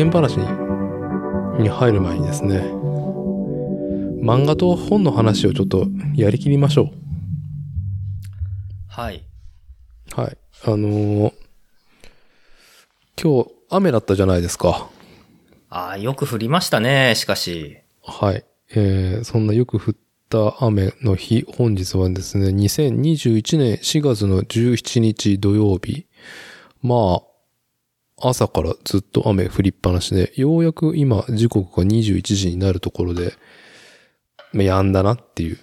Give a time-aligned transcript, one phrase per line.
[0.00, 2.60] ちょっと今日は世間話にに入る前にですね、
[4.22, 6.90] 漫画と本の話をちょっとやりきりましょ
[8.88, 9.22] はい。
[10.16, 10.20] う。
[10.20, 10.38] はい。
[10.64, 11.32] あのー
[13.22, 14.88] 今日雨だったじゃないですか。
[15.68, 17.76] ああ、よく降りましたね、しかし。
[18.02, 18.46] はい。
[18.74, 19.94] えー、そんなよく降っ
[20.30, 26.06] た雨の日、本日はですね、2021年4月の17日土曜日。
[26.82, 27.29] まあ、
[28.20, 33.32] 朝からずっと雨降りっぱなしで、ようやく今時刻が21時になるところで、
[34.52, 35.58] まあ、やんだなっていう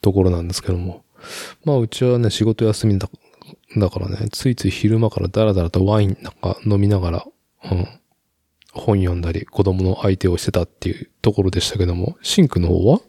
[0.00, 1.04] ところなんですけども。
[1.64, 3.08] まあ、うちはね、仕事休みだ
[3.76, 7.26] だからね、ついつい昼間からダラダラとワインなんか飲みながら、
[7.70, 7.86] うん、
[8.72, 13.00] 本読んだり、子供の相手をしてたっていうところでしたけども、シンクの方は？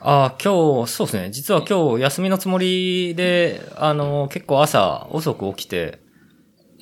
[0.00, 1.30] ああ、今日、そうですね。
[1.30, 5.98] 実は今日休みのつもりで、あの、結構朝遅く起きて、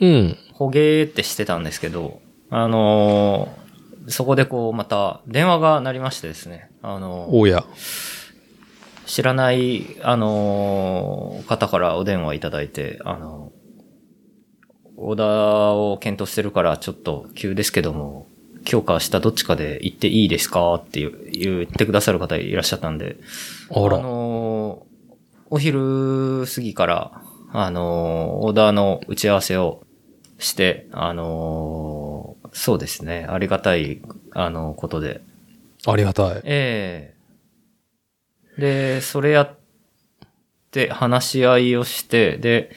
[0.00, 0.36] うん。
[0.52, 3.64] ほげーってしてたんですけど、あのー
[4.06, 6.70] そこでこう、また電話が鳴りましてですね。
[6.82, 7.64] あのーおや。
[9.06, 13.52] 知らない、あのー方からお電話いただいて、あの
[14.96, 18.28] オーダーを検討してるからちょっと急ですけども、
[18.70, 23.16] 今日か明日どっちかで行っていいですかって言う言ってくださる方いらっしゃったんで、
[23.70, 24.94] あのー
[25.50, 27.22] お昼過ぎから、
[27.56, 29.84] あのーオーダーの打ち合わせを
[30.38, 34.02] して、あのーそうですね、ありがたい、
[34.32, 35.20] あのことで、
[35.86, 36.40] ありがたい。
[36.44, 37.14] え
[38.58, 39.56] えで、それやっ
[40.72, 42.72] て話し合いをして、で、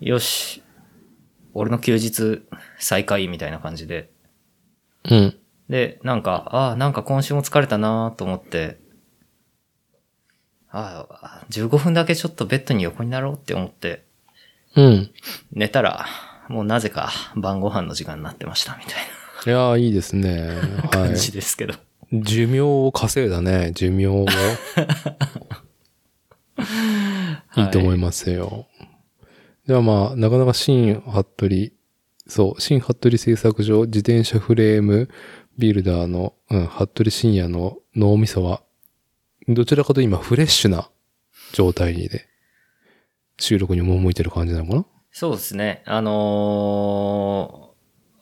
[0.00, 0.62] よし、
[1.54, 2.42] 俺の休日
[2.80, 4.10] 再開みたいな感じで。
[5.08, 5.36] うん。
[5.68, 8.78] で、なんか、ああ、なんか今週も疲れたなと思って、
[10.70, 14.04] ああ、15分だけちょっとベッドに横になろうって思って、
[14.76, 15.10] うん。
[15.52, 16.06] 寝たら、
[16.48, 18.94] もうなぜか晩ご飯の時間になってましたみたい
[19.46, 20.48] いやー、いいですね。
[20.50, 21.32] はな感じい。
[21.32, 21.74] ですけど。
[22.12, 24.26] 寿命を稼いだね、寿命を。
[27.56, 28.66] いいと思いますよ。
[29.66, 31.72] じゃあまあ、なかなか新服部、
[32.26, 35.08] そう、新服部製作所自転車フレーム
[35.58, 38.62] ビルダーの、うん、服部深夜の脳みそは、
[39.48, 40.88] どちらかと今フレッシュな
[41.52, 42.26] 状態で、
[43.38, 44.84] 収録に赴いてる感じなのかな？
[45.10, 45.82] そうですね。
[45.86, 47.68] あのー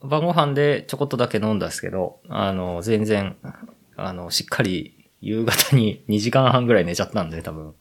[0.09, 3.37] 晩ご飯でちょこっとだけ飲んだんですけど、あのー全然、
[3.97, 7.75] あの、しっかり夕方に 2時間半ぐらい寝ちゃったんで、多分。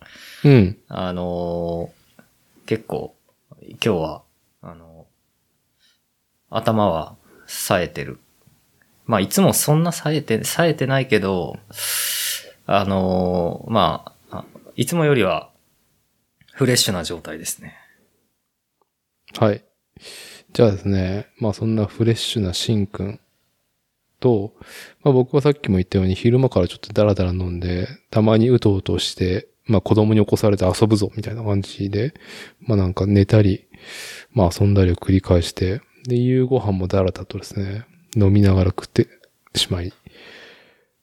[0.44, 0.78] うん。
[0.88, 2.24] あのー
[2.66, 3.16] 結構、
[3.62, 4.24] 今日は、
[4.62, 7.16] あのー頭は
[7.48, 8.20] 冴えてる。
[9.06, 11.60] まあ、いつもそんな冴えて、冴えてないけど、
[12.66, 14.46] あのーまあ、
[14.76, 15.52] いつもよりは、
[16.54, 17.76] フレッシュな状態ですね。
[19.38, 19.64] はい。
[20.54, 23.20] じゃあですね、まあそんなフレッシュなシンくん
[24.20, 24.54] と、
[25.04, 32.14] まあ僕はさっきも言ったように昼間からちょっとダラダラ飲んで、たまにうとうとして、まあ子供に起こされて遊ぶぞみたいな感じで、
[32.62, 33.68] まあなんか寝たり、
[34.32, 39.08] まあ遊んだりを繰り返して、で、夕ご飯もダラダラとですね、飲みながら食って
[39.56, 39.92] しまい、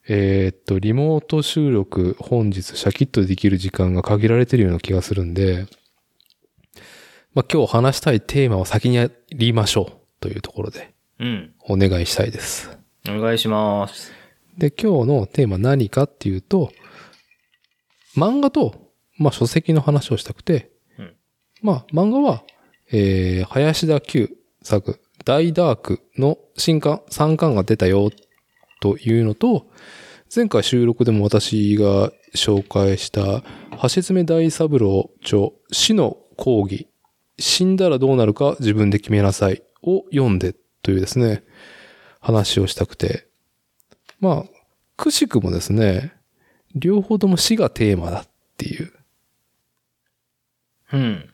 [0.09, 5.67] えーっと、リモート収録本日シャキッとできる時間が限られてるような気がするんで、
[7.35, 11.55] まあ、今日話したいテーマを先にやりましょうというところでうん。
[11.69, 12.77] お願いしたいです。
[13.09, 14.13] お願いします。
[14.59, 16.73] で、今日のテーマ何かっていうと、
[18.17, 21.15] 漫画と、まあ、書籍の話をしたくて、うん
[21.63, 22.43] まあ、漫画は、
[22.91, 24.31] えー、林田久
[24.63, 28.11] 作、大ダークの新刊、3巻が出たよ
[28.83, 29.71] というのと、
[30.35, 33.45] 前回収録でも私が紹介した、
[33.81, 36.89] 橋爪大三郎著、死の講義、
[37.39, 41.45] 死んだらどうなるか自分で決めなさいを読んでというですね、
[42.19, 43.29] 話をしたくて、
[44.19, 44.51] まあ、
[44.97, 46.13] くしくもですね、
[46.75, 48.93] 両方とも死がテーマだっていう。
[50.93, 51.31] うん。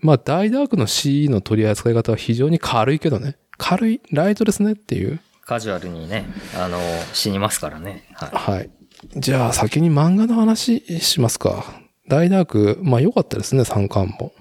[0.00, 3.36] まあ、大ダークの死の取り扱い方は非常に軽いけどね。
[3.58, 5.20] 軽い、ライトですねっていう。
[5.50, 6.26] カジュアルにね、
[6.56, 6.78] あの、
[7.12, 8.04] 死にますからね。
[8.14, 8.70] ははい。
[9.16, 11.64] じゃあ、先に漫画の話しますか。
[12.06, 14.32] 大ダーク、まあ良かったですね、3巻も。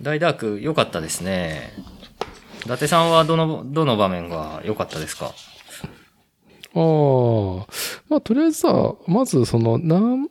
[0.00, 0.02] い。
[0.02, 1.70] 大ダーク良かったですね。
[2.64, 5.26] 伊達さんはどの、どの場面が良かったですか？
[5.26, 5.30] あ
[6.80, 7.66] あ。
[8.08, 10.28] まあ、とりあえずさ、まずその、なん、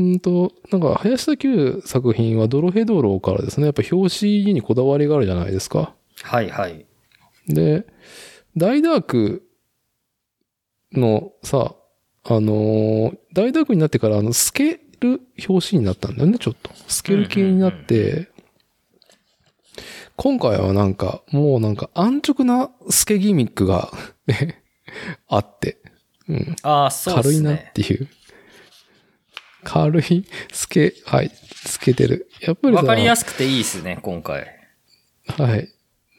[0.00, 5.94] んと、なんか、林田久作品はドロヘドローからですね、やっぱ表紙にこだわりがあるじゃないですか。
[6.22, 6.86] はいはい。
[7.46, 7.86] で、
[8.56, 9.46] 大ダーク
[10.92, 11.74] のさ、
[12.24, 16.70] あのー大ダークになってからあの、透ける表紙になったんだよね、ちょっと。
[16.88, 18.28] 透ける系になって、
[20.16, 23.90] 今回はなんか、もうなんか安直なスケギミックが
[24.26, 24.62] ね、
[25.28, 25.78] あって、
[26.28, 26.56] うん。
[26.62, 27.70] ああ、そうです軽いなっね。
[27.74, 28.08] ていう。
[29.62, 31.30] 軽い、スケ、はい、
[31.64, 32.28] つけてる。
[32.40, 34.46] やっぱりさわかりやすくていいですね、今回。
[35.26, 35.68] はい。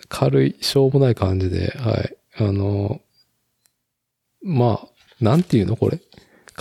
[0.08, 2.18] 軽い、しょうもない感じで、はい。
[2.38, 3.02] あの、
[4.44, 4.88] まあ、
[5.24, 6.00] なんていうのこれ？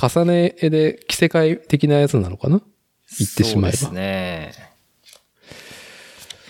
[0.01, 2.61] 重ね絵で着せ替え的なやつなのかな？
[3.19, 4.53] 言ってしまえばそうですね。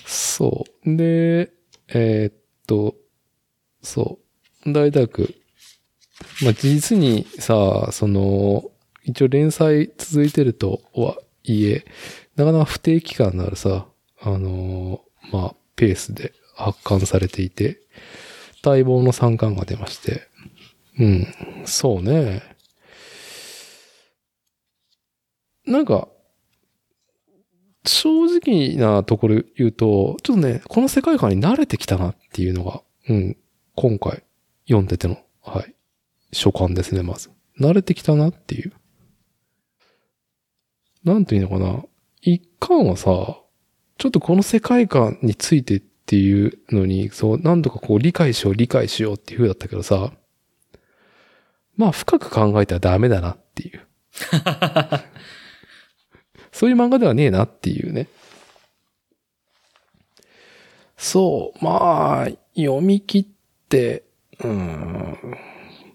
[0.07, 0.97] そう。
[0.97, 1.53] で、
[1.89, 2.35] えーっ
[2.67, 2.97] と、
[3.83, 4.19] そ
[4.67, 4.73] う。
[4.73, 5.35] 大田区。
[6.43, 8.71] まあ、実にさ、その、
[9.05, 11.85] 一応連載続いてるとはいえ、
[12.37, 13.87] なかなか不定期間のあるさ、
[14.21, 17.81] あのーまあ、ペースで発刊されていて、
[18.63, 20.29] 待望の3巻が出まして。
[21.01, 21.27] うん、
[21.65, 22.43] そうね。
[25.67, 26.09] なんか、
[27.87, 33.37] 正直なところ言うと、ちょっとね、この世界観に慣れてきたなっていうのが、うん、
[33.75, 34.23] 今回
[34.67, 35.75] 読んでての、はい、
[36.33, 37.31] 所感ですね、まず。
[37.59, 38.73] 慣れてきたなっていう。
[41.03, 41.83] なんていうのかな。
[42.21, 43.41] 一巻はさ、
[43.97, 50.13] ちょっとこの世界観についてっていうのに、そう、何度かこう理解しよう、理解しようっていう風だったけどさ、
[51.81, 53.81] まあ深く考えたらダメだなっていう。
[56.53, 58.07] そういう漫画ではねえなっていうね。
[60.99, 63.27] そう、まあ、読み切っ
[63.71, 64.05] て、
[64.41, 65.17] うーん、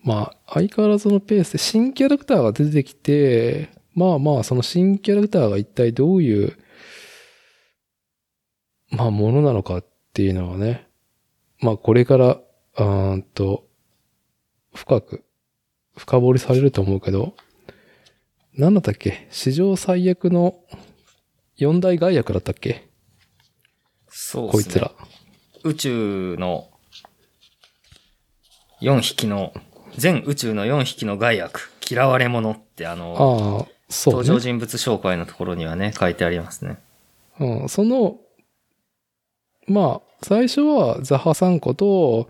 [0.03, 6.57] まあ、相変わらずのペースで新キャラクターが出てきて、まあまあ、その新キャラクターが一体どういう、
[8.89, 10.87] まあ、ものなのかっていうのはね、
[11.59, 13.67] まあ、これから、うーんと、
[14.73, 15.23] 深く、
[15.97, 17.35] 深掘りされると思うけど、
[18.53, 19.27] なんだったっけ？
[19.31, 20.59] 史上最悪の
[21.57, 22.87] 四大害悪だったっけ？
[24.07, 24.51] そうね。
[24.51, 24.91] こいつら。
[25.63, 26.69] 宇宙の
[28.81, 29.53] 4匹の、
[29.97, 34.39] 全宇宙の4匹の害悪、嫌われ者ってあの、ああ、そう登場ね。
[34.41, 36.77] 人物紹介のところにはね、書いてありますね。
[37.39, 38.17] うん、その、
[39.67, 42.29] まあ、最初はザハサンコと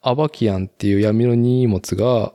[0.00, 2.34] アバキアンっていう闇の荷物が、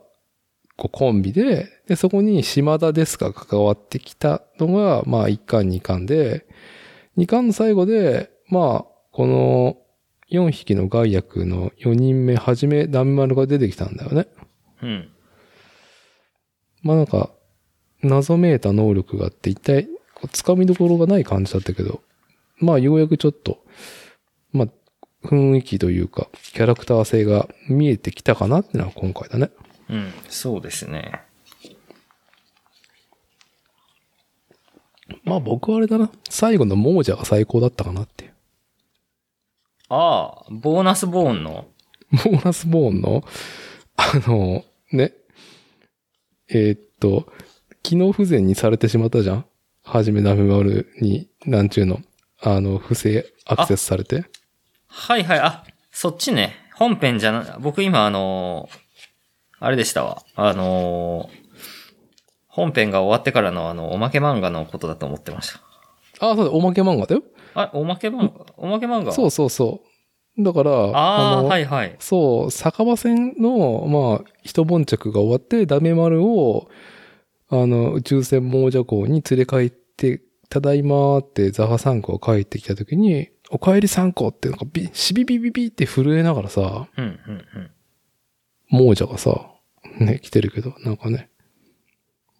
[0.76, 6.46] こうコンビで、で、そこに島田ですが関わってきたのが、まあ、1巻2巻で、
[7.16, 9.78] 2巻の最後で、まあ、この
[10.30, 14.26] 4匹の害悪の4人目、はじめダメ丸が出てきたんだよね。
[14.82, 15.08] うん。
[16.82, 17.30] まあなんか、
[18.02, 19.84] 謎めいた能力があって、一体、
[20.14, 22.02] こう掴みどころがない感じだったけど、
[22.58, 23.64] まあようやくちょっと、
[24.52, 24.68] まあ、
[25.26, 29.50] 雰囲気というか、キャラクター性が見えてきたかなってのは今回だね。
[29.88, 30.12] うん。
[30.28, 31.20] そうですね。
[35.24, 36.10] まあ僕はあれだな。
[36.28, 38.34] 最後の亡者が最高だったかなっていう。
[39.88, 41.68] ああ、ボーナスボーンの、
[42.10, 43.24] ボーナスボーンの、
[43.96, 45.12] あの、ね。
[46.48, 47.32] えーっと、
[47.82, 49.44] 機能不全にされてしまったじゃん？
[49.84, 52.00] はじめダメ丸に、なんちゅうの、
[52.42, 54.24] あの、不正アクセスされて。
[54.88, 56.54] はいはい、あ、そっちね。
[56.74, 58.85] 本編じゃな、僕今あのー
[59.58, 60.22] あれでしたわ。
[60.34, 61.46] あのー
[62.48, 65.60] 本編が終わってからのあの、おまけ漫画のことだと思ってました。
[66.26, 67.22] ああ、そうだ、おまけ漫画だよ。
[67.54, 68.46] あ、おまけ漫画？
[68.56, 69.82] おまけ漫画そうそうそ
[70.38, 70.42] う。
[70.42, 71.96] だから、ああ、のはいはい。
[71.98, 76.68] そう、酒場戦の、まあ、一悶着が終わって、ダメ丸を、
[77.50, 87.70] あの、宇宙船亡者港に連れ帰って、ただいまーってザハ三個が帰ってきたときに、お帰り三個ってなんかビ、シビビビビって震えながらさ、うん、うん、うん。
[88.70, 89.50] 亡者がさ、
[89.98, 91.30] ね、来てるけど、なんかね、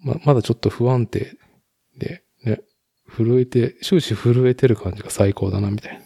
[0.00, 1.36] ま、まだちょっと不安定
[1.96, 2.62] で、ね、
[3.08, 6.04] 震えて、終始震えてる感じが最高だな、みたいな。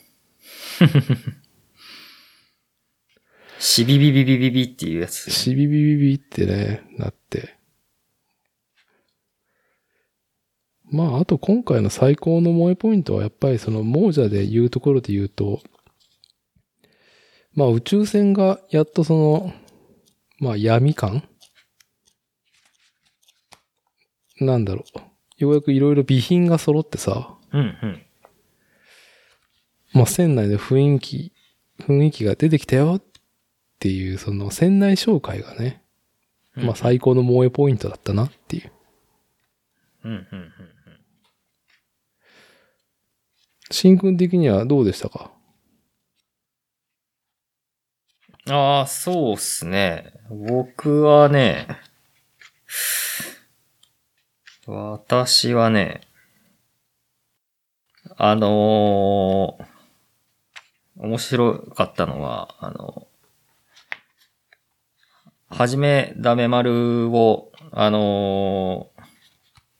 [3.58, 5.30] シビビビビビビっていうやつ。
[5.30, 7.56] シビビビビってね、なって。
[10.90, 15.60] まあ、あと今回の最高の萌えポイントはやっぱりその亡者で言うところで言うと、
[17.52, 19.52] まあ宇宙船がやっとその、
[20.40, 21.22] まあ闇感？
[24.40, 25.00] なんだろう。
[25.36, 28.02] ようやくいろいろ備品が揃ってさ、うん、うん。
[29.92, 31.32] まあ船内の雰囲気、
[31.80, 33.02] 雰囲気が出てきたよっ
[33.78, 35.82] ていう、その船内紹介がね、
[36.56, 38.72] うんまあ最高の萌えポイントだったなっていう。
[40.04, 40.52] うん、うん、うん。
[43.70, 45.32] 新君的にはどうでしたか？
[48.48, 50.12] ああ、そうっすね。
[50.30, 51.66] 僕はね、
[54.66, 56.00] 私はね、
[58.16, 59.70] あのー
[61.02, 63.06] 面白かったのは、あの、
[65.48, 69.00] はじめダメ丸を、あのー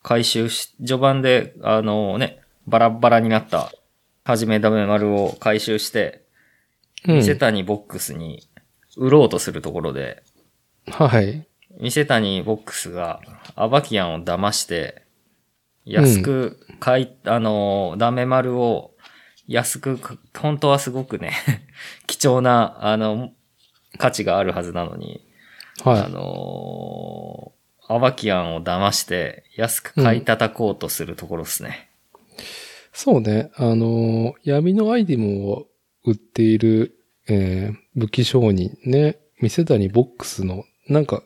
[0.02, 3.70] 回収し、序盤で、あのね、バラバラになった、
[4.24, 6.24] はじめダメ丸を回収して、
[7.06, 8.48] うん店谷ボックスに
[8.97, 10.23] 売ろうとするところで、
[10.87, 11.47] はい。
[11.78, 13.20] 店谷ボックスが
[13.54, 15.02] アバキアンを騙して、
[15.85, 18.94] 安く買い、あの、ダメ丸を
[19.47, 21.32] 安くか、本当はすごくね、
[22.06, 23.32] 貴重な、あの、
[23.99, 25.26] 価値があるはずなのに、
[25.82, 27.52] あはの
[27.88, 31.90] アバキアンを騙して安く買い叩こうとするところですね。
[32.12, 32.42] い。
[32.92, 33.50] そうね。
[33.56, 35.66] あのー闇のアイテムを
[36.04, 36.94] 売っている、
[37.28, 39.18] えー武器商人ね。
[39.40, 41.23] 店谷ボックスの、なんか、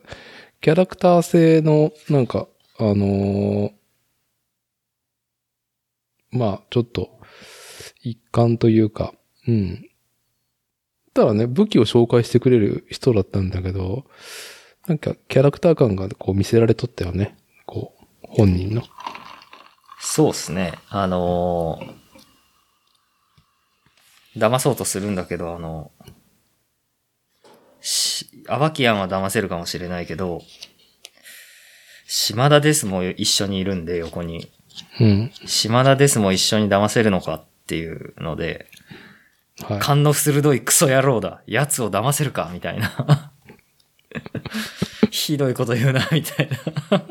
[0.61, 2.47] キャラクター性の、なんか、
[2.79, 3.73] あのー
[6.31, 7.19] まあ、ちょっと、
[8.03, 9.15] 一貫というか、
[9.47, 9.89] うん。
[11.13, 14.05] ただね、武器を紹介してくれる人だったんだけど、
[14.87, 17.37] なんか、キャラクター感がこう見せられとったよね。
[17.67, 18.83] こう、本人の。
[20.01, 20.73] そうですね。
[20.89, 22.05] あのー
[24.37, 25.93] 騙そうとするんだけど、あの、
[28.49, 30.43] アバキアンは騙せるかもしれないけど、
[32.07, 34.51] 島田ですも一緒にいるんで、横に。
[35.01, 35.31] うん。
[35.47, 38.67] 島田ですも一緒に騙せるのかっていうので、
[39.63, 39.79] はい。
[39.81, 41.43] 勘の鋭いクソ野郎だ。
[41.47, 43.33] 奴を騙せるかみたいな。
[45.11, 46.49] ひどいこと言うな、みたい
[46.91, 47.05] な。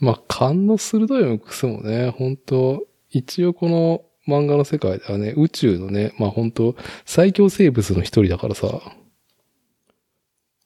[0.00, 8.80] まあ、勘の鋭いのクスもね、本当一応この漫画の世界ではね、宇宙のね、まあ本当最強生物の一人だからさ、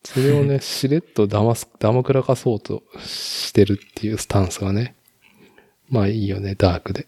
[0.04, 4.96] それをね、 しれっと騙す、騙くらかそうとしてるっていうスタンスがね、
[5.88, 7.06] まあいいよね、ダークで。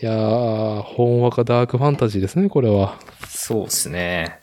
[0.00, 2.98] いやー、ほんわかダークファンタジーですね、これは。
[3.28, 4.40] そうですね。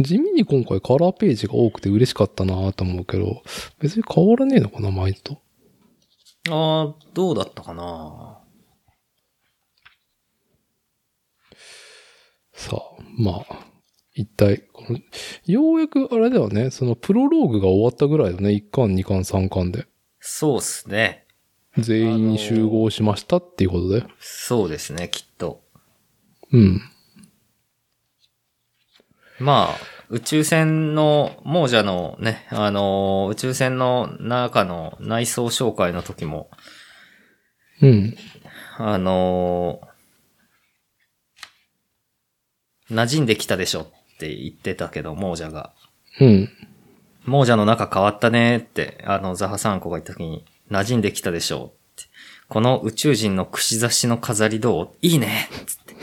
[0.00, 3.42] 地味に今回カラーページが多くて嬉しかったなと思うけど、
[3.80, 5.43] 別に変わらねえのかな、前と。
[6.50, 8.40] ああ、どうだったかな？
[12.52, 13.66] さあ、まあ、
[14.14, 14.68] 一体、
[15.46, 19.86] ようやくあれだよね、そのプロローグが終わったぐらいだね、1巻、2巻、3巻で。
[20.20, 21.26] そうっすね。
[21.78, 24.06] 全員集合しましたっていうことで。
[24.20, 25.64] そうですね、きっと。
[26.52, 26.80] うん。
[29.40, 36.50] まあ、宇宙船の、亡者のね、あのー宇宙船の中の内装紹介の時も、
[37.82, 38.16] うん。
[38.78, 43.86] あのー馴染んできたでしょっ
[44.18, 45.72] て言ってたけど、亡者が。
[46.20, 46.48] うん。
[47.26, 52.04] 亡者の中変わったねって、あの、ザハサンコが言った時に、馴染んできたでしょって。
[52.48, 54.90] この宇宙人の串刺しの飾りどう？
[55.02, 55.94] いいねつって。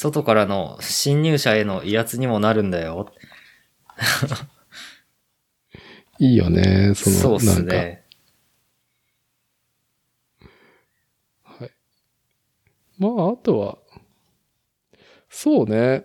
[0.00, 3.12] 外からの侵入者への威圧にもなるんだよ。
[6.20, 7.64] いいよね、その、そうっす。
[7.64, 8.04] ね。
[11.42, 11.70] はい。
[12.96, 13.78] まあ、あとは、
[15.28, 16.04] そうね、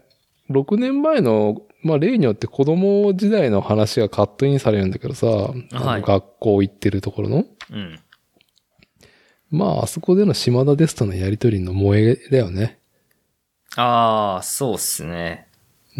[0.50, 7.46] 6年前の、まあ、例によって子供時代の話がカットインされるんだけどさ、はい学校行ってるところの。
[7.72, 8.00] うん。
[9.52, 12.80] まあ、あそこでの島田ですとのやりとりの萌えだよね。
[13.76, 15.48] ああ、そうっすね。
[15.48, 15.54] うん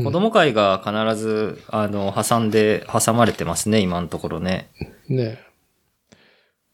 [0.06, 4.72] 子供会が必ず、あの、挟んで、挟まれてますね、今のところね。
[5.08, 5.38] ね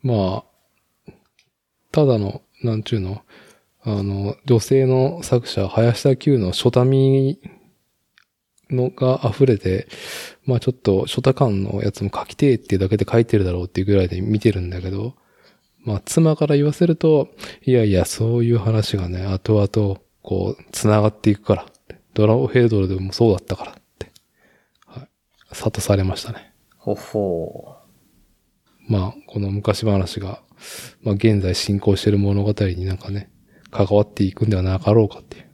[0.01, 1.12] まあ、
[1.91, 3.22] ただの、なんちゅうの、
[3.84, 7.38] あの、女性の作者、林田久の初民
[8.70, 9.88] のが溢れて、
[10.46, 15.15] まあちょっと初太感のやつも書きてえっていうだけで書いてるだろうっていうぐらいで見てるんだけど、
[15.84, 17.29] まあ妻から言わせると、
[17.63, 22.00] いやいや、そういう話がね、後々、こう、繋がっていくからって。
[22.13, 24.12] ドラゴンヘイドルでもそうだったからって。
[24.86, 25.07] はい。
[25.55, 26.53] 諭されましたね。
[26.77, 27.75] ほほ
[28.88, 30.43] まあ、この昔話が、
[31.01, 33.31] まあ現在進行している物語になんかね、
[33.71, 35.45] 関わっていくんではなかろうかっていう。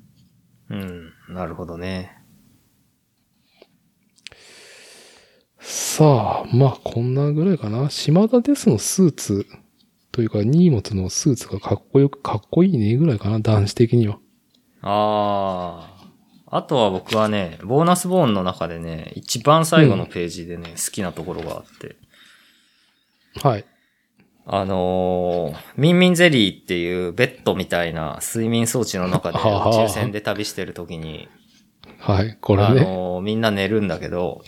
[0.72, 0.74] う。
[0.74, 2.12] うん、なるほどね。
[5.62, 7.90] さあ、まあこんなぐらいかな。
[7.90, 9.46] 島田ですのスーツ
[10.12, 14.20] というか、荷物のスーツがかっこよく、かっこいいねぐらいかな、男子的には。
[14.86, 15.90] あ
[16.52, 16.58] あ。
[16.58, 21.96] あとは僕はね、ボーナスボーンの中でね、一番最後のページでね、好きなところがあって。
[23.44, 23.66] はい。
[24.48, 29.42] あのーミンミンゼリーっていうベッドみたいな睡眠装置の中で宇
[29.88, 31.28] 宙船で旅してる時に、
[32.00, 32.38] はい。
[32.40, 32.82] これあね。
[32.82, 34.44] のーみんな寝るんだけど、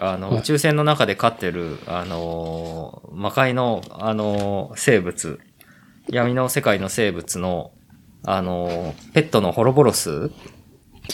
[0.00, 5.38] あの、はい宇宙船の中で飼ってる、あのー魔界の、あのー生物、
[6.08, 7.70] 闇の世界の生物の、
[8.26, 10.30] あの、ペットのホロボロス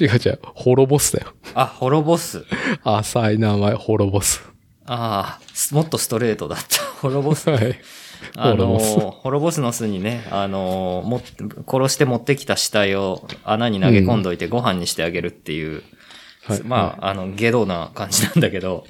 [0.01, 0.39] 違う違う。
[0.43, 1.35] ホロボスだよ。
[1.55, 2.45] あ、ホロボス。
[2.83, 4.43] 浅い名前、ホロボス。
[4.87, 6.83] ああ、すもっとストレートだった。
[7.01, 7.51] ホロボス。
[7.51, 7.79] はい。
[8.37, 11.23] あのホロボスホロボスの巣にね、あのもっ
[11.67, 15.83] 殺して持ってきた死体を穴に投げ込んどいてご飯にしてあげるっていう、
[16.45, 16.63] はい。
[16.63, 18.85] まあ、あの、ゲドな感じなんだけど、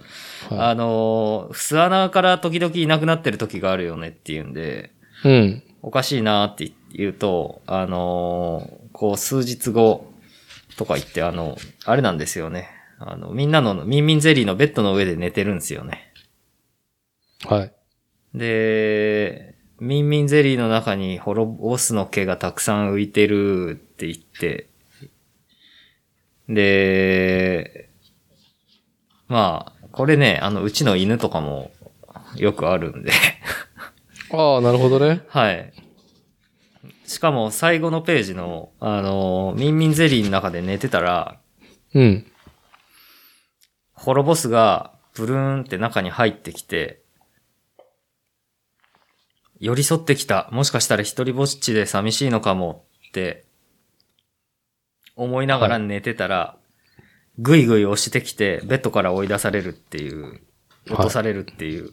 [0.51, 4.93] あ、あの巣穴から時々いなくなってる時があるよねっていうんで、
[5.25, 5.63] うん。
[5.83, 6.73] おかしいなって言
[7.07, 10.13] うと、あのこう数日後
[10.77, 12.69] とか言って、あの、あれなんですよね。
[12.99, 16.13] あの、みんなのミンミンゼリーのベッドの上で寝てるんですよね。
[17.45, 17.73] はい。
[18.35, 24.69] で、ミンミンゼリーの中にホロボスの毛がたくさん浮いてるって言って、
[26.49, 27.91] で、
[29.29, 31.71] まあ、これね、あの、うちの犬とかも
[32.37, 33.11] よくあるんで、
[34.33, 35.23] ああ、なるほどね。
[35.29, 35.73] はい。
[37.13, 41.39] しかも最後のページの、あの、ミンミンゼリーの中で寝てたら、
[41.95, 42.27] うん。
[43.93, 47.03] ホロボスがブルーンって中に入ってきて、
[49.61, 50.49] 寄り添ってきた。
[50.51, 53.45] もしかしたら一人ぼっちで寂しいのかもって
[55.15, 56.57] 思いながら寝てたら、
[57.39, 60.41] ぐいぐい押してきて、ベッドから追い出されるっていう、
[60.91, 61.93] 落とされるっていう。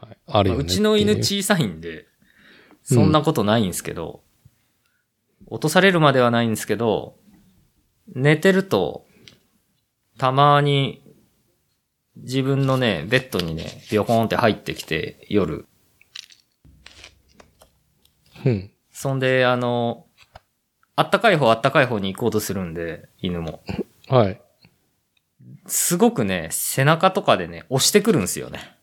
[0.00, 0.58] はい、あるよね。
[0.58, 2.06] まあうちの犬っていう小さいんで、
[2.82, 4.22] そんなことないんですけど、
[5.46, 7.16] 落とされるまではないんですけど、
[8.14, 9.06] 寝てると、
[10.18, 11.02] たまに、
[12.16, 15.66] 自分のね、ベッドにね、ビョコーンって入ってきて、夜。
[18.44, 18.70] うん。
[18.90, 20.06] そんで、あの、
[20.94, 23.62] あったかい方あったかい方に行こうとするんで、犬も。
[24.08, 24.40] はい。
[25.66, 28.76] すごくね、背中とかでね、押してくるんですよね。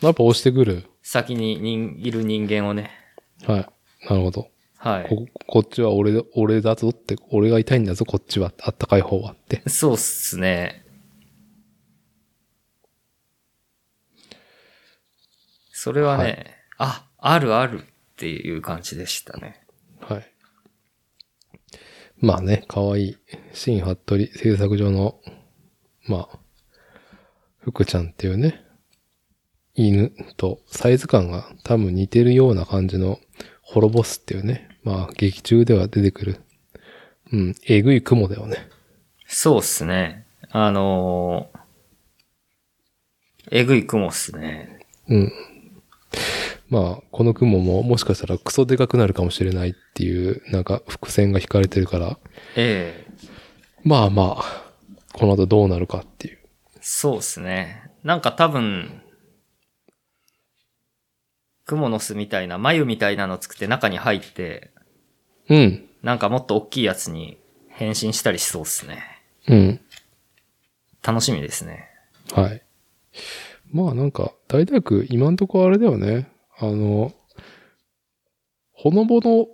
[0.00, 0.84] やっぱ押してくる。
[1.02, 2.90] 先に人いる人間をね。
[3.44, 3.68] はい。
[4.08, 4.48] なるほど。
[4.76, 5.08] はい。
[5.08, 8.52] こ、こっちは俺だ、俺だぞって、俺が痛いんだぞ、こっちは。
[8.62, 9.62] あったかい方はって。
[9.68, 10.84] そうっすね。
[15.72, 17.84] それはね、はあ、あるあるっ
[18.16, 19.64] ていう感じでしたね。
[20.00, 20.32] はい。
[22.18, 23.16] まあね、可愛い
[23.52, 25.20] 新服部製作所の、
[26.08, 26.38] まあ、
[27.60, 28.64] 福ちゃんっていうね、
[29.74, 33.20] 犬とサイズ感が多分似てるような感じの
[33.66, 36.40] ホロボスっていうね、まあ劇中では出てくる、
[37.32, 38.68] うん、えぐい雲だよね。
[39.26, 40.26] そうっすね。
[40.50, 41.56] あのー
[43.50, 44.80] えぐい雲っすね。
[45.08, 45.32] うん。
[46.68, 52.18] まあ、この雲ももしかしたらクソでかくなるかもしれないっていう、なんか伏線が引かれてるから、
[52.56, 53.28] ええ
[53.84, 54.72] まあまあ、
[55.12, 56.38] この後どうなるかっていう。
[56.80, 57.82] そうっすね。
[58.02, 59.00] なんか多分、
[61.66, 64.70] 雲の巣みたいな、眉みたいなの作って中に入って、
[65.48, 65.88] うん。
[66.02, 69.02] なんかもっと大きいやつに変身したりしそうっすね。
[69.48, 69.80] うん。
[71.02, 71.88] 楽しみですね。
[72.32, 72.62] はい。
[73.70, 76.30] まあなんか、大体区今んとこあれだよね。
[76.58, 77.12] あの、
[78.72, 79.46] ほのぼの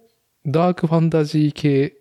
[0.46, 1.96] ダークファンタジー系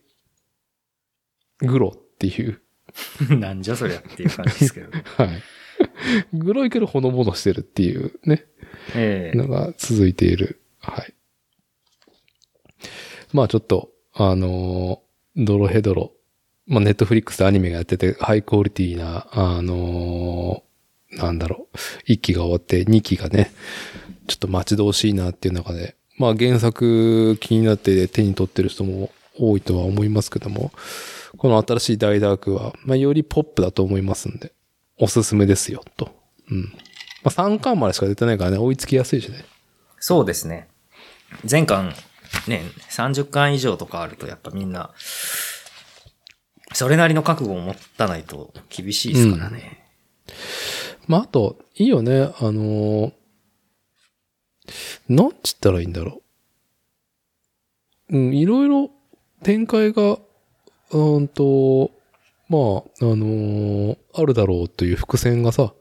[1.60, 2.62] グロっていう。
[3.40, 4.92] なんじゃそりゃっていう感じですけど。
[5.18, 5.42] はい。
[6.34, 8.46] グロいけどほのぼのしてるっていうね。
[8.96, 10.62] ええのが続いている。
[10.80, 11.14] はい。
[13.34, 16.12] まあちょっと、あのードロヘドロ。
[16.68, 20.72] まあネットフリックスでアニメがやってて、ハイクオリティな、あのー
[21.18, 23.52] なんだろう、一期が終わって二期がね、
[24.28, 30.72] ちょっと待ち遠しいなっていう中で、まあ原作気になって手に取ってる人も多いとは思いますけども、
[31.38, 34.54] この新しい大ダークは、まあよりポップだと思いますんで、
[35.02, 36.16] おすすめですよ、と。
[36.50, 36.62] うん。
[36.62, 36.68] ま
[37.26, 39.44] あ3巻までしか出てないからね、追いつきやすいしね。
[40.00, 40.70] そうですね。
[41.50, 41.94] 前巻、
[42.48, 44.92] ね、30巻以上とかあるとやっぱみんな、
[46.74, 49.84] それなりの覚悟を持たないと厳しいですからね。
[51.08, 52.22] まあ、あと、いいよね。
[52.40, 53.14] あのー
[55.10, 56.22] なんつったらいいんだろ
[58.10, 58.18] う。
[58.18, 58.92] うん、いろいろ
[59.44, 61.92] 展開が、うーんと、
[62.52, 62.62] まあ、
[63.14, 65.74] あのーあるだろうという伏線がさ、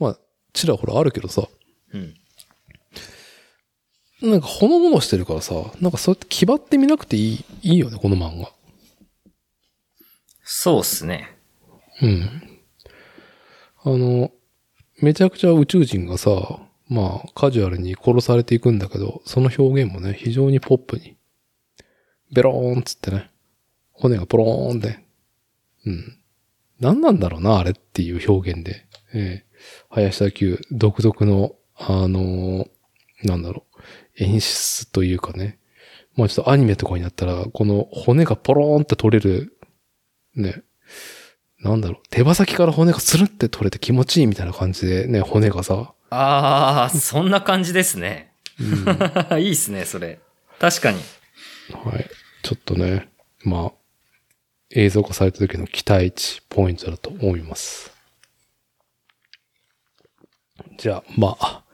[0.00, 0.18] まあ、
[0.52, 1.46] ちらほらあるけどさ、
[1.92, 2.14] うん。
[4.22, 8.50] なんかほのぼのしてるからさ、なんかそうやって気張ってみなくていい、いいよね、この漫画。
[10.42, 11.38] そうっすね。
[12.02, 12.42] うん。
[13.84, 14.32] あの、
[15.00, 21.16] めちゃくちゃ宇宙人がさ、まあ、カジュアルに殺されていくんだけど、その表現もね、非常にポップに。
[22.32, 23.30] ベローンっつってね。
[23.92, 24.98] 骨がポローンで。
[25.86, 26.16] うん。
[26.80, 28.86] 何なんだろうな、あれっていう表現で。
[29.12, 29.50] ええ
[29.90, 32.66] 林田球独特の、あの
[33.22, 33.66] なんだろ
[34.18, 35.58] う、演出というかね。
[36.16, 39.56] まあちょっとアニメとかになったら、この骨がポローンって取れる、
[40.34, 40.62] ね、
[41.60, 48.32] なんだろう、手羽先から骨がスルって取れて気持ちいいみたいな感じでね、骨がさ、ああ、そんな感じですね。
[48.58, 50.18] うん いいっすね、それ。
[50.58, 51.00] 確かに。
[51.72, 52.10] はい。
[52.42, 53.08] ちょっとね、
[53.44, 53.72] まあ、
[54.72, 57.92] 映像化された時の期待値ポイントだと思います。
[60.78, 61.64] じゃあ、まあ、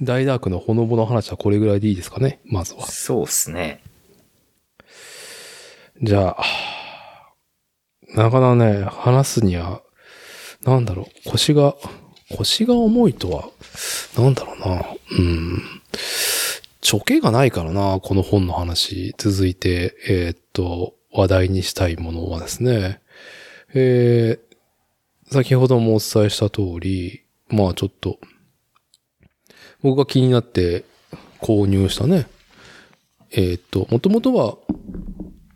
[0.00, 2.86] ダイダークのほのぼの話はこれぐらいでいいですかね、まずは。
[2.86, 3.82] そうっすね。
[6.02, 6.44] じゃあ、
[8.14, 9.82] なかなかね、話すには、
[10.62, 11.76] なんだろう、腰が、
[12.36, 13.50] 腰が重いとは、
[14.16, 14.84] なんだろうな、
[15.18, 15.62] うん。
[16.80, 19.14] ちょけがないからな、この本の話。
[19.18, 23.00] 続いて、えーっと、話題にしたいものはですね、
[23.74, 28.18] えー、先ほどもお伝えした通り、まあちょっと、
[29.82, 30.84] 僕が気になって
[31.40, 32.26] 購入したね、
[33.32, 34.56] えーっと、もともとは、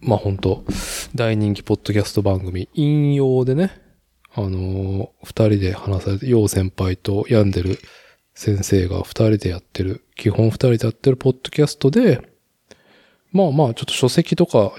[0.00, 0.64] まあ本当
[1.14, 3.80] 大人気ポッドキャスト番組、引用でね、
[4.34, 7.78] あのー二人で話されて、陽先輩と病んでる
[8.34, 12.28] 先生が二人でやってる、基本二人でやってるポッドキャストで、
[13.32, 14.72] まあまあちょっと書籍とか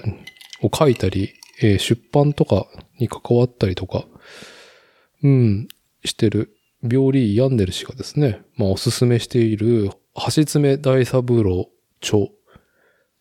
[0.62, 2.66] を書いたり、えー出版とか
[2.98, 4.04] に関わったりとか、
[5.22, 5.68] うん、
[6.04, 9.90] してる、病理病んでる氏がですね、まあおすすめしている、
[10.34, 11.68] 橋爪大三郎
[12.02, 12.28] 著、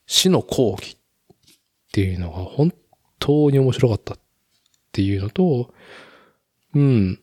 [0.06, 2.74] 死の講義っていうのが本
[3.20, 4.18] 当に面白かったっ
[4.92, 5.74] ていうのと、
[6.74, 7.20] うん。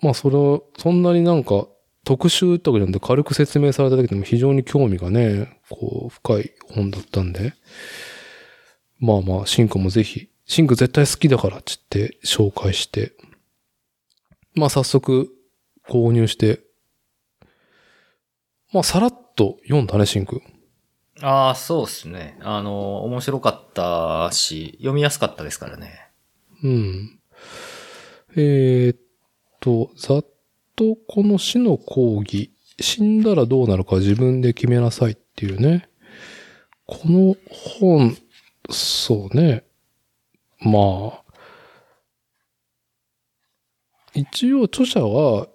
[0.00, 1.66] まあそれを、そんなになんか
[2.04, 7.52] 特集とかじゃなくて軽く説明されただけでも非常に興味がね、こう深い本だったんで、
[9.02, 13.12] まあまあ、シンクもぜひ、シンク絶対好きだからっつって紹介して、
[14.54, 15.28] まあ早速
[15.88, 16.60] 購入して、
[18.72, 20.40] まあさらっと読んだね、シンク。
[21.20, 22.38] ああ、そうっすね。
[22.42, 26.08] あの、面白かったし、読みやすかったですからね。
[26.62, 27.18] うん。
[28.36, 28.98] えーっ
[29.58, 30.26] と、ざっ
[30.76, 35.88] とこの死の講義、死んだらどうなるか自分で決めなさいっていうね。
[36.86, 38.16] この本、
[38.70, 39.64] そうね。
[40.60, 40.78] ま
[41.14, 41.22] あ、
[44.14, 45.48] 一応著者は、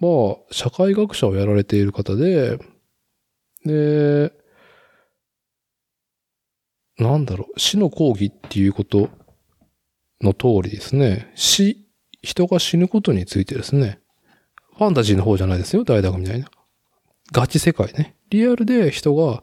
[0.00, 2.58] まあ、社会学者をやられている方で、
[3.64, 4.32] で、
[6.98, 9.10] なんだろう、死の講義っていうこと
[10.20, 11.86] の通りですね、死、
[12.22, 14.00] 人が死ぬことについてですね、
[14.76, 16.48] ファンタジーの方じゃないですよ、大学みたいな。
[17.32, 18.16] ガチ世界ね。
[18.30, 19.42] リアルで人が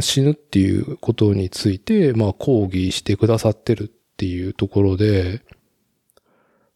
[0.00, 5.42] 死ぬっていうことについて、まあ講義してくださってるっていうところで、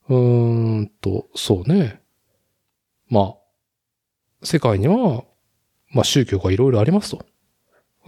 [0.09, 2.01] うーんと、そうね。
[3.09, 3.35] まあ、
[4.43, 5.25] 世界には、
[5.91, 7.25] まあ宗教がいろいろありますと。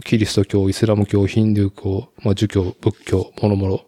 [0.05, 3.87] キリスト教、イスラム教、ヒンドゥー教、まあ儒教、仏教、もろもろ。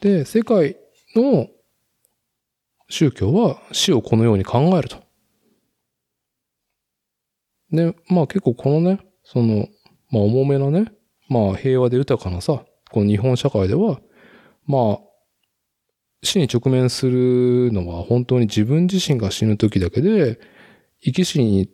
[0.00, 0.76] で、世界
[1.14, 1.48] の
[2.88, 4.98] 宗教は死をこのように考えると。
[7.70, 9.68] で、まあ結構このね、その、
[10.10, 10.92] まあ重めなね、
[11.28, 14.00] まあ平和で豊かなさ、この日本社会では、
[14.66, 14.98] まあ、
[16.22, 20.38] 死に直面するのは本当に自分自身が死ぬ時だけで、
[21.02, 21.70] 生き死に、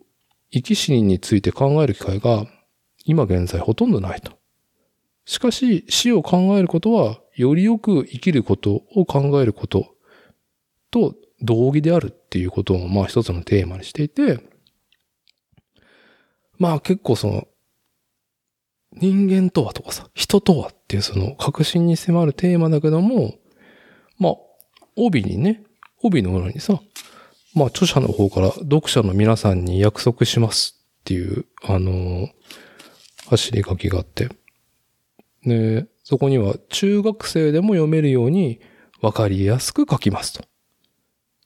[0.52, 2.46] 生き死にについて考える機会が
[3.04, 4.32] 今現在ほとんどないと。
[5.24, 9.96] しかし死を考えることはよりよく生きることを考えること
[10.92, 14.38] と同義であるっていうことをまあ一つのテーマにしていて、
[16.58, 17.48] まあ結構その
[18.96, 23.34] 人間とはとかさ、人とはっていうその確信に迫るテーマだけども、
[24.18, 24.32] まあ
[24.96, 25.62] 帯にね、
[26.02, 26.80] 帯の裏にさ、
[27.54, 32.28] まあ著者の方から読者の皆さんに約束しますっていう、あの
[33.28, 34.30] 走り書きがあって、
[35.44, 38.60] で、そこには中学生でも読めるように
[39.00, 40.44] わかりやすく書きますと。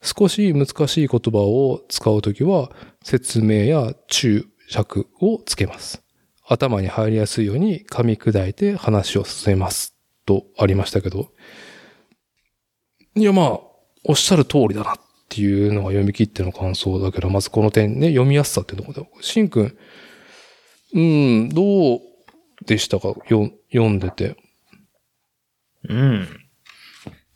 [0.02, 2.70] 少し難しい言葉を使うときは
[3.02, 6.02] 説明や注釈をつけます。
[6.50, 9.96] 頭に入りやすいように噛み砕いて話を進めます。
[10.26, 11.30] とありましたけど。
[13.14, 13.60] いやまあ、
[14.04, 14.96] おっしゃる通りだなっ
[15.28, 19.22] ていうのが読み切っての感想だけど、まずこの点ね、読みやすさっていうところで。
[19.22, 19.78] しんくん、
[20.94, 22.00] うん、どう
[22.66, 23.14] でしたか？
[23.28, 24.36] よ読んでて。
[25.88, 26.28] うん。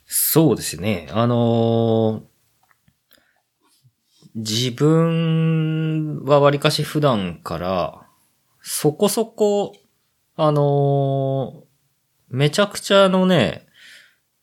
[0.06, 1.08] そうですね。
[1.12, 2.34] あのー
[4.36, 8.03] 自分はわりかし普段から、
[8.66, 9.76] そこそこ、
[10.36, 11.64] あのー
[12.30, 13.66] めちゃくちゃのね、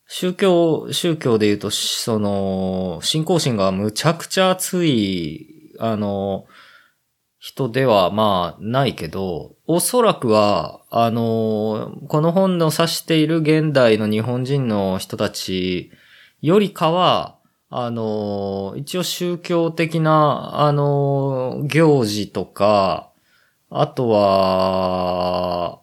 [0.06, 6.46] 宗教、宗教で言うと、その、信仰心がむちゃくちゃ熱い、あの
[7.38, 15.90] 人ではまあないけど、おそらくは、あの、この本の指している現代の日本人の人たち
[16.40, 23.11] よりかは、あの、一応宗教的な、あの、行事とか、
[23.74, 25.80] あとは、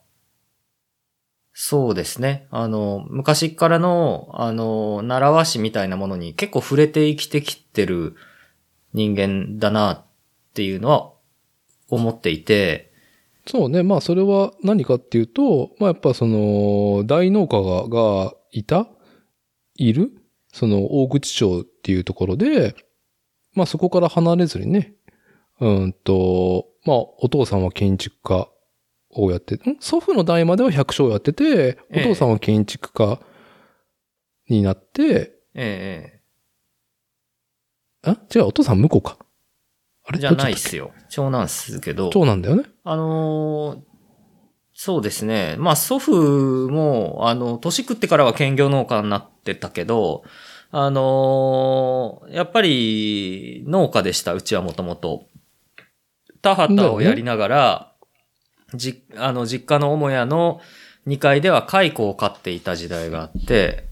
[1.54, 2.47] そうですね。
[2.52, 8.15] あの、昔からの、あの、習わしみたいなものに結構触れて生きてきてる
[8.93, 10.06] 人間だなっ
[10.54, 11.13] ていうのは
[11.89, 12.93] 思っていて。
[13.45, 13.84] そうね。
[13.84, 18.88] まあそれは何かっていうと、まあやっぱその、大農家ががいた
[19.75, 20.12] いる
[20.54, 22.75] その大口町っていうところで、
[23.54, 24.93] まあそこから離れずにね、
[25.60, 28.50] うんと、まあお父さんは建築家
[29.12, 29.78] をやって、ん？
[29.80, 33.19] 祖父の代までは百姓をやってて、お父さんは建築家
[34.48, 36.22] になって、え
[38.04, 38.17] あ？
[38.34, 39.17] 違う、お父さん向こうか。
[40.06, 40.17] あれ？
[40.17, 40.91] えじゃないっすよ。
[41.10, 42.10] 長男っすけど。
[42.12, 42.63] 長男だよね。
[42.84, 43.89] あのー
[44.82, 45.58] そうですね。
[45.60, 50.24] まあ祖父も、あの、年食ってからは兼業農家になってたけど、
[50.72, 55.26] あのーやっぱり農家でした、うちはもともと。
[56.41, 57.91] 田畑をやりながら、
[58.73, 60.62] じ、あの、実家の母屋の
[61.08, 63.86] 2階では蚕を飼っていた時代があって、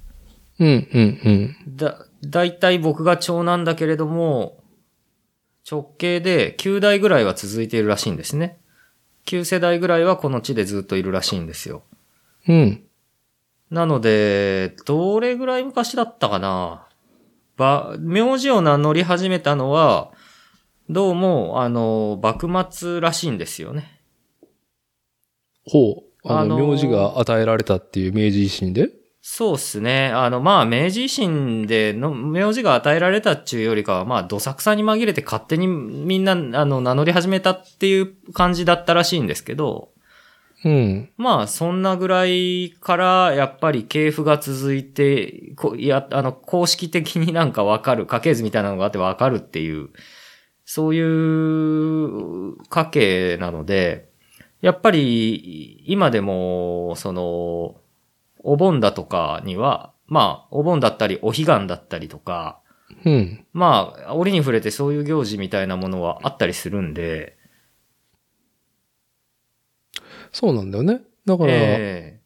[0.60, 1.76] うん、うん、うん。
[1.76, 4.64] だ、だいたい僕が長男だけれども、
[5.70, 8.58] 直系で9代ぐらいは続いているらしいんですね。
[9.26, 11.84] 9世代ぐらいはこの地でずっといるらしいんですよ。
[12.48, 12.84] うん。
[13.70, 16.88] なので、どれぐらい昔だったかな
[17.58, 20.12] ば、名字を名乗り始めたのは、
[20.90, 24.00] どうも、あの、幕末らしいんですよね。
[25.66, 26.04] ほう。
[26.24, 28.90] あの、あのー名字が与えられたっていう明治維新で？
[29.22, 30.08] そうっすね。
[30.08, 39.90] あの、まあ、明治維新での、名字が与えられたっていうよりかは、まあ、どさくさに紛れて勝手にみんな、あの、名乗り始めたっていう感じだったらしいんですけど、
[40.64, 41.10] うん。
[41.18, 49.90] まあ、そんなぐらいから、やっぱり系譜が続いて、こいや、あの、公式的になんかわかる、家系図みたいなのがあってわかるっていう、
[50.70, 54.10] そういう家系なので、
[54.60, 57.78] やっぱり、今でも、その、
[58.40, 62.60] お盆だとかには、まあ、お盆だったり、お彼岸だったりとか、
[63.06, 63.46] うん。
[63.54, 67.38] まあ、折に触れてそういう行事みたいなものはあったりするんで、
[70.34, 71.00] そうなんだよね。
[71.26, 72.20] だから、え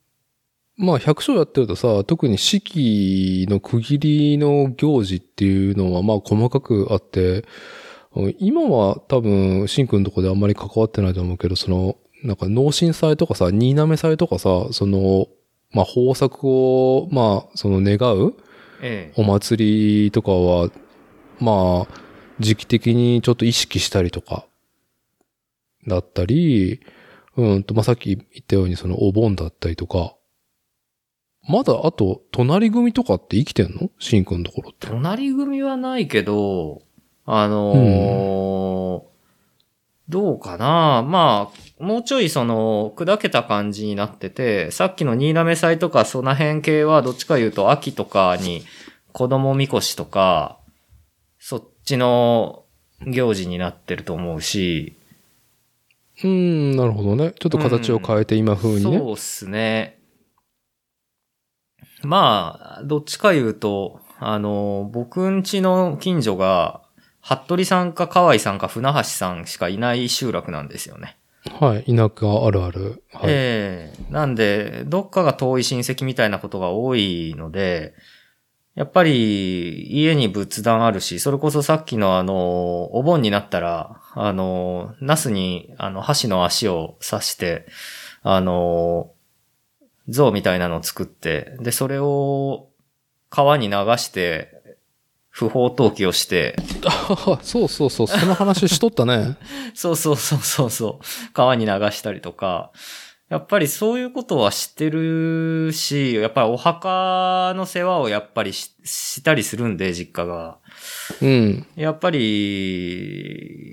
[0.78, 4.00] まあ、百姓やってるとさ、特に四季の区切
[4.32, 7.44] りの行事っていうのは、まあ、細かくあって、うん
[8.40, 15.28] 今は多分、シンくんのとこであんまり関わってないと思うけど、その、なんか、農神祭とかさ、新滑祭とかさ、その、
[15.72, 18.36] まあ、豊作を、まあ、その願う
[18.82, 19.22] ええ。
[19.22, 20.70] お祭りとかは、
[21.40, 22.02] まあ、
[22.40, 24.46] 時期的にちょっと意識したりとか、
[25.88, 26.82] だったり、
[27.38, 30.16] うんと、まあ、さっき言ったようにそのお盆だったりとか、
[31.48, 33.90] まだあと、隣組とかって生きてんの？
[33.98, 34.86] シンくんのところって。
[34.88, 36.84] 隣組はないけど、
[37.26, 39.12] あのー
[40.10, 41.04] どうかな？
[41.08, 48.66] まあ、もうちょいその、砕けた感じになってて、さっきの新滑祭とかその辺系はどっちか言うと秋とかに
[49.14, 50.58] 子供みこしとか、
[51.40, 52.66] そっちの
[53.08, 54.98] 行事になってると思うし、
[56.24, 57.34] うーん、なるほどね。
[57.40, 58.98] ちょっと形を変えて今風にね。
[58.98, 59.98] そうっすね。
[62.04, 66.81] まあ、どっちか言うと、あの、僕んちの近所が、
[67.22, 71.18] 服部さんか河合さんか船橋さんしかいない集落なんですよね。
[71.60, 71.84] はい。
[71.86, 73.04] 田舎あるある。
[73.12, 73.30] はい。
[73.30, 77.94] ええなんで、どっかが遠い親戚みたいなことが多いので、
[78.76, 87.68] やっぱり家に仏壇あるし、それこそさっきのあの、お盆になったら、あの、ナスにあの、箸の足を刺して、
[88.24, 89.12] あの、
[90.08, 92.70] 像みたいなのを作って、で、それを
[93.30, 94.51] 川に流して、
[95.42, 98.08] 不法投棄をして、あそうそうそう。
[98.08, 99.38] その話しとったね。
[99.74, 101.06] そうそうそうそうそう。
[101.34, 102.72] 川に流したりとか。
[103.30, 110.58] やっぱりそういうことは知ってるし、やっぱりお墓の世話をやっぱりししたりするんで、実家が。
[111.22, 111.66] うん。
[111.78, 113.72] やっぱり、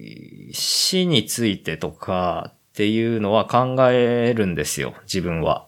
[0.52, 5.67] 死についてとかっていうのは考えるんですよ、自分は。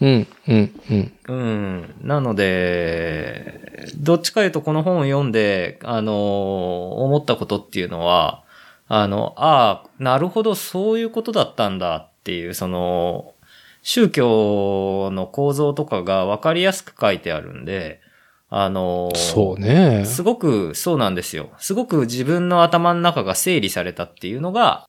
[0.00, 1.12] うん、うん、うん。
[1.28, 1.94] うん。
[2.02, 8.44] なので、どっちか言うとこの本を読んで、あの、思ったことっていうのは、
[8.88, 13.34] あの、ああ、なるほど、そういうことだったんだっていう、その、
[13.82, 18.00] 宗教の構造とかが分かりやすく書いてあるんで、
[18.48, 20.04] あの、そうね。
[20.04, 21.50] すごくそうなんですよ。
[21.58, 24.86] すごく自分の頭の中が整理されたっていうのが、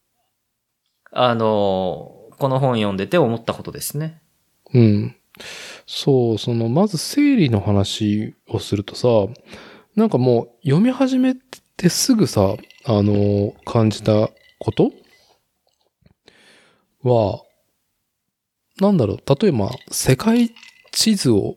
[1.12, 4.22] あの、この本読んでて思ったことですね。
[4.74, 5.16] うん。
[5.86, 9.08] そう、その、まず整理の話をするとさ、
[9.96, 11.36] なんかもう読み始め
[11.76, 14.92] てすぐさ、あの、感じたこと？
[17.04, 17.42] は、
[18.80, 20.54] なんだろう、例えば世界
[20.92, 21.56] 地図を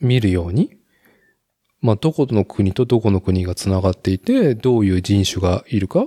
[0.00, 0.76] 見るように、
[1.80, 6.06] まあ、どこの国とどこの国が繋がっていて、どういう人種がいるか、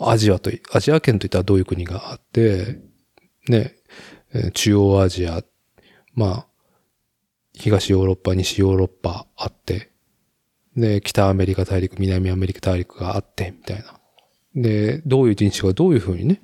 [0.00, 2.80] アジアと、アジア圏といったらどういう国があって、
[3.48, 3.74] ね、
[4.32, 5.42] え中央アジア、
[6.20, 6.46] まあ、
[7.54, 9.90] 東ヨーロッパ、西ヨーロッパあって、
[10.76, 13.98] で、北アメリカ大陸、南アメリカ大陸があって、みたいな。
[14.54, 16.42] で、どういう人種がどういうふうにね、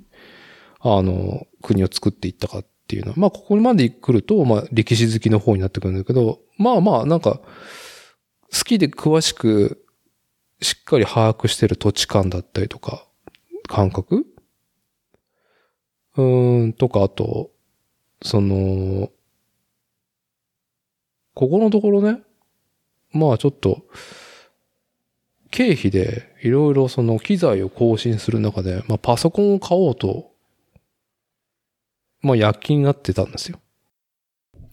[0.81, 7.43] あの、国を作っていったかっていうのは、まあ、ここまで来ると、まあ、歴史好きの方になってくるんだけど、まあまあ、なんか、
[8.51, 9.85] 好きで詳しく、
[10.63, 13.07] しっかり把握してる土地感だったりとか、
[13.69, 14.25] 感覚？
[16.17, 17.51] うん、とか、あと、
[18.23, 19.11] その、
[21.37, 22.23] ここのところね、
[23.13, 23.83] まあちょっと、
[25.51, 30.33] 経費でいろいろその機材を更新する中で、まあパソコンを買おうと、
[32.23, 33.61] まあ躍起になってたんですよ。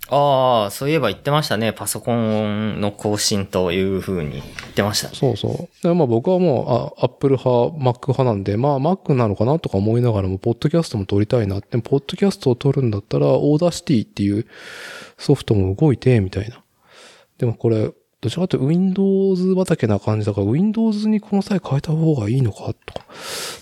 [0.09, 1.71] ああ、そういえば言ってましたね。
[1.71, 5.15] パソコンの更新という風に言ってましたね。
[5.15, 5.83] そうそう。
[5.87, 14.45] でまあ僕はもう、あ、Apple 派、Mac 派なんで、まあ Mac なのかなとか思いながらも、ポッドキャストも撮りたいなって、ポッドキャストを撮るんだったら、 Audacity っていう
[15.17, 16.63] ソフトも動いて、みたいな。
[17.37, 23.05] でもこれ、どちらかというと Windows 畑な感じだから、Windows にこの際変えた方がいいのかとか。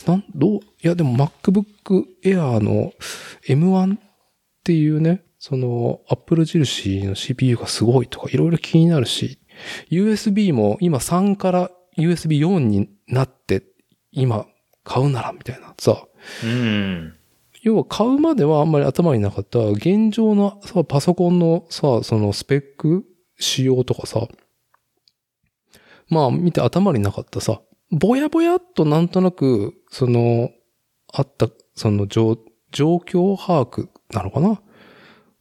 [0.07, 2.93] なん、どう、いやでも MacBook Air の
[3.47, 3.99] M1 っ
[4.63, 9.39] ていうね、その Apple 印の CPU がすごいとかいろいろ気になるし、
[9.89, 13.63] USB も今3から USB4 になって、
[14.11, 14.45] 今
[14.83, 15.73] 買うならみたいな。
[15.79, 16.05] さ、
[16.43, 17.15] うん。
[17.63, 19.57] 要は買うまではあんまり頭になかった。
[19.61, 23.03] 現状のさ、パソコンのさ、そのスペック、
[23.39, 24.27] 仕様とかさ、
[26.07, 27.41] まあ見て頭になかった。
[27.41, 30.51] さ、ぼやぼやっとなんとなく、その、
[31.11, 32.37] あった、その状、
[32.71, 34.61] 状況把握なのかな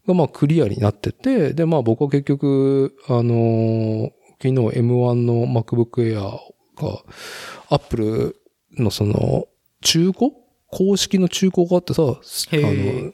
[0.07, 4.11] がまあクリアになってて、でまあ僕は結局、あのー
[4.41, 7.03] 昨日 M1 の MacBook Air が、
[7.69, 8.35] Apple
[8.75, 9.45] のその、
[9.81, 10.31] 中古？
[10.71, 12.05] 公式の中古があってさ、あ
[12.53, 13.13] の、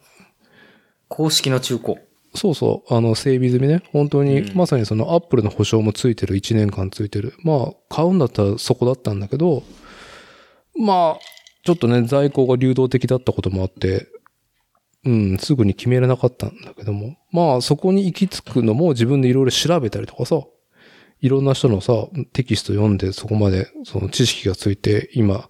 [1.10, 1.96] 公式の中古。
[2.34, 3.84] そうそう、あの、整備済みね。
[3.92, 7.34] 本当に、うんまさにそのアップルの保証もついてる、1年間ついてる。
[7.44, 9.64] まあ、買うんだったらそこだったんだけど、
[10.80, 11.20] まあ、
[11.66, 14.08] ちょっとね、在庫が流動的だったこともあって、
[15.06, 17.18] うん、すぐに決めれなかったんだけども。
[17.32, 20.42] まあ、そこに行き着くのも自分でいろいろ調べたりとかさ、
[21.22, 21.94] いろんな人のさ、
[22.34, 25.50] テキスト読んでそこまでその知識がついて、今、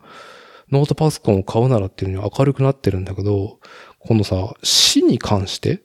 [0.71, 3.60] ノートパソコンを買うならっていうのに明るくなってるんだけど、
[3.99, 5.83] このさ、死に関して、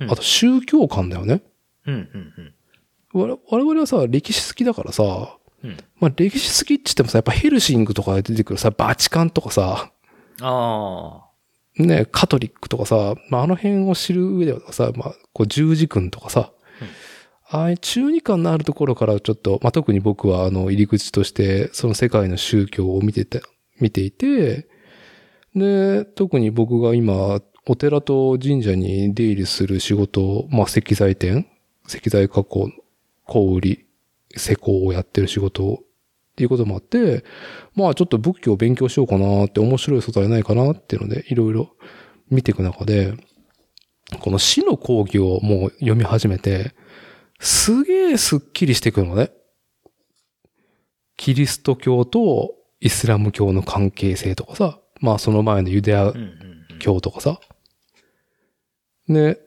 [0.00, 1.42] うんあと宗教観だよね。
[1.86, 2.54] うん、うん、
[3.12, 5.76] 我我々はさ、歴史好きだからさ、うん。
[6.00, 9.92] まあ歴史好きって言ってもさ、やっぱヘルシングとかで出てくるさ、バチカンとかさ、
[10.40, 11.24] あ
[11.76, 16.52] ね、カトリックとかさ、まああの辺を知る上ではさ、まあ、こう十字軍とかさ、
[17.48, 23.42] ああいう中二感のあるところからちょっと、まあ特に僕はあの入り口として、その世界の宗教を見てて、
[23.80, 24.68] 見ていて、
[25.54, 31.46] で、特に僕が今、お寺と神社に出入りする仕事を、まあ石材店、
[31.86, 32.70] 石材加工、
[33.26, 33.86] 小売り、
[34.34, 35.80] 施工をやってる仕事を
[36.42, 37.24] っていうこともあって、
[37.74, 41.70] まあちょっと仏教を勉強しようかなって面白い素材ないかなっていうので、いろいろ
[42.30, 43.14] 見ていく中で、
[44.20, 46.74] この死の講義をもう読み始めて、
[47.38, 49.30] すげえスッキリしてくるのね。
[51.16, 56.12] キリスト教とイスラム教の関係性とかさ、まあその前のユダヤ。
[56.80, 57.38] 教とかさ。
[59.08, 59.38] で、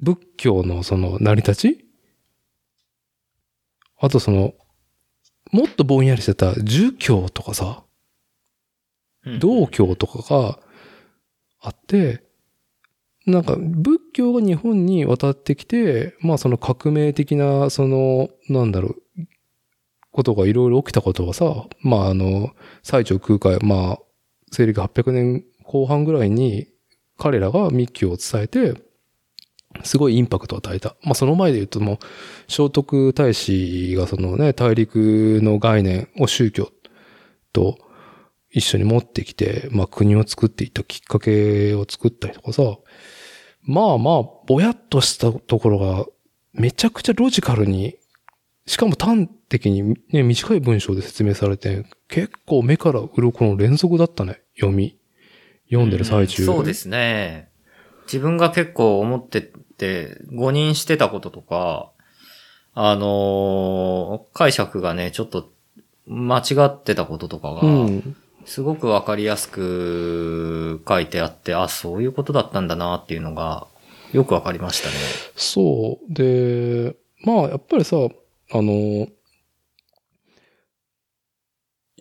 [0.00, 1.84] 仏教のその成り立ち？
[4.00, 4.54] あとその、
[5.50, 7.84] もっとぼんやりしてた儒教とかさ、
[9.24, 9.38] うん。
[9.38, 10.58] 道教とかが
[11.60, 12.22] あって、
[13.26, 19.02] なんか仏教が日本に渡ってきて、まあその革命的な、その、なんだろう、
[20.12, 22.50] ことがいろいろ起きたことはさ、まああの、
[22.82, 23.98] 最長空海、まあ、
[24.50, 26.68] 西暦800年後半ぐらいに
[27.18, 28.87] 彼らが密教を伝えて、
[29.84, 30.96] すごいインパクトを与えた。
[31.02, 31.98] まあその前で言うともう、
[32.48, 36.70] 聖徳太子がそのね、大陸の概念を宗教
[37.52, 37.78] と
[38.50, 42.62] 一緒に持ってきて、まあ国を作っていったきっかけを作ったりとかさ、
[43.68, 46.06] まあまあ、ぼやっとしたところが、
[46.54, 47.96] めちゃくちゃロジカルに、
[48.66, 54.98] しかも端的にね、短い文章で説明されて、結構目から鱗の連続だったね、読み。
[55.70, 56.44] 読んでる最中。
[56.44, 57.50] うそうですね。
[58.06, 59.52] 自分が結構思って、
[60.32, 61.92] 誤認してたこととか、
[62.74, 65.50] あのー解釈がね、ちょっと
[66.06, 68.16] 間違ってたこととかが、うん。
[68.44, 73.66] すごくわかりやすく書いてあって、あ、そういうことだったんだなっていうのが、
[74.12, 74.94] よくわかりましたね。
[75.36, 76.12] そう。
[76.12, 79.06] で、まあ、やっぱりさ、あの、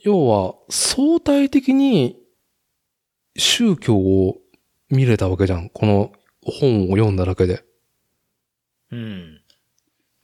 [0.04, 2.18] 要は、相対的に
[3.38, 4.38] 宗教を
[4.90, 5.70] 見れたわけじゃん。
[5.70, 6.14] この
[6.46, 7.67] 本を読んだだけで。
[8.92, 9.42] うん。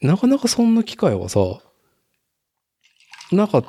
[0.01, 1.39] なかなかそんな機会はさ、
[3.31, 3.65] なかっ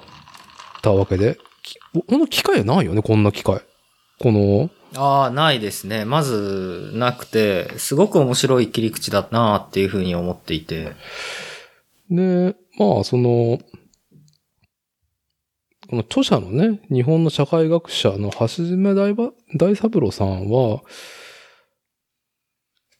[0.82, 1.38] たわけで。
[1.62, 3.62] きこの機会はないよね、こんな機会。
[4.20, 6.04] この、ああ、ないですね。
[6.04, 10.92] まず、なくて、すごく面白い切り口だなっていうふうに思っていて。
[12.10, 13.58] で、まあ、その、
[15.88, 20.82] この著者のね、日本の社会学者の橋爪大ば大三郎さんは、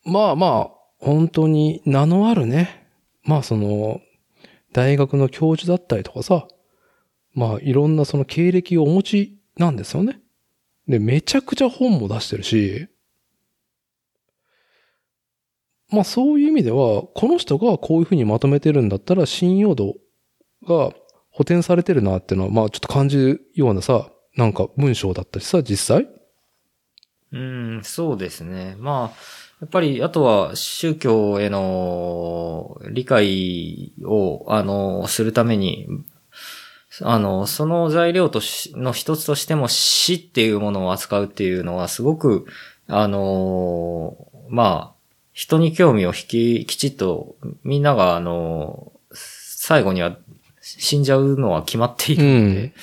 [0.04, 0.73] まあまあ、
[1.04, 2.88] 本当に名のあるね、
[3.24, 4.00] まあその、
[4.72, 6.48] 大学の教授だったりとかさ、
[7.34, 10.20] まあいろんなその経歴をお持ちなんですよね。
[10.88, 12.88] で、めちゃくちゃ本も出してるし、
[15.90, 19.96] まあそういう意味では、この人がこういうふうにまとめてるんだったら信用度
[20.66, 20.90] が
[21.30, 26.08] 補填されてるなっていうのは、まあちょっと感じるようなさ、なんか文章だったしさ、実際
[27.30, 28.76] うん、そうですね。
[28.78, 35.88] まあ、やっぱり、あとは宗教への理解を、あの、するために、
[37.02, 42.46] あの、その材料としの一つとしても死っていうものを扱うっていうのはすごく、
[42.86, 44.16] あの、
[44.48, 44.94] まあ、
[45.32, 50.16] 人に興味を引き、きちっと、みんなが、あの、最後には
[50.60, 52.74] 死んじゃうのは決まっているので、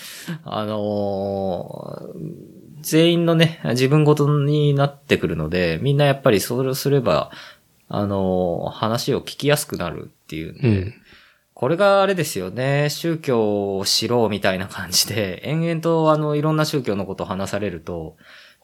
[0.44, 2.51] あのー
[2.82, 7.32] 全員のね、自分ごとになってくるので、みんなやっぱりそれをすれば、
[7.88, 10.94] あのー話を聞きやすくなるっていうんで、うん。
[11.54, 18.16] これがあれですよね、宗教を知ろうみたいな感じで、延々とあの、いろんな宗教のことを話されると、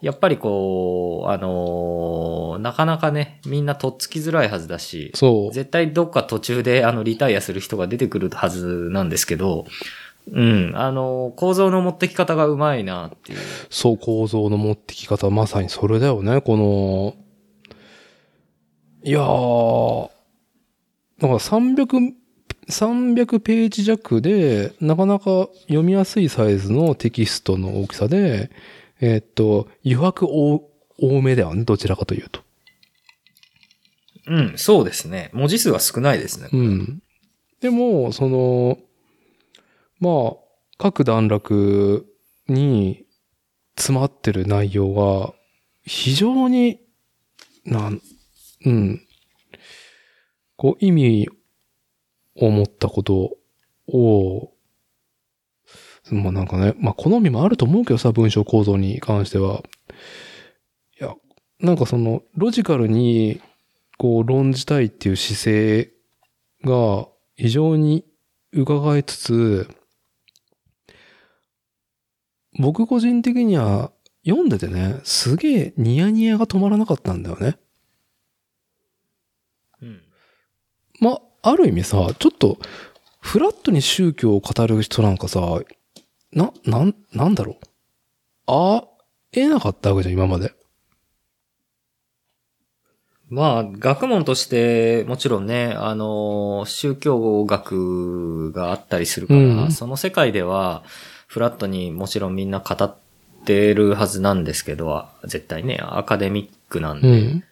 [0.02, 5.54] やっぱりこう、あのーなかなかね、みんなとっつきづらいはずだし、そう。
[5.54, 9.66] 絶対どっか途中であのリタイアする人が出てくるはずなんですけど、
[10.32, 13.40] うん、あの、構造の持ってき方がうまいなっていう。
[13.70, 17.16] そう、構造の持ってき方、まさにそれだよね、この、
[19.04, 20.10] いやー、
[21.20, 22.14] だから300、
[22.70, 28.52] 300ページ弱で、なかなか読みやすいサイズのテキストの大きさで、
[29.00, 30.70] えーっと、余白多
[31.00, 32.42] 多めだよね、どちらかというと。
[34.28, 35.30] うん、そうですね。
[35.34, 36.50] 文字数は少ないですね。
[36.52, 37.02] うん。
[37.62, 38.78] でも、その、
[40.00, 40.38] まあ、
[40.78, 42.06] 各段落
[42.48, 43.06] に
[43.76, 45.34] 詰まってる内容が、
[45.86, 46.80] 非常に、
[47.66, 48.02] なん、
[48.66, 49.02] うん。
[50.56, 51.30] こう、意味
[52.36, 53.38] を持ったこと
[53.88, 54.52] を、
[56.10, 59.64] まあなんかね、まあ好みもあると思うけどさ、文章構造に関しては。
[61.00, 61.14] いや、
[61.60, 63.42] なんかその、ロジカルに、
[63.98, 65.92] こう、論じたいっていう姿勢
[66.64, 68.06] が非常に
[68.54, 69.70] 伺いつつ、
[72.60, 73.92] 僕個人的には
[74.26, 77.58] 読んでてね、すげえニヤニヤが止まらなかったんだよね。
[79.82, 80.02] うん。
[81.00, 82.58] まあ、ある意味さ、ちょっと、
[83.20, 85.62] フラットに宗教を語る人なんかさ、
[86.32, 87.58] な、なん、なんだろう。
[88.48, 88.84] あ、
[89.32, 90.54] えなかったわけじゃん、今まで。
[93.30, 100.84] まあ、学問として、もちろんね、あの、宗教学があったりするから、うんその世界では、
[101.38, 102.98] フラットにもちろんみんな語っ
[103.46, 107.44] てるはずなんですけど、絶対ね、アカデミックなんで、うん。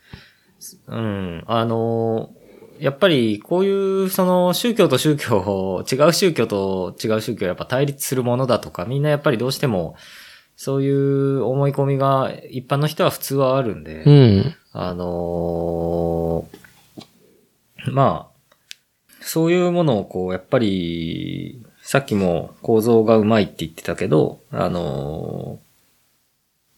[0.87, 1.43] うん。
[1.45, 2.31] あの、
[2.79, 9.95] やっぱりこういうその宗教と宗教を、違う宗教と違う宗教はやっぱ対立するものだとか、みんなやっぱりどうしても、
[10.55, 14.55] そういう思い込みが一般の人は普通はあるんで、うん。
[14.73, 16.65] あのー
[17.91, 25.59] まあ、そういうものをこう、やっぱり、さっきも構造がうまいって言ってたけど、あの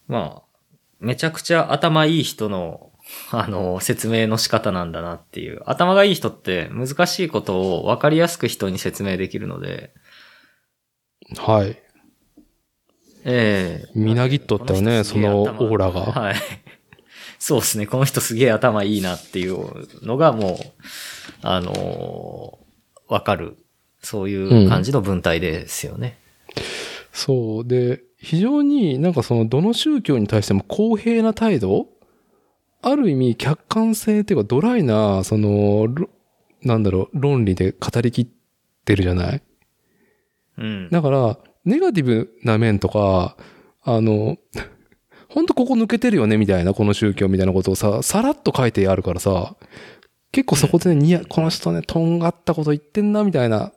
[0.10, 0.68] ーまあ、
[1.00, 2.92] めちゃくちゃ頭いい人の、
[3.32, 5.62] あのー説明の仕方なんだなっていう。
[5.66, 9.94] 頭がいい人って難しいことを分かりやすく人に説明できるので、
[11.38, 11.82] はい。
[13.24, 16.02] ええみなぎっとったよね、そのオ頭ーラが。
[16.02, 16.36] はい。
[17.40, 17.88] そうですね。
[17.88, 20.56] この人すげえ頭いいなっていうのがもう、
[21.44, 23.56] あのーわかる。
[24.02, 26.18] そういう感じの文体ですよね。
[27.12, 27.68] そう。
[27.68, 31.88] で、非常になんかそのどの宗教に対しても公平な態度
[32.82, 36.10] ある意味客観性っていうかドライな、その、ろ
[36.64, 38.28] なんだろう、論理で語りきっ
[38.86, 39.42] てるじゃない？
[40.58, 40.90] うん。
[40.90, 43.36] だから、ネガティブな面とか、
[43.84, 44.38] あの、
[45.28, 49.56] ほんとここ抜けてるよねみたいな、この宗教みたいなことをさ、さらっと書いてあるからさ、
[50.32, 53.74] 結構そこでね、にや、この人ね、とんがったこと言ってんな、みたいな。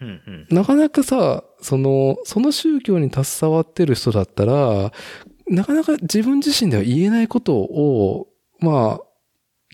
[0.00, 0.46] うんうん。
[0.50, 4.92] なかなかさ、その、その宗教に携わってる人だったら、
[5.48, 8.28] なかなか自分自身では言えないことを、
[8.60, 9.08] まあ、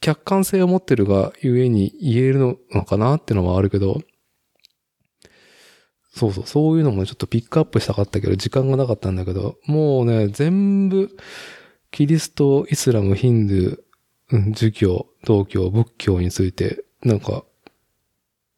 [0.00, 4.02] 客観性を持ってるがゆえに言えるのかなってのはあるけど、
[6.14, 11.10] そうそう、そういうのもちょっとピックアップしたかったけど、時間がなかったんだけど、もうね、全部、
[11.90, 13.78] キリスト、イスラム、ヒンドゥー、
[14.32, 17.44] うん儒教、道教、仏教について、なんか、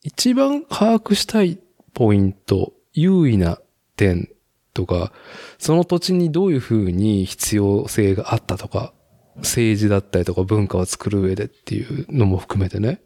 [0.06, 1.58] 一番把握したい
[1.92, 3.58] ポイント、優位な
[3.96, 4.30] 点
[4.72, 5.12] とか、
[5.58, 8.94] その土地にどういうふうに必要性があったとか、
[9.38, 13.02] 政治だったりとか文化を作る上でっていうのも含めてね。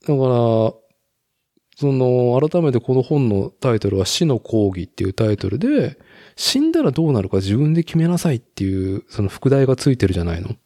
[0.00, 0.16] だから、
[1.76, 5.96] その、改めてこの本のタイトルは死の講義っていうタイトルで、
[6.34, 10.56] 死んだらどうなるか自分で決めなさいっていう、その副題がついてるじゃないの。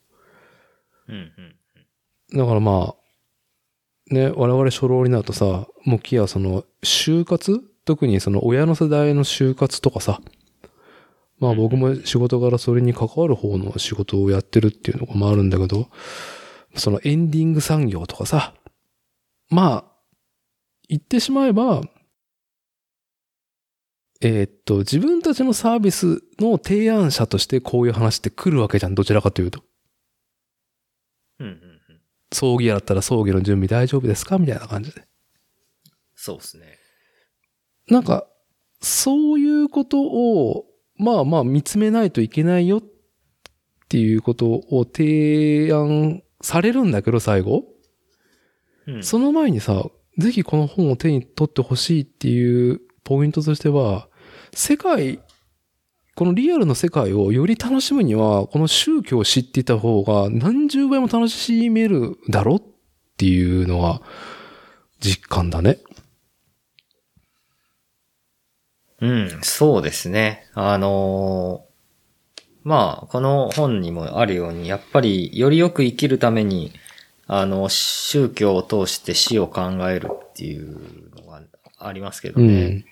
[1.08, 1.32] うん
[2.32, 2.38] うん。
[2.38, 2.97] だからまあ、
[4.10, 7.62] ね、我々初老になるとさ、もきやその、就活？
[7.84, 10.20] 特にその親の世代の就活とかさ、
[11.38, 15.88] まあ僕も仕事柄それに関わる方の仕事をやってるっていうのもあるんだけど、
[16.74, 18.54] そのエンディング産業とかさ、
[19.48, 19.84] まあ、
[20.88, 21.82] 言ってしまえば、
[24.20, 29.62] えーっと、自分たちのサービスの提案者としてこういう話って来るわけじゃん、どちらかというと。
[31.38, 31.60] うん。
[32.32, 34.38] 葬儀屋だったら葬儀の準備大丈夫ですか？
[34.38, 35.02] みたいな感じで。
[36.14, 36.78] そうですね。
[37.88, 38.26] なんか、
[38.80, 40.66] そういうことを、
[40.96, 42.82] まあまあ見つめないといけないよっ
[43.88, 47.64] ていうことを提案されるんだけど、最後。
[48.86, 49.02] うん。
[49.02, 49.84] その前にさ、
[50.18, 54.08] ぜひこの本を手に取ってほしいっていうポイントとしては、
[54.52, 55.20] 世界、
[56.18, 62.62] このリアルの世界をより楽しむには、この宗教を知っていた方が何十倍も楽しめるだろっ
[63.16, 64.02] ていうのは
[64.98, 65.78] 実感だね。
[69.00, 70.50] うん、そうですね。
[70.54, 76.72] あのーまあ、この本にもあるように、やっぱりよりよく生きるために、
[77.28, 81.42] あの、宗教を通して死を考えるっていうのが
[81.78, 82.68] ありますけどうね。
[82.70, 82.84] ん。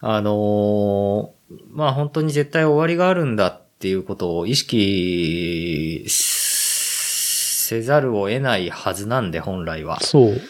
[0.00, 10.00] あのーまあ本当に絶対終わりがあるんだっていうことを意識せざるを得ないはずなんで、本来は。
[10.00, 10.40] そう。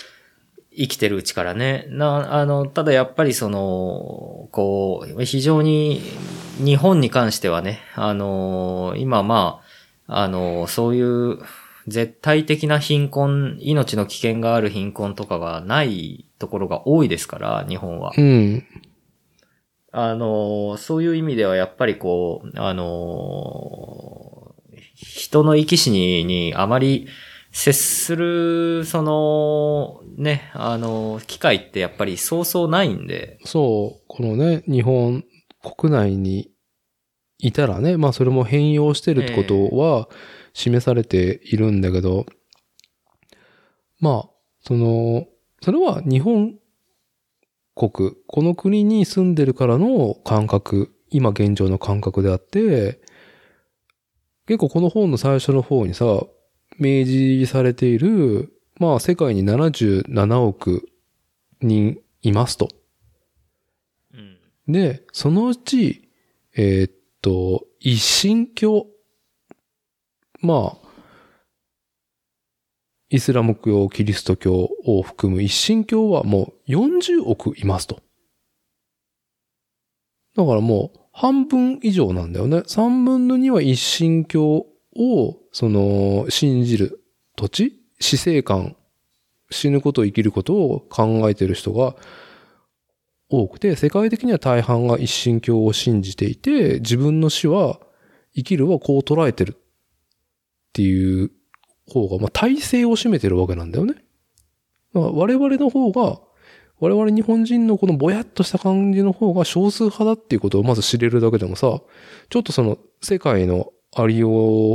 [0.75, 1.87] 生きてるうちからね。
[1.89, 6.01] な、あの、ただやっぱりその、こう、非常に
[6.59, 9.61] 日本に関してはね、あの、今ま
[10.09, 11.39] あ、あの、そういう
[11.89, 18.13] 絶対的な貧困、命の危険がある貧困とかがないところが多いですから、日本は。
[18.17, 18.65] うん。
[19.93, 24.55] あの、そういう意味ではやっぱりこう、あの、
[24.95, 27.09] 人の生き死ににあまり
[27.51, 34.05] 接する、その、ね、あの、機会ってやっぱりそうそうないんで、そう。
[34.09, 35.25] このね、日本
[35.63, 36.51] 国内に
[37.39, 40.09] いたらね、まあそれも変容してるってことは
[40.55, 42.25] 示されているんだけど、
[44.01, 44.31] まあ、
[44.63, 45.27] その、
[45.61, 46.55] それは日本
[47.75, 53.01] 国、この国に住んでるからの感覚、今現状の感覚であって、
[54.47, 56.05] 結構この本の最初の方にさ、
[56.79, 60.89] 明示されている、まあ世界に77億
[61.61, 62.69] 人いますと。
[64.15, 64.73] うん。
[64.73, 66.09] で、そのうち、
[66.57, 68.87] えーっと、一神教。
[70.41, 70.82] まあ、
[73.13, 78.01] イスラム教、キリスト教を含む一神教はもう40億いますと。
[80.35, 82.61] だからもう半分以上なんだよね。
[82.61, 84.65] 3分の2は一神教
[84.97, 87.05] を、その、信じる
[87.37, 88.77] 土地死生観、
[89.51, 91.95] 死ぬことを生きることを考えている人が
[93.29, 97.79] 多くて、世界的には大半が一神教を信じていて、自分の死は、
[98.35, 99.63] 生きるはこう捉えてるっ
[100.73, 101.31] ていう
[101.91, 103.95] 方が、まあ、体制を占めてるわけなんだよね。
[104.95, 106.21] だから我々の方が、
[106.81, 111.81] 我々日本人のこのぼやっとした感じの方が少数派だっていうことをまず知れるだけでもさ、
[112.29, 114.29] ちょっとその世界のありよ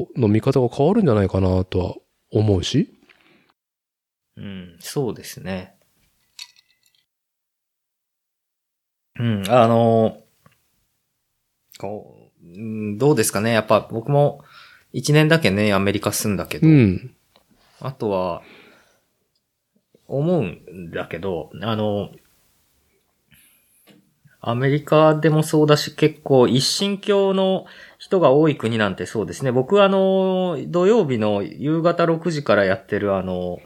[0.03, 1.95] うの見方が変わるんじゃないかなとは
[2.31, 2.93] 思うし。
[4.37, 5.75] うん、そうですね。
[9.19, 10.21] うん、あの、
[11.79, 13.51] こう、どうですかね。
[13.51, 14.43] やっぱ僕も
[14.93, 17.15] 一年だけね、アメリカ住んだけど、うん。
[17.79, 18.41] あとは、
[20.07, 22.09] 思うんだけど、あの、
[24.39, 27.65] アメリカでもそうだし、結構一神教の
[27.97, 29.51] 人が多い国なんてそうですね。
[29.51, 33.59] 僕はあの、土曜日の夕方6時からやってるあの、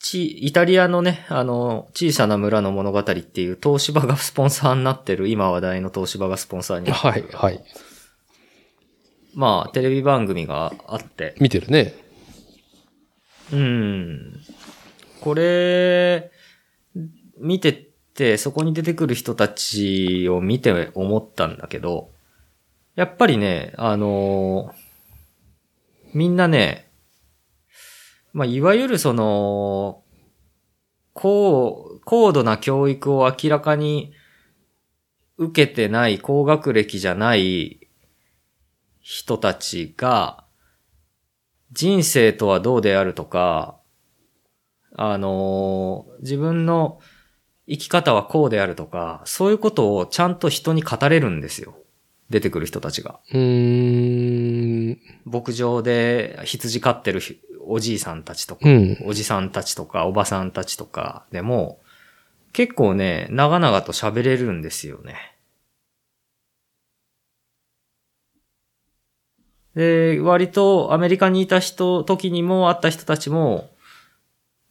[0.00, 6.90] ち、イタリアのね、あの、小さな村の物語っていう東芝がスポンサーになってる、今話題の東芝がスポンサーに。
[6.90, 7.62] はい、はい。
[9.38, 11.94] まあ、テレビ番組があって、見てるね。
[13.52, 14.40] うん。
[15.20, 16.32] これ、
[17.38, 17.72] 見て
[18.14, 22.10] て、そこに出てくる人たちを見て思ったんだけど、
[22.96, 24.74] やっぱりね、あの
[26.12, 26.90] みんなね、
[28.32, 30.02] まあ、いわゆるその、
[31.12, 34.12] 高、高度な教育を明らかに
[35.36, 37.77] 受けてない、高学歴じゃない
[39.10, 40.44] 人たちが、
[41.72, 43.78] 人生とはどうであるとか、
[44.96, 47.00] あのー自分の
[47.66, 51.78] 生き方はこうであるとか、そういうことをちゃんと人に語れるんですよ。
[52.28, 53.18] 出てくる人たちが。
[53.32, 54.98] うーん。
[55.24, 58.98] 牧場で羊飼ってるひおじいさんたちとか、うん。
[59.06, 61.80] おじさんたちとか、おばさんたちとかでも、
[62.52, 65.37] 結構ね、長々と喋れるんですよね。
[69.78, 73.70] で、割とアメリカにいた人、時にも会った人たちも、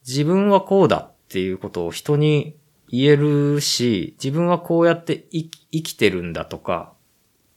[0.06, 2.58] 自分はこうだっていうことを人に
[2.90, 6.92] 言えるし、自分はこうやって生き生きてるんだとか、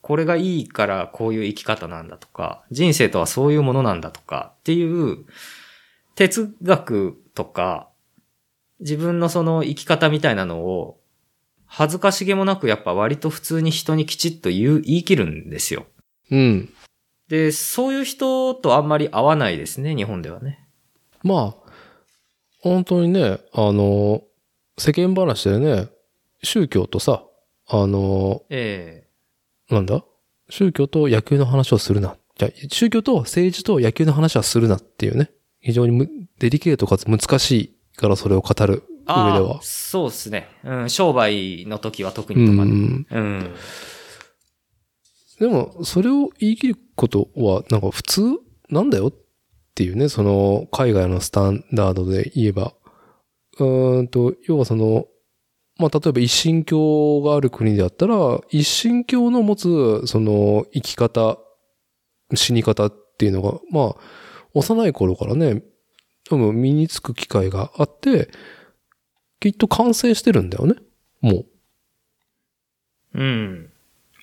[0.01, 5.25] これがいいからこういう生き方なんだとか、人生とはそういうものなんだとかっていう
[6.15, 7.89] 哲学とか、
[8.79, 11.01] 自分のその生き方みたいなのを
[11.67, 15.87] 恥ずかしげもなくやっぱ割と普通に人にきちっと言う、言い切るんですよ。
[16.31, 16.73] うん。
[17.31, 20.67] で、そういう人とあんまり会わないですね、日本ではね。
[21.23, 21.71] まあ、
[22.59, 24.23] 本当にね、あの、
[24.77, 25.89] 世間話でね、
[26.43, 27.25] 宗教とさ、
[27.69, 29.07] あの、え
[29.71, 30.05] なんだ？
[30.49, 32.17] 宗教と野球の話をするな。
[32.37, 35.31] じゃあ宗教と政治と野球の話はするなっていうね。
[35.61, 36.09] 非常にむ
[36.39, 39.61] デリケートかつ難しいからそれを語るえ上では。
[39.63, 40.49] そうですね。
[40.65, 42.73] うん、商売の時は特うにとかね。
[42.73, 43.07] ん。
[43.09, 43.55] うん。
[45.41, 48.23] でも、それを言い切ることは、なんか普通
[48.69, 49.15] なんだよっ
[49.75, 52.75] ていうね、その、海外のスタンダードで言えば。
[53.59, 55.07] うんと、要はその、
[55.79, 61.39] まあ、例えば一神教がある国であったら、一神教の持つ、その、生き方、
[62.35, 63.97] 死に方っていうのが、まあ、
[64.53, 65.63] 幼い頃からね、
[66.29, 68.29] 多分身につく機会があって、
[69.41, 70.75] きっと完成してるんだよね。
[71.23, 71.47] もう。
[73.15, 73.70] うん。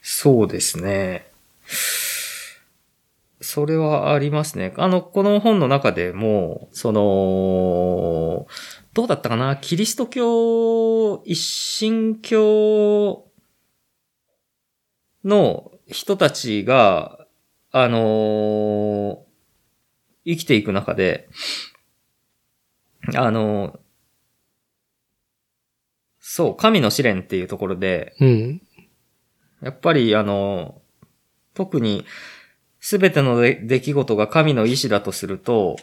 [0.10, 1.30] そうですね。
[3.42, 4.74] それはありますね。
[4.78, 8.48] あの、この本の中でも、その、
[8.94, 9.58] どうだったかな？
[9.58, 13.26] キリスト教、一神教
[15.26, 17.28] の人たちが、
[17.72, 19.26] あの
[20.26, 21.28] 生きていく中で、
[23.14, 23.78] あの
[26.22, 28.62] そう、神の試練っていうところで、うん。
[29.62, 30.82] やっぱりあの、
[31.54, 32.06] 特に
[32.80, 35.78] すべての出来事が神の意志だとすると、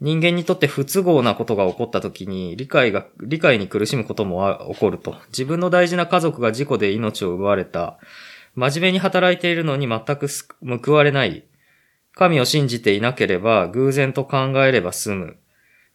[0.00, 5.16] 人間にとって不都合なことが起こった時に理解が、理解に苦しむことも起こると。
[5.28, 7.98] 自分の大事な家族が事故で命を奪われた。
[8.56, 10.26] 真面目に働いているのに全く
[10.84, 11.44] 報われない。
[12.14, 15.36] 神を信じていなければ偶然と考えれば済む。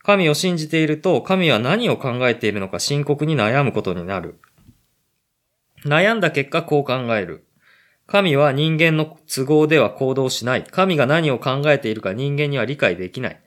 [0.04, 4.40] 神を信じていると神は何を考えているのか深刻に悩むことになる。
[5.86, 7.48] 悩んだ結果こう考える。
[8.08, 10.64] 神は人間の都合では行動しない。
[10.64, 13.42] 神が何を考えているか人間には理解できない。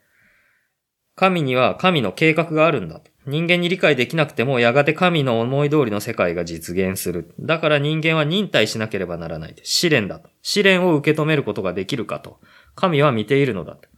[1.16, 3.01] 神には神の計画があるんだ。
[3.26, 7.35] 人間に理解できなくてもやがて神の思い通りの世界が実現する。
[7.39, 9.55] だから人間は忍耐しなければならない。
[9.62, 10.31] 試練だと。
[10.43, 12.41] 試練を受け止めることができるかと。
[12.74, 13.89] 神は見ているのだと。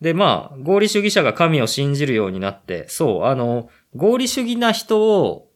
[0.00, 5.51] で、まあ、合理主義者が神を信じるようになって、そう、あの、合理主義な人を。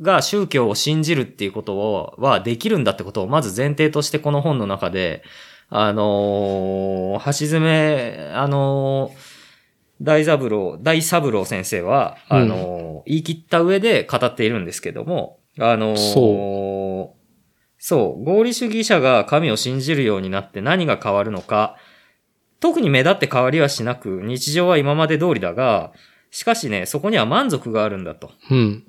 [0.00, 5.22] が宗教を信じるっていうことをはできるんだってことをまず前提としてこの本の中で、
[5.68, 9.40] あのー橋爪、あのー
[10.02, 17.16] 大三郎、大三郎先生は、あのー言い切った上で語っているんですけども、あのーそ
[17.78, 21.76] そう、合理主義者が神を信じるようになって何が変わるのか、
[22.60, 25.92] 特に目立って変わりはしなく、日常は今まで通りだが、
[26.30, 28.32] しかしね、そこには満足があるんだと。
[28.50, 28.84] うん。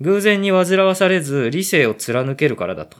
[0.00, 2.98] 偶然に煩わされず理性を貫けるからだと。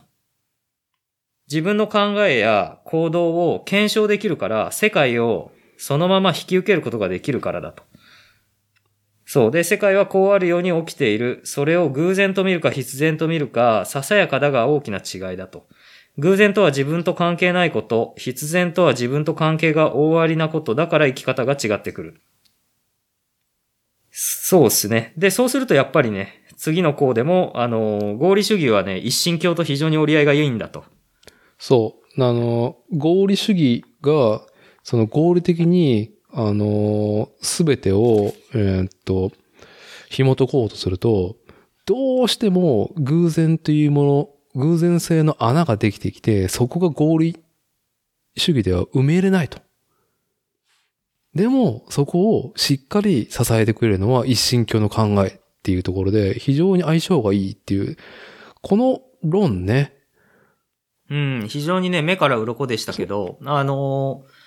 [1.51, 7.83] 自分の考えや行動を検証できるから、世界をそのまま引き受けることができるからだと。
[9.25, 9.51] そう。
[9.51, 11.41] で、世界はこうあるように起きている。
[11.45, 15.67] それを偶然と見るか必然と見るか、ささやかだが大きな違いだと。
[16.19, 22.21] 偶然とは自分と関係ないこと、必然とは自分と関係が大ありなこと、だから生き方が違ってくる。
[24.11, 25.13] そうですね。
[25.17, 30.85] で、そうするとやっぱりね、次の項でも、あの、合理主義はね、一神教と非常に折り合いが良いんだと。
[31.59, 32.23] そう。
[32.23, 34.43] あの、合理主義が、
[34.83, 39.33] その合理的に、あの、すべてを、えーっと、
[40.11, 41.37] 紐解こうとすると、
[41.87, 44.03] どうしても偶然というも
[44.55, 47.43] の、偶然性の穴ができてきて、そこが合理
[48.37, 49.61] 主義では埋めれないと。
[51.35, 57.97] でも、そこをしっかり支えてくれるのは一神教の考えっていうところで、非常に相性がいいっていう、
[58.63, 59.95] この論ね、
[61.11, 64.41] うん、非常にね、目から鱗でしたけど、あのー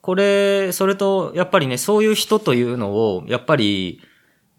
[0.00, 4.00] これ、それと、やっぱりね、そういう人というのを、やっぱり、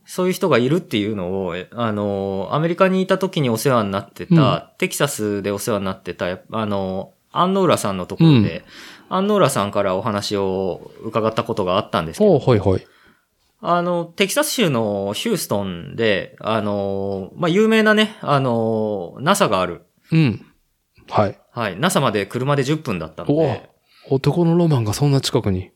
[0.06, 8.64] そういう人がいるっていうのを、えあのーアメリカにいた時にお世話になってた、テキサスでお世話になってた、あのーアンノーラさんのところで、
[9.10, 12.88] アンノーラさんからお話を伺ったことがあったんですけど、おはいはい。
[13.62, 19.86] あの、テキサス州のヒューストンで、あのーまあ、有名なね、あのー NASA がある。
[20.12, 20.46] うん。
[21.10, 21.40] はい。
[21.52, 21.80] はい。
[21.80, 23.70] NASA まで車で10分だったのおで、
[24.10, 25.72] 男のロマンがそんな近くに。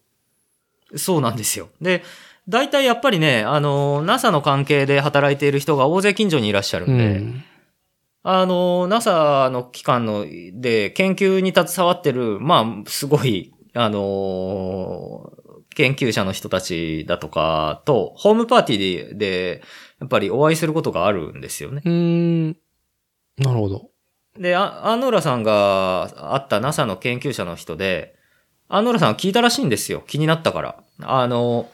[0.95, 1.69] そうなんですよ。
[1.81, 2.03] で、
[2.47, 7.43] 大体やっぱりね、あの、NASA の関係で働いている人が大勢近所にいらっしゃるうんで、ん。
[8.23, 15.31] あの、NASA の機関ので研究に携わってる、まあ、すごい、あの、
[15.79, 19.61] 研究者の人たちだとかと、ホームパーティーで、で、
[20.01, 21.81] やっぱりお会いすることがあるんですよね。
[21.85, 22.57] うーん。
[23.37, 23.89] なるほど。
[24.37, 28.13] で、あアンノーラさんが会った NASA の研究者の人で、
[28.67, 30.03] アンノーラさんは聞いたらしいんですよ。
[30.05, 30.83] 気になったから。
[30.99, 31.69] あの、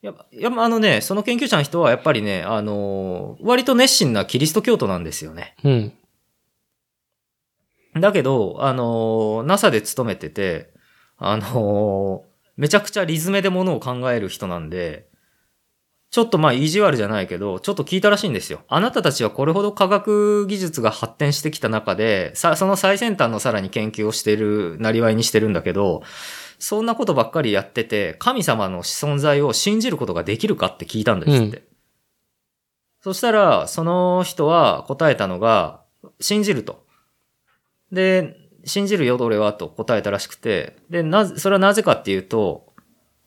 [0.00, 5.56] ややあのね、その研究者の人はやっぱりね、あの、割と熱心なキリスト教徒なんですよね。
[5.64, 5.92] うん。
[8.00, 10.72] だけど、あの、NASA で勤めてて、
[11.18, 12.24] あの、
[12.62, 15.08] めちゃくちゃリズメでものを考える人なんで、
[16.12, 18.60] ちょっとまあ意地悪じゃないけど、ちょっと聞いたらしいんですよ。
[18.68, 26.04] あなたたちはこれほど科学技術が発展してきた中で、さ、その最先端のさらに研究をしてる、なりわいにしてるんだけど、
[26.60, 31.64] そんなことばっかりやってて、神様の存在を信じることができるかって聞いたんですって。
[33.00, 35.80] そしたら、その人は答えたのが、
[36.20, 36.86] 信じると。
[37.90, 42.72] で、信じるよ、俺は、と答えたらしくて、で、なぜ、それはなぜかっていうと、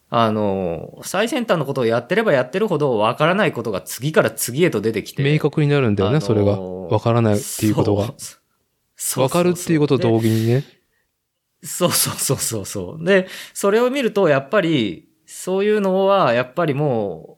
[0.09, 5.23] あの、最先端のことをやってればやってるほど分からないことが次から次へと出てきて。
[5.23, 6.59] 明確になるんだよね、あのーそれが。
[6.59, 8.13] わからないっていうことが。
[9.17, 10.63] わかるっていうことと同時にね。
[11.63, 13.03] そうそうそうそうそう。
[13.03, 17.34] で、それを見ると、やっぱり、そういうのは、やっぱりもう、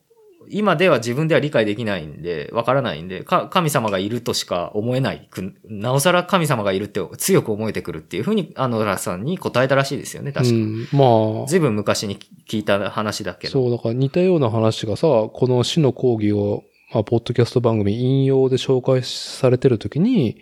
[0.49, 5.53] 今では自分では理解できないんで、わからないんで、か神様がいるとしか思えないく。
[5.65, 10.55] なおさら神様がいるって強く思えてくるっていうふうに、あのラさんに答えたらしいですよね、確か。
[10.55, 10.87] うん。
[10.91, 12.17] まあ、ずいぶん昔に
[12.47, 13.53] 聞いた話だけど。
[13.53, 20.41] そう、だから似たような話がさ、この死の講義を、まあ、ポッドキャスト番組引用で紹介されてるときに、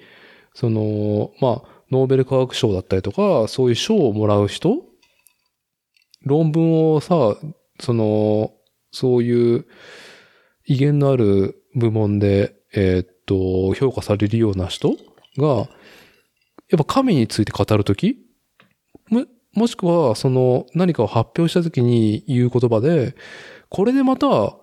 [0.54, 4.84] その、まあ、ノーベル化学賞だったりとか、そういう賞をもらう人？
[6.24, 7.36] 論文をさ、
[7.80, 8.52] その、
[8.96, 9.66] そういう
[10.66, 14.96] 威厳のある部門で、えーっと、評価されるような人
[15.38, 15.68] が、やっ
[16.78, 18.18] ぱ神について語るとき
[19.10, 23.16] も、もしくは、その何かを発表したときに言う言葉で、
[23.68, 24.56] これでまた、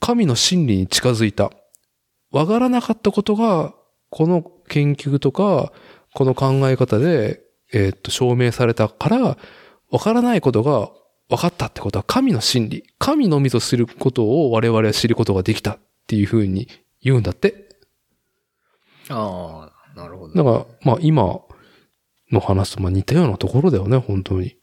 [0.00, 1.52] 神の真理に近づいた。
[2.32, 3.74] わからなかったことが、
[4.10, 5.72] この研究とか、
[6.14, 7.42] この考え方で、
[7.72, 9.38] えーっと、証明されたから、
[9.90, 10.90] わからないことが
[11.28, 12.84] 分かったってことは神の真理。
[12.98, 16.68] 神のみぞ知ることを我々は知ることができたっていうふうに
[17.02, 17.68] 言うんだって。
[19.08, 20.34] ああ、なるほど。
[20.34, 21.40] だから、まあ今
[22.30, 24.56] の話とまあ似たようなところだよね、本当に。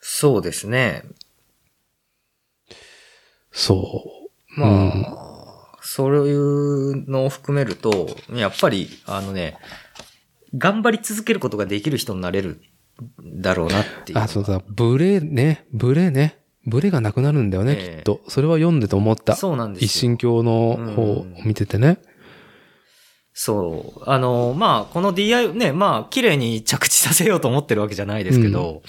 [0.00, 1.02] そうですね。
[3.50, 4.04] そ
[4.56, 4.60] う。
[4.60, 4.74] まあ、う
[5.24, 5.28] ん
[5.90, 9.56] そういうのを含めると、やっぱり、あのね、
[10.56, 12.60] 頑張り続けることができる人になれるん
[13.22, 14.18] だろうなっていう。
[14.18, 16.38] あ、そうだ、ブレね、ブレね。
[16.66, 18.20] ブレがなくなるんだよね、ええきっと。
[18.28, 19.34] それは読んでて思った。
[19.36, 19.86] そうなんですよ。
[19.86, 21.98] 一神教の方を見ててね。
[23.32, 24.02] そう。
[24.04, 28.82] あの、まあ、この DI、ね、まあ、綺麗に着地させようと思ってるわけじゃないですけど、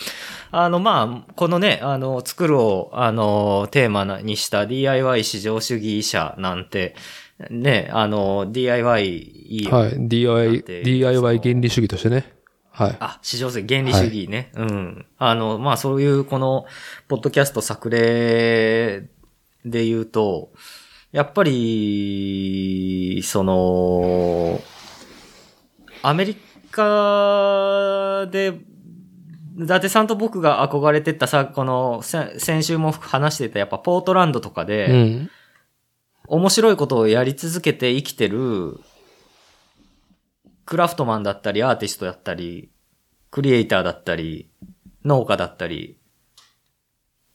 [0.52, 6.96] あの、まあ、このね、あの、作るを、あの、テーマにした DIY 市場主義者なんて、
[7.52, 9.72] ね、あの、DIY いいよ。
[9.72, 9.94] はい。
[9.96, 12.39] DIY DIY 原理主義としてね。
[12.80, 12.98] はい。
[13.02, 14.52] あ、市場性原理主義ね。
[14.56, 15.06] うん。
[15.18, 16.66] あの、まあそういうこの、
[17.10, 19.02] ポッドキャスト作例
[19.66, 20.54] で言うと、
[21.12, 24.62] やっぱり、その、
[26.04, 26.38] アメリ
[26.72, 28.62] カで、
[29.58, 35.30] 伊達さんと僕が憧れてたさ、この、せ先週も話してたやっぱポートランドとかで、うん。
[36.30, 38.80] 面白いことをやり続けて生きてる、
[40.70, 42.70] クラフトマンだったり、アーティストだったり、
[43.32, 44.52] クリエイターだったり、
[45.04, 45.98] 農家だったり、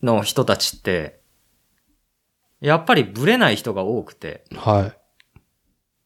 [0.05, 1.21] の人たちって、
[2.61, 5.41] やっぱりブレない人が多くて、はい。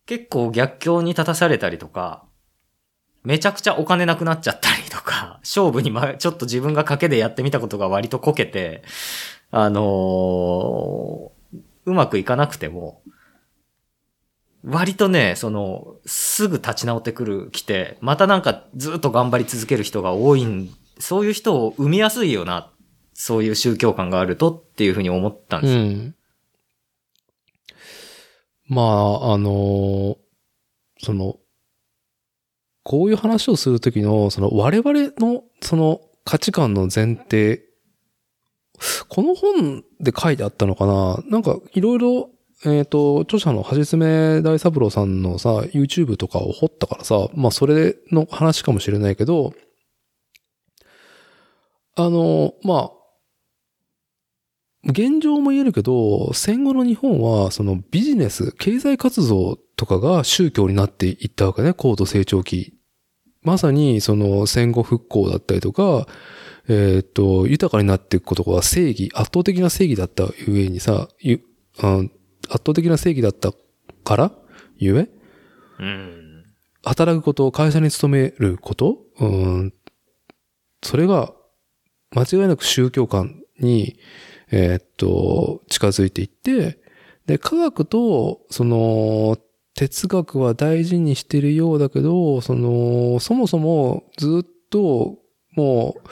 [0.07, 2.25] 結構逆境に立たされたりとか、
[3.25, 8.83] めちゃくちゃお金なくなっちゃったりとか、 勝負にま、ちょっと自分が賭けでやってみたことが割とこけて、
[9.51, 11.31] あのー
[11.85, 13.03] うまくいかなくても、
[14.65, 22.73] 割とね、その、すぐ立ち直ってくる、来て、またなんかずっと頑張り続ける人が多いん、そういう人を生みやすいよな、
[23.15, 25.81] そういう宗教感があるとっていうふうに思ったんですよ。
[25.81, 26.15] うん。
[28.67, 30.19] まあ、あの
[31.03, 31.37] その、
[32.83, 37.63] こういう話をするときの、その我々のその価値観の前提、
[39.09, 41.23] この本で書いてあったのかな？
[41.29, 42.31] なんかいろいろ、
[42.65, 49.55] えっ、と、著者の橋爪大三郎さんのさ、YouTube とかを掘ったからさ、まあそれの話かもしれないけど、
[51.95, 52.99] あの、まあ、
[54.85, 62.75] 現状も言えるけど、戦後の日本は、そのビジネス、経済活動とかが宗教になっていったわけね、高度成長期。
[63.43, 66.07] まさに、その戦後復興だったりとか、
[66.69, 71.09] えーっと、豊かになっていくことが正義、圧倒的な正義だったゆえにさ、
[71.81, 72.03] あ
[72.49, 73.53] 圧倒的な正義だった
[74.05, 74.33] から？
[74.77, 75.09] ゆえ？
[75.81, 76.45] うん。
[76.85, 79.75] 働くこと、会社に勤めること、うん、
[80.83, 81.35] それが
[82.13, 83.99] 間違いなく宗教観に、
[84.51, 86.79] えーっと、近づいていって、
[87.27, 89.37] で、科学と、その、
[89.75, 95.19] 哲学は大事にしてるようだけど、その、そもそもずっと、
[95.55, 96.09] もう、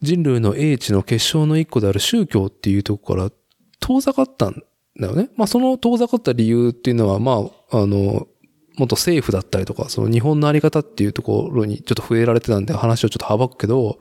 [0.00, 3.36] 人類の英知の結晶の一個である宗教っていうところから
[3.78, 4.62] 遠ざかったん
[5.00, 5.30] だよね。
[5.36, 8.26] まあ、その遠ざかった理由っていうのは、まあ、あの、
[8.76, 13.98] 元政府だったりとか、その日本のあり方っていうところにちょっと触れられてたんで話をちょっと省くけど、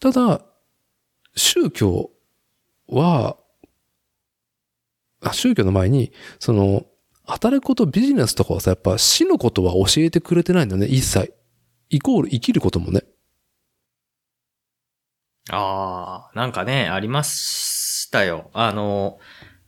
[0.00, 0.42] ただ、
[1.36, 2.10] 宗教
[2.88, 3.36] は、
[5.22, 6.84] あ宗教の前に、その、
[7.26, 11.32] 働くこと、ビジネスとかはさ、やっぱ死のことは教えてくれてないんだよね、一切。
[11.88, 13.02] イコール生きることもね。
[15.50, 17.73] ああ、なんかね、あります
[18.14, 18.50] したよ。
[18.52, 19.18] あの、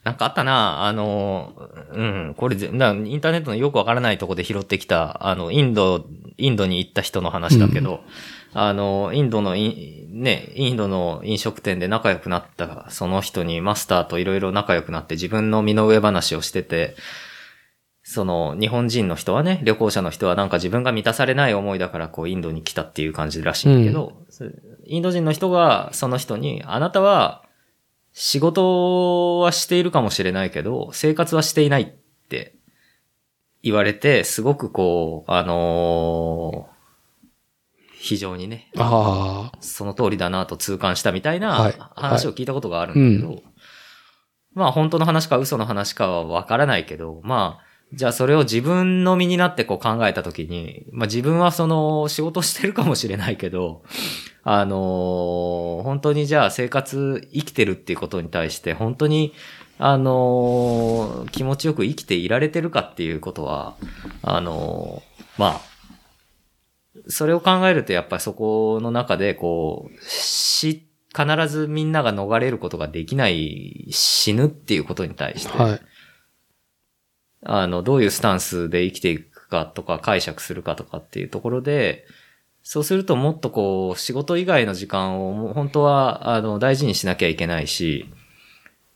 [0.05, 1.53] なんかあったな、あの、
[1.93, 6.07] うん、これインターネットのよくわからないとこで拾ってきた、あの、インド、
[6.39, 8.01] インドに行った人の話だけど、
[8.55, 16.95] あの、インドのイン、ね、インドの飲食店で仲良くなった、その人にマスターといろいろ仲良くなって自分の身の上話をしてて、
[18.05, 24.13] その、日本人の人はね、旅行者の人はなんか自分が満たされない思いだからこうインドに来たっていう感じらしいんだけど、
[24.85, 27.46] インド人の人がその人に、あなたは
[28.19, 31.87] 仕事はしているかもしれないけど、生活はしていないっ
[32.31, 32.55] て
[33.62, 36.77] 言われて、すごくこう、あのー
[37.99, 38.71] 非常にね。
[39.61, 41.77] その通りだなと痛感したみたいはい。
[41.77, 43.43] な話を聞いたことがあるんだけど、う
[44.55, 53.83] まあ本当の話か嘘の話かはわからないけど、まあ、じゃあそれを自分の身になってこう考えたときに、まあ自分はその仕事してるかもしれないけど、
[54.49, 59.35] あのー本当にじゃあ生活生きてるっていうことに対して本当に
[59.79, 63.75] あのー気持ちよく生きていられてるかっていうことは、
[64.23, 65.61] あのーまあ、
[67.09, 75.81] それを考えるとやっぱりそこの中でこう、死、必ずみんなが逃れることができない死ぬっていうことに対して、はい。
[77.43, 82.07] あの、どういうスタンスで生きていくかとか解釈するかとかっていうところで、
[82.69, 88.12] そうするともっとこう、仕事以外の時間を本当は、あの、大事にしなきゃいけないし、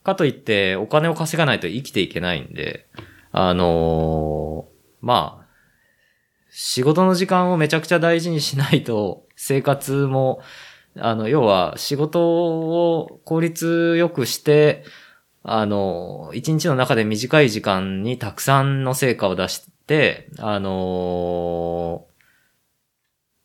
[0.02, 2.88] かといってお金を稼がないと生きていけないんで、
[3.30, 4.66] あの
[5.00, 5.46] まあ、
[6.50, 10.40] 仕事の時間をめちゃくちゃ大事にしないと、生活も、
[10.96, 14.82] あの、要は仕事を効率よくして、
[15.44, 22.09] あの、一日の中で短い時間にたくさんの成果を出して、あのー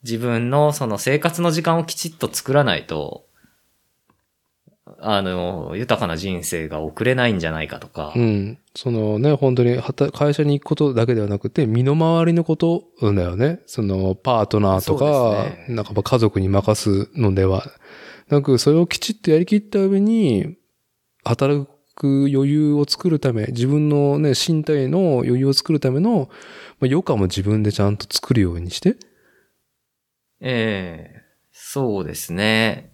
[0.05, 3.25] 自分のその生活の時間をきちっと作らないと、
[4.99, 8.59] あのー豊かな人生が送れないんじゃないかとか、うん。
[8.75, 9.81] そのね、本当に
[10.13, 13.61] 会社に行くことだけではなくて、身の回りのことだよね。
[13.65, 17.65] その、パートナーとか、ねなんか家族に任すのでは
[18.29, 20.55] なく、それをきちっとやりきった上に、
[21.23, 26.27] 働く余裕を作るため、自分のね、身体の余裕を作るための、まあ、
[26.81, 28.97] 余暇も自分でちゃんと作るようにして。
[30.41, 32.91] ええそうですね。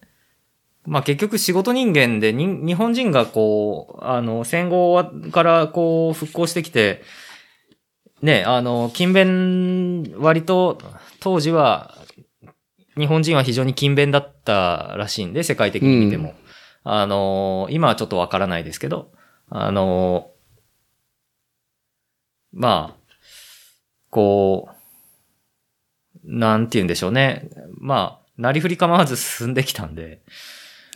[0.86, 7.02] まあ結局仕事人間でに日本人がこう、あの、戦後からこう復興してきて、
[8.22, 10.78] ね、あの、勤勉、割と
[11.20, 11.98] 当時は、
[12.98, 16.30] 日本人は非常に勤勉だったらしいんで、世界的に見ても。
[16.30, 16.34] う
[16.84, 19.12] あの、今はちょっとわからないですけど、
[19.50, 20.32] あの、
[22.54, 23.16] まあ、
[24.10, 24.81] こう、
[26.24, 27.50] なんて言うんでしょうね。
[27.78, 30.22] まあ、なりふり構わず進んできたんで、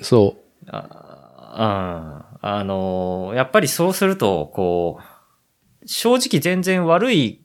[0.01, 7.41] そあああのやっぱりそうすると、こう、正直全然悪い、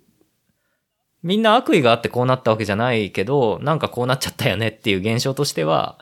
[1.23, 5.99] みんな悪意があってこうなったわけじゃないけど、なんかこうなっちゃったよねっていう現象としては、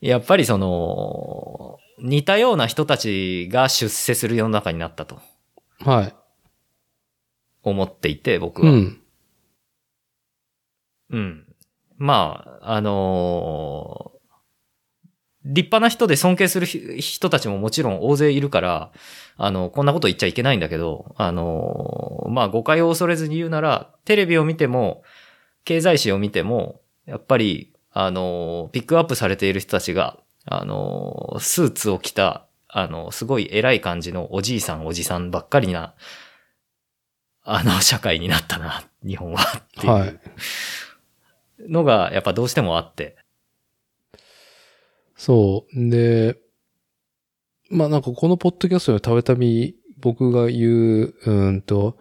[0.00, 5.20] やっぱりその、似たような人たちが出世する世の中になったと
[5.84, 5.88] う。
[5.88, 6.14] はい。
[7.62, 8.72] 思っていて、僕は。
[8.72, 9.01] うん。
[11.12, 11.46] うん。
[11.96, 14.12] まあ、あのー
[15.44, 18.92] 立派な人で尊敬する人たちももちろん大勢いるから、
[19.36, 25.02] あの、こんなこと言っちゃいけないんだけど、あのーまあ誤解を恐れずに言うなら、テレビを見ても、
[25.64, 35.94] 経済誌を見ても、やっぱり、あのーピックアップされている人たちが、あのスーツを着た、あのすごい偉い感じのおじいさんおじさんばっかりな、
[37.42, 39.92] あの、社会になったな、日本はっていう。
[39.92, 40.20] はい。
[41.68, 43.16] のがやっぱどうしてもあって。
[45.16, 45.90] そう。
[45.90, 46.38] で、
[47.70, 51.96] まあなんかこのポッドキャストでたびたび僕が言う、うんと、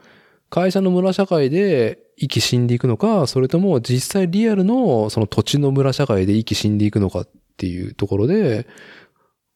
[0.49, 8.67] 会社の村社会で生き死んでいくのか、それとも実際リアルのその土地の村社会で生き死んでいくのかっていうところで、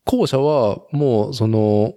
[0.06, 1.96] 後者はもうその、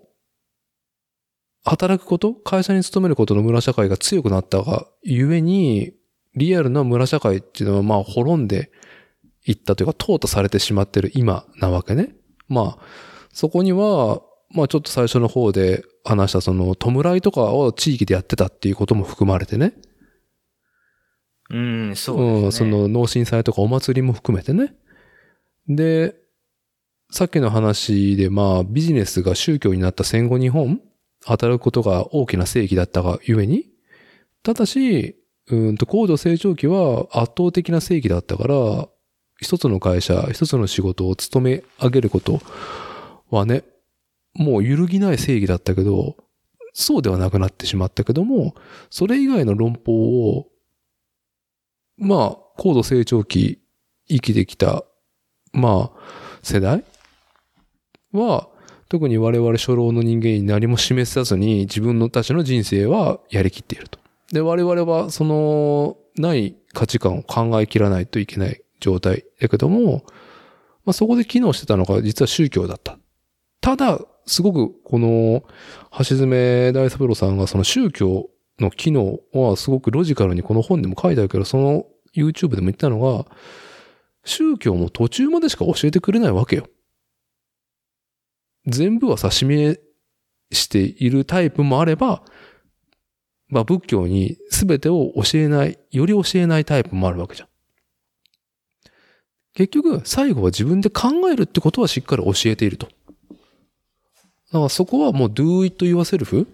[1.64, 5.92] 働くこと会社に勤めることの村社会が強くなったがゆえに、
[6.38, 8.70] リアルな村社会っていうのはまあ滅んで
[9.44, 12.14] いったというか、淘汰されてしまってる今なわけね。
[12.48, 12.82] まあ、
[13.32, 19.74] そこには、まあちょっと最初の方で話したその、弔いとかを地域でやってたっていうことも含まれてね。
[21.50, 22.46] うん、そうですね。
[22.48, 24.74] ん、その農震災とかお祭りも含めてね。
[25.68, 26.14] で、
[27.10, 30.80] さっきの話でまあビジネスが宗教になった戦後日本、
[31.24, 33.66] 働くことが大きな正義だったがゆえに、
[34.42, 35.17] ただし、
[35.50, 38.88] うんと高度成長期は圧倒的な正義だったから、
[39.40, 42.40] 一つの会社、一つの仕事を務め上げること
[43.30, 43.64] はね、
[44.34, 46.16] もう揺るぎない正義だったけど、
[46.72, 48.54] そうではなくなってしまったけども、
[48.90, 49.92] それ以外の論法
[50.30, 50.48] を
[51.98, 53.58] まあ、高度成長期
[54.08, 54.84] 生きてきた、
[55.52, 56.00] まあ、
[56.42, 56.84] 世代
[58.12, 58.48] は、
[58.88, 63.98] 特に我々初老の人間に何も示さずに自分のたちの人生はやりきっていると。
[64.32, 70.04] で、我々はその、ない価値観を考えきらないといけない状態だけども、
[70.84, 72.98] まあそこで機能してたのが実は宗教だった。
[73.60, 75.42] ただ、すごくこの、
[75.98, 83.26] 橋爪大三郎さんがその宗教の機能はすごくロジカルにこの本でも書いてあるけど、その YouTube でも言ったのが、
[84.24, 86.68] 宗教も途中までしか教えてくれないわけよ。
[88.66, 89.80] 全部はさ、示
[90.52, 92.22] しているタイプもあれば、
[93.48, 97.48] まあ仏教に全てを教えない、より教えないタイプもあるわけじゃん。
[99.54, 102.88] 結局、最後は自分で考えるってことはしっかり教えていると。
[104.52, 106.46] だからそこはもう do it yourself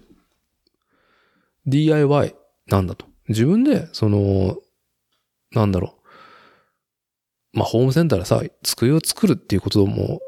[1.67, 2.35] DIY
[2.67, 3.05] なんだと。
[3.27, 4.57] 自分で、その、
[5.51, 5.95] なんだろ
[7.53, 7.57] う。
[7.59, 10.19] まあ、ホームセンターでさ、机を作るっていうことも、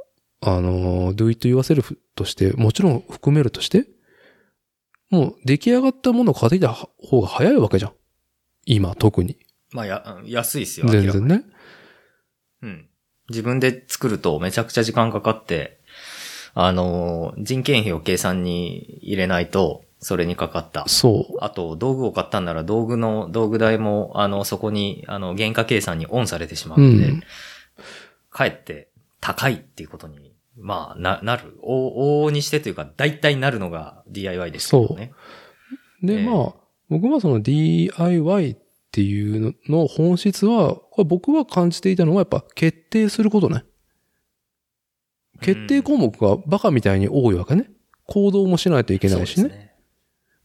[0.41, 3.86] あの、do it yourself として、もちろん含めるとして、
[5.10, 7.91] もう出来上がったものを買ってきた方が早いわけじゃん。
[8.66, 9.38] 今、特に。
[9.72, 10.88] まあ、や、安いですよ。
[10.88, 11.43] 全然ね。
[12.62, 12.89] うん。
[13.30, 15.80] 自分で作るとめちゃくちゃ時間かかって、
[16.53, 20.88] あのー、人件費を計算に入れないと、それにかかった。
[20.88, 21.38] そう。
[21.41, 27.24] あと、道具を買ったんなら道具の、道具代も、あの、そこに、あの、原価計算にオンされてしまうので、うん
[28.38, 28.89] かえって
[29.20, 30.27] 高いっていうことに、
[30.60, 31.58] まあ、な、なる。
[31.64, 35.12] 往往々にしてというか、大体なるのが DIY ですけどね。
[36.01, 36.53] で、ええまあ、
[36.89, 38.58] 僕はその DIY っ
[38.91, 43.64] ていうのの本質は、これ僕は感じていたのはやっぱ決定することね。
[45.41, 47.70] 決定項目がバカみたいに多いわけね。
[48.08, 49.49] 行動もしないといけないしね。
[49.49, 49.68] ね。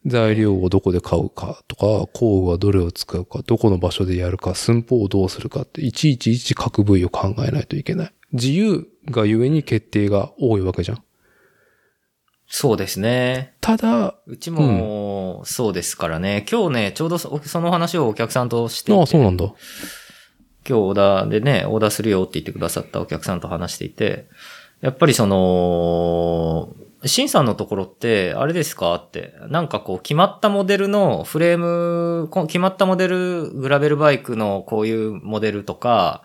[0.05, 8.13] 材料をどこで買うかとか、工具はどれを使うか、どこの場所でやるか、寸法をどうするかって、いちいちいち各部位を考えないといけない。
[8.33, 11.03] 自由がゆえに決定が多いわけじゃん。
[12.47, 13.55] そうですね。
[13.63, 16.45] ただ、うちも、そうですからね。
[16.51, 19.47] 今日ね、ちょうどそその話をお客さんとしてああ、そうなんだ。
[19.47, 19.55] 今
[20.65, 24.29] 日オーダーでね、オーダーするよって言ってくださったお客さんと話していて、
[24.83, 26.75] やっぱりその、
[27.07, 36.25] シンさんのところって、あれですかって、なんかこう、決まったモデルのフレーム、こ決まったモデル、グラベルバイクのこういうモデルとか、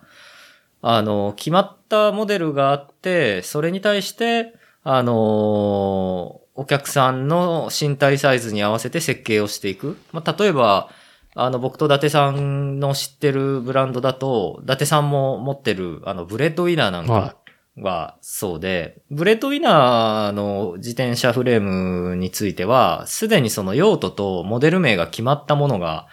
[0.90, 9.98] あの、決まったモデルがあって、それに対して、あの、お客さんの身体サイズに合わせて設計をしていく。
[10.14, 10.90] まあ、例えば、
[11.36, 17.36] あの、僕と伊達さんの知ってるブランドだと、伊達さんも持ってる、あの、 Breadwinner なんかは
[17.80, 26.08] はそうで、 Breadwinner の自転車フレームについては、すでにその用途とモデル名が決まったものが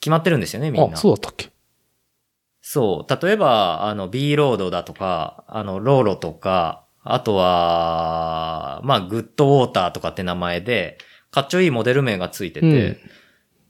[0.00, 0.96] 決まってるんですよね、みんあ、な。
[0.96, 1.50] そうだったっけ？
[2.72, 3.26] そう。
[3.26, 10.96] 例えば、あの、B ロードだとか、あの、 Lolo とか、あとは、まあ、 Goodwater とかって名前で、
[11.32, 13.00] かっちょいいモデル名がついてて、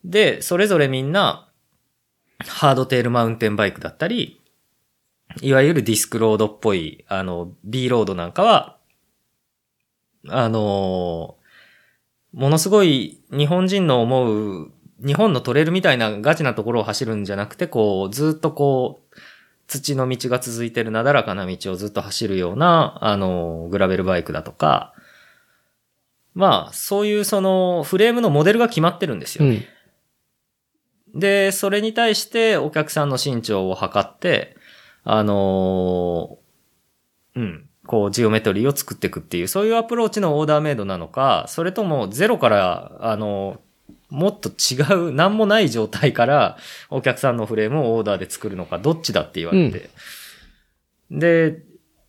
[0.05, 1.49] で、それぞれみんな、
[2.47, 4.39] ハードテールマウンテンバイクだったり、
[5.41, 8.77] いわゆるディスクロードっぽい、あの、B ロードなんかは、
[10.29, 11.39] あの
[12.35, 14.73] ものすごい日本人の思う、
[15.05, 19.17] 日本のトレイルみたいなガチなところを走るんじゃなくて、こう、ずっとこう、
[19.67, 24.93] 土の道が続いてるなだらかな道をずっと走るような、あの、グラベルバイクだとか、
[26.35, 29.69] まあ、そういうその、フレームのモデルが決まってるんですよね。
[31.15, 31.21] うん。
[31.21, 34.57] で、それに対してお客さんの身長を測って、
[35.03, 43.70] あのーうん、こう、ジオメトリーを作っていくっていう、そういうアプローチのオーダーメイドなのか、それともゼロから、あのー
[44.11, 46.59] もっと違う、なんもない状態から、
[46.91, 49.91] お客さんのフレームをオーダーで作るのか、どっちだって言われて。
[51.11, 51.63] で、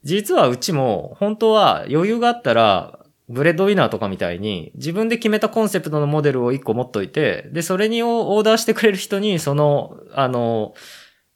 [0.03, 2.99] 実はうちも、本当は余裕があったら、
[3.29, 10.73] Breadwinner とかみたいに、自分で決めたコンセプトのモデルを1個持っといて、で、それにオーダーしてくれる人に、その、あの、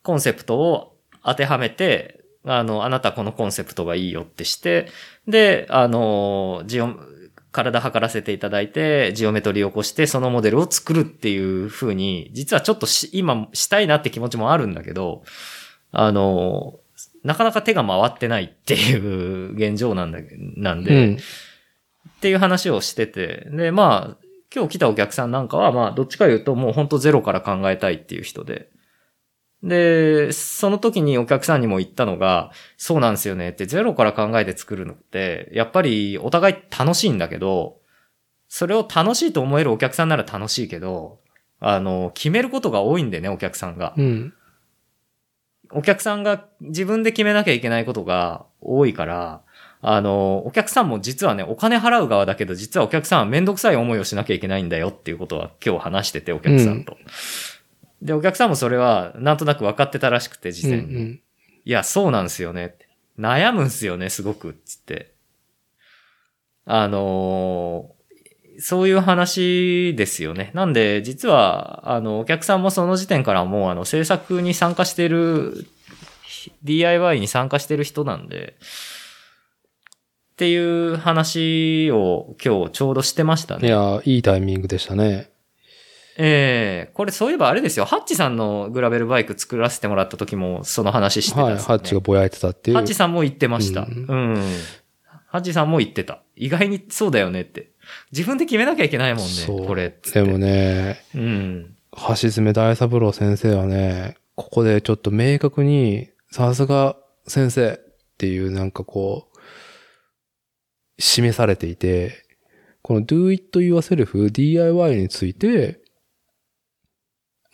[0.04, 4.88] コンセプトを当てはめて、あの、あなたこのコンセプトがいいよってして、
[5.28, 6.90] で、あの、ジオ、
[7.56, 15.24] 体測らせていただいて、ジオメトリーを起こして、そのモデルを作るっていう風に、実はちょっとし今したいなって気持ちもあるんだけど、
[15.92, 16.80] あの、
[17.24, 20.20] なかなか手が回ってないっていう現状なんだ、
[20.58, 21.18] なんで、うん。
[21.18, 28.70] っていう話をしてて、で、まあ、今日来たお客さんなんかは、まあ、どっちか言うともうほんとゼロから考えたいっていう人で。
[29.66, 37.80] で、その時にお客さんにも言ったのが、そうなんですよねって、ゼロから考えて作るのって、やっぱりお互い楽しいんだけど、
[38.48, 41.20] それを楽しいと思えるお客さんなら楽しいけど、
[41.60, 43.96] あの、決めることが多いんでね、お客さんが。
[43.98, 44.34] うん。
[45.72, 49.42] お客さんが自分で決めなきゃいけないことが多いから、
[49.82, 56.98] あの、お客さんも実はね、お金払う側だけど、実はお客さんはめんどくさい思いをしなきゃいけないんだよっていうことは今日話してて、お客さんと。
[58.02, 61.04] で、お客さんもそれはなんとなく分かってたらしくて、事うんう前に。
[61.04, 61.20] ん。
[61.66, 62.76] いや、そうなんすよね。
[63.18, 65.14] 悩むんすよね、すごく、つって。
[66.66, 67.96] あのー
[68.60, 70.52] そういう話ですよね。
[70.54, 75.68] なんで、実は、あの、お客さんもその時点からもう、あの、制作に参加してる、
[76.64, 78.56] DIY に参加してる人なんで、
[80.34, 83.68] っていう話を今日ちょうどしてましたね。
[83.68, 85.30] いや、いいタイミングでしたね。
[86.18, 87.86] ええこれそういえばあれですよ。
[87.86, 91.58] ハッチさんのグラベルバイク作らせてもらった時もその話してたはい。
[91.58, 92.78] ハッチがぼやいてたっていう。
[92.78, 93.82] ハッチさんも言ってました。
[93.82, 94.36] ううんん。
[95.28, 96.22] ハッチさんも言ってた。
[96.36, 97.72] 意外にそうだよねって。
[98.12, 99.94] 自分で決めなきゃいけないもんね、これ。
[100.14, 101.76] でもね、うん。
[102.08, 106.98] 橋爪大三郎先生はね、ここでちょっと明確に、さすが
[107.28, 107.78] 先生っ
[108.18, 112.24] ていうなんかこう、示されていて、
[112.82, 115.82] この do it yourself DIY について、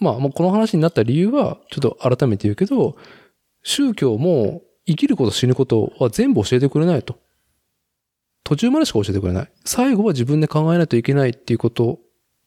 [0.02, 2.98] まあもうこの話になった理由は、ちょっと改めて言うけど、
[3.64, 7.18] 宗教も生きること死ぬことは全部教えてくれないと。
[8.44, 9.52] 途中までしか教えてくれない。
[9.64, 12.00] 最後は自分で考えないといけないっていうこと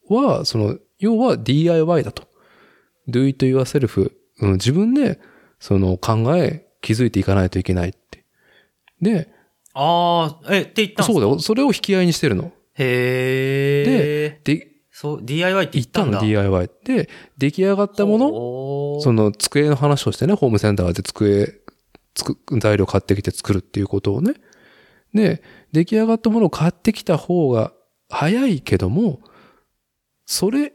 [0.09, 2.23] は、その、要は DIY だと。
[3.07, 4.11] do it yourself。
[4.41, 5.19] うん、自分で、
[5.59, 8.25] その考え、気づいていかないといけないって。
[9.01, 9.29] で、
[9.73, 11.13] ああ、え、って言ったんですか？
[11.13, 11.39] そうだよ。
[11.39, 12.51] それを引き合いにしてるの。
[12.73, 14.41] へえ。
[14.43, 16.19] で、そう、DIY って言行ったたのっんだ。
[16.25, 16.69] DIY。
[16.85, 21.59] で、出来上がったもの、のその机の話をしてね、ホームセンターで机、
[22.13, 24.35] つく、材料買ってきて作るっていうことをね。
[25.13, 25.43] で、
[25.73, 27.73] 出来上がったものを買ってきた方が
[28.09, 29.19] 早いけども、
[30.25, 30.71] それ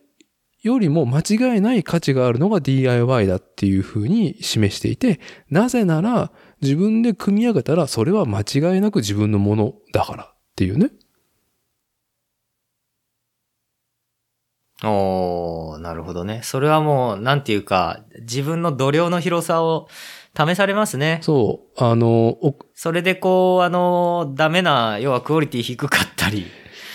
[0.61, 5.19] よりも間違いない価値があるのが DIY だっていうふうに示していて、
[5.49, 6.31] なぜなら
[6.61, 10.91] 自分で組み上げたらそれは間違いなく自分のものだからっていうね。
[14.83, 16.41] おー、なるほどね。
[16.43, 19.89] それはもう、なんていうか、自分の度量の広さを
[20.37, 21.19] 試されますね。
[21.23, 26.47] そう、あの、おそれでこう、あの、ダメな、要はクオリティ低かったり、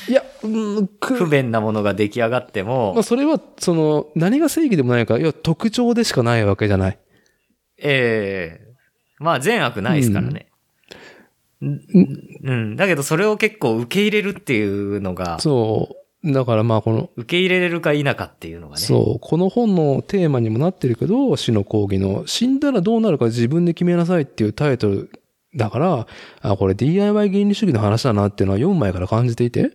[0.08, 0.48] いや、う
[0.82, 7.00] ん、く不便なものが出来上がっても、まあ、それは、その、何が正義でもないか、要は特徴でしかないわけじゃない。
[7.78, 8.66] ええ
[9.20, 10.48] まあ善悪ないですからね。
[11.62, 11.82] うん、
[12.44, 12.76] うん。
[12.76, 16.05] だけどそれを結構受け入れるっていうのが、そう。
[16.26, 18.82] だからまあこの、受け入れれるか否かっていうのがね。
[18.82, 25.12] そう、この本のテーマにもなってるけど、死の講義の、死んだらどうなるか自分で決めなさいっていうタイトル
[25.56, 26.08] だから、
[26.42, 29.72] あ、これ DIY 原理主義の話だなっていうのは4枚から感じていて、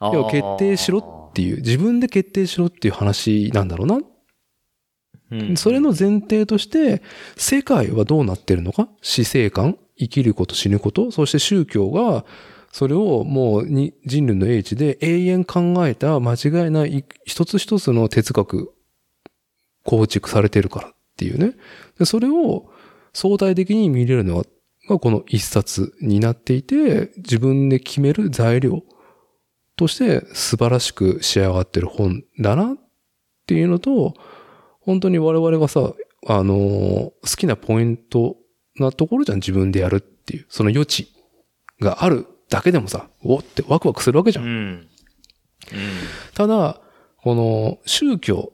[0.00, 3.96] 要は決定しろっていう、自分で決定しろっていう話なんだろうな。
[3.96, 7.02] うんそれの前提として、
[7.36, 8.88] 世界はどうなってるのか？
[9.00, 10.54] 死生観生きること？
[10.54, 11.10] 死ぬこと？
[11.10, 12.24] そして宗教が、
[12.74, 18.74] それをもうに人類の英知で永遠考えた間違いない一つ一つの哲学
[19.84, 21.54] 構築されてるからっていうね。
[22.00, 22.68] でそれを
[23.12, 24.44] 相対的に見れるのは
[24.88, 28.82] がこの一冊になっていて、自分で決める材料
[29.76, 32.76] として素晴らしく仕上がってる本だなっ
[33.46, 34.14] ていうのと、
[34.80, 35.92] 本当に我々がさ、
[36.26, 38.36] あのー好きなポイント
[38.80, 40.46] なところじゃん、自分でやるっていう。
[40.48, 41.08] その余地
[41.80, 44.42] があるだけでもさ、おってワクワクするわけじゃ。
[44.42, 44.50] うんん。
[44.52, 44.88] うん。
[46.34, 46.80] ただ、
[47.18, 48.52] この宗教、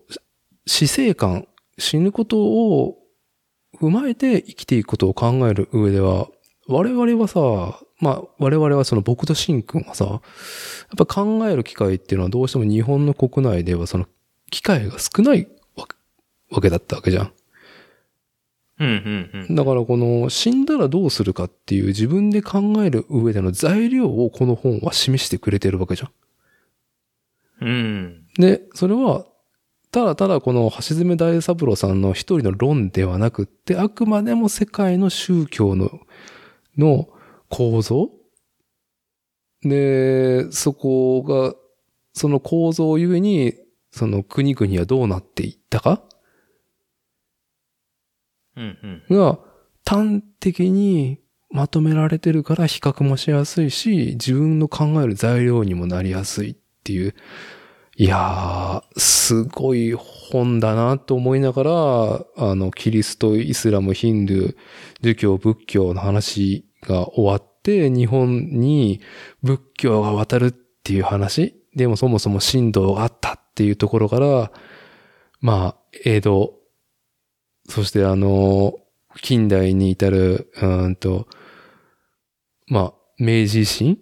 [0.66, 1.46] 死生観、
[1.78, 2.96] 死ぬことを
[3.80, 6.28] 踏まえて生きていくことを考える上では、
[6.68, 10.20] 我々はさ、まあ我々はその僕とシンくんはさ、やっ
[10.96, 14.06] ぱ考える機会っていうのはどうしても日本の国内ではその
[14.50, 15.48] 機会が少ない
[16.50, 17.32] わけだったわけじゃん。
[18.80, 19.54] うん、うん、うん。
[19.54, 27.66] だからこの死んだらどうするかっていう自分で考える上での材料をこの本は示してくれてるわけじゃん。
[27.66, 28.26] うん。
[28.38, 29.26] で、それは、
[29.92, 35.90] ただただこの橋爪大三郎さんの一人の論ではなくって、あくまでも世界の宗教の、
[36.78, 37.08] の
[37.50, 38.10] 構造
[39.62, 41.54] で、そこが、
[42.14, 43.54] その構造ゆえに、
[43.92, 46.02] その国々はどうなっていったか。
[49.10, 49.38] が
[49.84, 51.20] 端的に
[51.50, 57.14] まとめられてるから比較もしやすいし、自分の考える材料にもなりやすいっていう。
[57.96, 61.70] いやー、すごい本だなと思いながら、
[62.36, 64.56] あの、キリスト、イスラム、ヒンドゥー、
[65.02, 69.00] 儒教、仏教の話が終わって、日本に
[69.42, 71.56] 仏教が渡るっていう話。
[71.74, 74.52] でもそもそも神道があったっていうところから、
[75.40, 76.54] まあ、江戸、
[77.70, 78.74] そしてあの、
[79.22, 81.26] 近代に至る、うーんと、
[82.66, 83.98] まあ、明治維新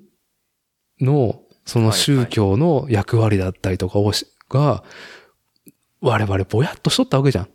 [1.00, 4.82] の、その宗教の役割だったりとかをし、が、
[6.00, 7.48] 我々ぼやっとしとったわけじゃん。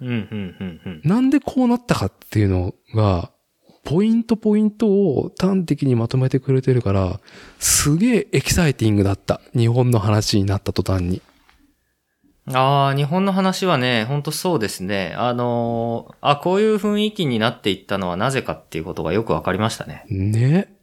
[0.00, 1.00] うん、うん、うん、うん。
[1.04, 3.30] なんでこうなったかっていうのが、
[3.84, 7.20] ポイントポイントを端的にまとめてくれてるから、
[7.60, 9.40] すげえエキサイティングだった。
[9.54, 11.22] 日本の話になった途端に。
[12.52, 15.14] ああ、日本の話はね、ほんとそうですね。
[15.16, 20.04] あのーあ、こういう雰囲気になっていったのはなぜかっていうことがよくわかりましたね。
[20.08, 20.76] ね。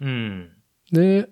[0.00, 0.50] うん。
[0.92, 1.28] で、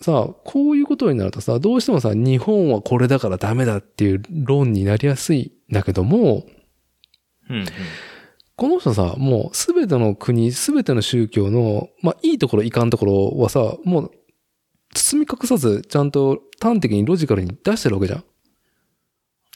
[0.00, 6.44] さあ、こういうことになるとさ、どうしてもさ、日本はこれだからダメだっていう論になりやすいんだけども、
[7.50, 7.66] うん、うん。
[8.56, 14.10] この人さ、もうすべての国、すべての宗教の、まあ、いいところ、いかんところはさ、もう、
[14.94, 18.24] 包み隠さず、ちゃんと端的にロジカルに出してるわけじゃん。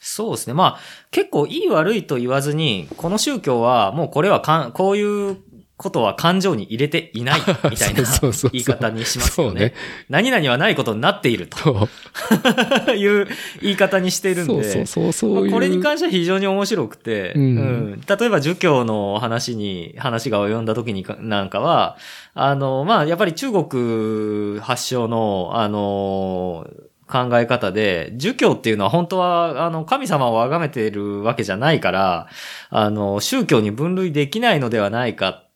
[0.01, 0.53] そうですね。
[0.53, 0.79] まあ、
[1.11, 5.37] 結構いい悪いと言わずに、この宗教はもうこれはかん、こういう
[5.79, 7.39] ことは感情に入れていない
[7.71, 8.03] みたいな
[8.51, 9.73] 言い方にしますよねそうね。
[10.09, 11.47] 何々はないことになっている。
[11.47, 11.87] と
[12.93, 13.27] いう
[13.61, 14.63] 言い方にしているんで。
[14.63, 21.97] そうそうそう、そうこれに関しては非常に面白くて、うんうん例えば儒教の話に、話が及んだ時にかなんかは、
[22.33, 26.67] あの、まあ、やっぱり中国発祥の、あの、
[27.09, 32.27] 考え方で、儒教っていうのは本当は、あの、神様を崇めているわけじゃないから、
[32.69, 35.49] あの、宗教に分類できないのではないかっ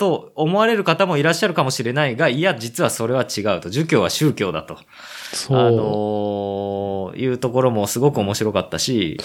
[0.00, 3.68] と思われる方もいらっしゃるかもしれないが、いや、実はそれは違うと。
[3.68, 4.78] 儒教は宗教だと。
[5.34, 5.58] そう。
[5.58, 9.18] あのいうところもすごく面白かったし、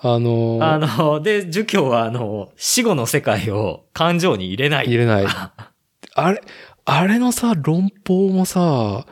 [0.00, 4.86] あのーあの、で、儒教はあの、死後の世界を感情に入れない。
[4.86, 5.26] 入れない。
[6.16, 6.42] あれ、
[6.86, 9.04] あれのさ、論法もさ、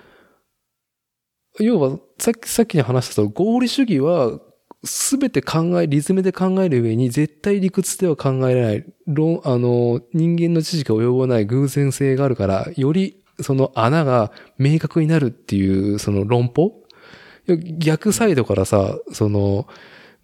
[1.60, 4.40] 要は、さっき、さっきに話したと、合理主義は、
[4.84, 8.84] すべて考え、リズムで考える上に、絶対理屈では考えられない。
[9.06, 16.82] 論、あの、人間の知識が及ばない偶然性があるから、より、その穴が明確になるっていう、その論法？
[17.78, 19.66] 逆サイドからさ、その、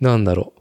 [0.00, 0.52] なんだろ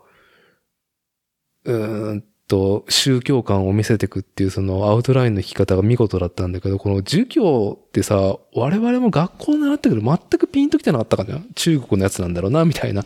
[1.65, 1.73] う。
[1.73, 13.03] うーんと、宗教観を見せていくっていうそのアウトラインの引き方が見事だったんだけど、この儒教ってさ、我々も学校で習ったけど全くピンときてなかったかじゃん中国のやつなんだろうな、みたいな。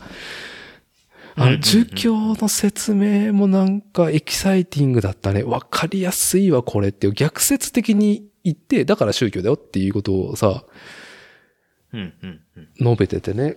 [1.34, 5.42] あの、儒教の説明もなんかエキサイティングだったね。
[5.42, 10.64] わかりやすいわ、これっていう逆説的に言って、だから宗教だよっていうことをさ、
[11.92, 12.68] うんうんうん。
[12.78, 13.56] 述べててね。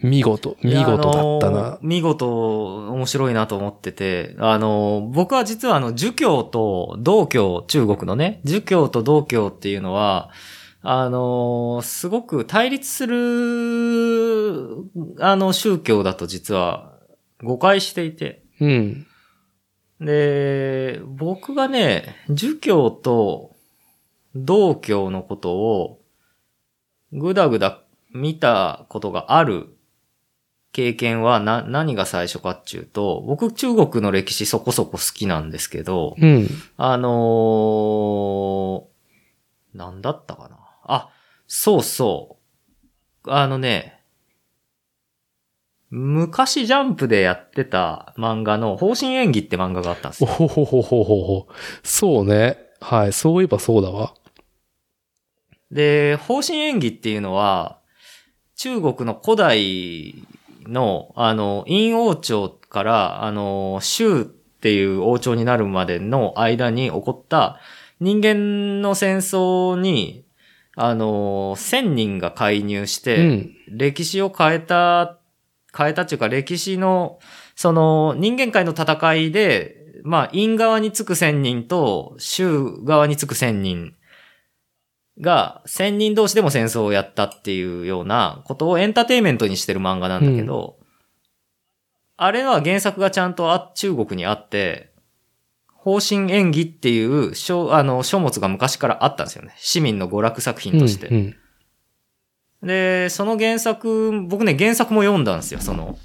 [0.00, 1.78] 見事、見事だったな。
[1.82, 10.30] 見事、面白いなと思ってて、あの、僕は実はあの、儒教と道教、中国のね、儒教と道教っていうのは、
[10.82, 13.16] あの、すごく対立する、
[15.18, 16.92] あの、宗教だと実は
[17.42, 18.44] 誤解していて。
[18.60, 19.06] うん。
[20.00, 23.56] で、僕がね、儒教と
[24.36, 26.00] 道教のことを
[27.12, 27.82] ぐだぐだ
[28.14, 29.77] 見たことがある
[30.72, 36.48] 経験はな、何が最初かっていうと、僕中国の歴史そこそこ好きなんですけど、うん。
[36.76, 40.58] あのー、なんだったかな。
[40.84, 41.08] あ、
[41.46, 42.36] そうそ
[43.24, 43.30] う。
[43.30, 43.98] あのね、
[45.90, 50.28] 昔ジャンプでやってた漫画の方針演技って漫画があったんですよ。
[50.30, 51.48] おほほほほほほ。
[51.82, 52.58] そうね。
[52.80, 53.12] はい。
[53.12, 54.14] そういえばそうだわ。
[55.70, 57.78] で、方針演技っていうのは、
[58.56, 60.14] 中国の古代
[60.68, 67.58] の、あの、陰王朝から、あの、州っていう王朝になるまでの間に起こった
[68.00, 70.24] 人間の戦争に、
[70.76, 73.50] あの、千人が介入しうて、ん。
[73.68, 75.18] 歴史を変えた、
[75.76, 77.18] 変えたっていうか歴史の、
[77.56, 83.94] その人間界の戦いで、まあ、陰側につく千人と、州側につく千人
[85.20, 90.76] が、千人同士でも戦争をやったっていうようなことをエンターテインメントにしてる漫画なんだけど、
[92.16, 94.92] あれは原作がちゃんとあ中国にあって、
[95.66, 99.54] 方針演技っていう書、あの、書物が昔からあったんですよね。
[99.56, 101.06] 市民の娯楽作品として。
[101.08, 101.16] うん
[102.62, 102.68] うん。
[102.68, 105.96] で、その原作、僕ね、原作も読んだんですよ、その、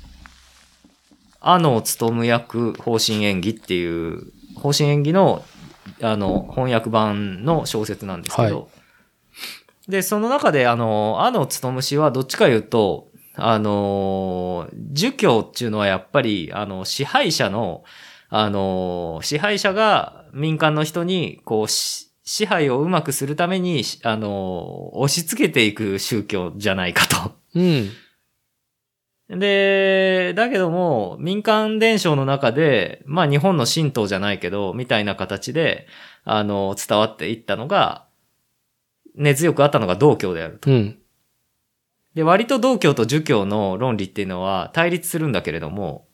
[1.41, 5.43] あの務役方針演技っていう、方針演技の、
[6.01, 8.67] あの、翻訳版の小説なんですけど、は
[9.87, 17.83] で、その中で、あの、あの務氏はどっちか言うと、あの、儒教っていうのはやっぱり、あの、支配者の、
[18.29, 27.33] あの、支配者が民間の人に、こう、し支配をうまくするために、しあの、押し付けていく宗教じゃないかと。
[27.55, 27.89] うん。
[29.29, 35.87] で、だけども、民間伝承の中で、まあ日本の神道じゃないけど、みたいな形で、
[36.23, 38.07] あの、伝わっていったのが、
[39.15, 40.69] 根強くあったのが道教であると。
[40.69, 40.99] うん。
[42.15, 46.07] で、割と道教と儒教の論理っていうのは対立するんだけれども、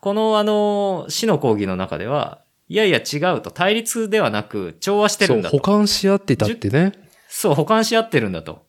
[0.00, 5.62] このあの、死の講義の中では、いやいや違うと、対立ではなく調和してそう、るんだと保。
[5.62, 6.92] 管し合ってたってね。
[7.28, 8.64] そう、保管し合ってるんだと。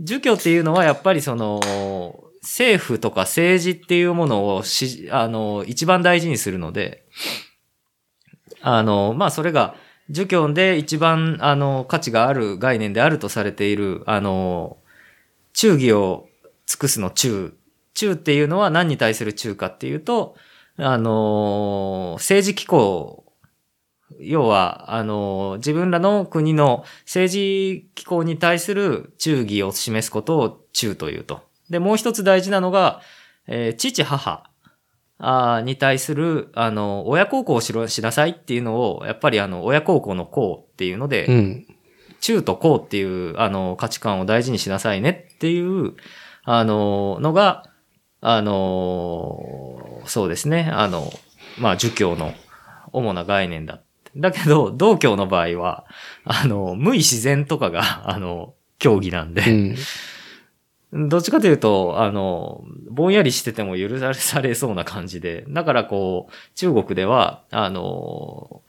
[0.00, 1.60] 儒教っていうのはやっぱりその、
[2.42, 7.06] 政府とか政治っていうものをし、あの、一番大事にするので、
[8.60, 9.74] あの、まあ、それが、
[10.10, 14.78] 儒教で一番、あの、価値がある概念であるとされている、あの、
[15.52, 16.28] 忠義を
[16.66, 17.54] 尽くすの忠。
[17.94, 20.36] 忠っていうのは何に対する忠かっていうと、
[20.76, 23.26] あの、政治機構
[24.20, 31.42] 要は、あの、自分らの国の政治機構に対する忠義を示すことを忠というと。
[31.70, 33.00] で、もう一つ大事なのが、
[33.48, 34.50] えー父、母
[35.18, 41.66] あーに対する、あの、親孝行をしろ、しなさいっていうのを、やっぱりあの、親孝行の孝っていうので、うん。
[42.20, 45.94] 中と高っていう、あの、価値観を大事にしなさいねっていう、
[46.44, 47.64] あの、のが、
[48.20, 51.10] あの、そうですね、あの、
[51.58, 52.32] まあ、儒教の
[52.92, 53.80] 主な概念だ。
[54.16, 55.84] だけど、道教の場合は、
[56.24, 59.76] あの、無意自然とかが、あの、競技なんで、うん。
[60.92, 68.62] どっちかというと、あの、ぼんやりしてても許されそうな感じで、だからこう、中国では、あの、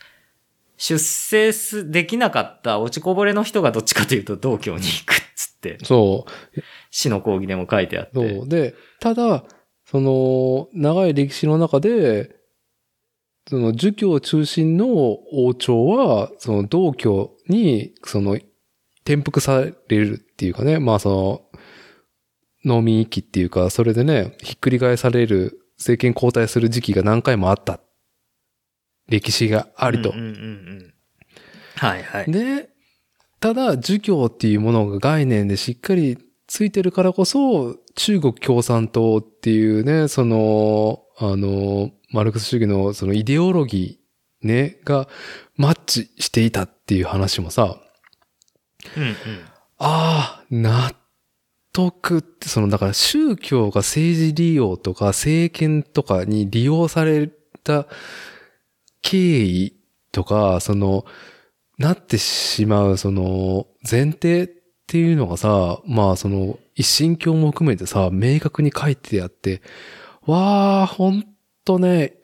[0.77, 6.61] 出世す、できなかった落ちこぼれの人がどっちかというと道教に行くっつって、そう。
[6.91, 8.35] 死の講義でも書いてあって。
[8.37, 8.49] そう。
[8.49, 9.43] で、ただ、
[9.85, 12.35] その、長い歴史の中で、
[13.47, 18.37] その、儒教中心の王朝は、その、道教に、その、
[19.05, 21.41] 転覆されるっていうかね、まあその、
[22.67, 27.79] 農民一揆っていうか、それでね、ひっくり返される、政権交代する時期が何回もあった。
[29.07, 30.09] 歴史がありと。
[30.09, 30.93] うんうんうんうん。
[31.75, 32.31] はいはい。
[32.31, 32.69] で、
[33.39, 36.17] ただ、儒教っていうものが概念でしっかり
[36.47, 45.07] ついてるからこそ、中国共産党っていうね、その、あの、マルクス主義のそのイデオロギーね、が
[45.55, 47.77] マッチしていたっていう話もさ、
[48.95, 49.15] うんうん。
[49.79, 50.91] ああ、納
[51.77, 57.29] 得って、その、だから宗教が政治利用とか政権とかに利用され
[57.63, 57.87] た
[59.01, 59.77] 経緯
[60.11, 61.05] とか、その、
[61.77, 64.49] なってしまう、その、前提っ
[64.87, 69.61] ていうのがさ、まあその、一神教も含めてさ、明確に書いてあって、
[70.25, 71.25] わあ、ほん
[71.63, 72.15] とね、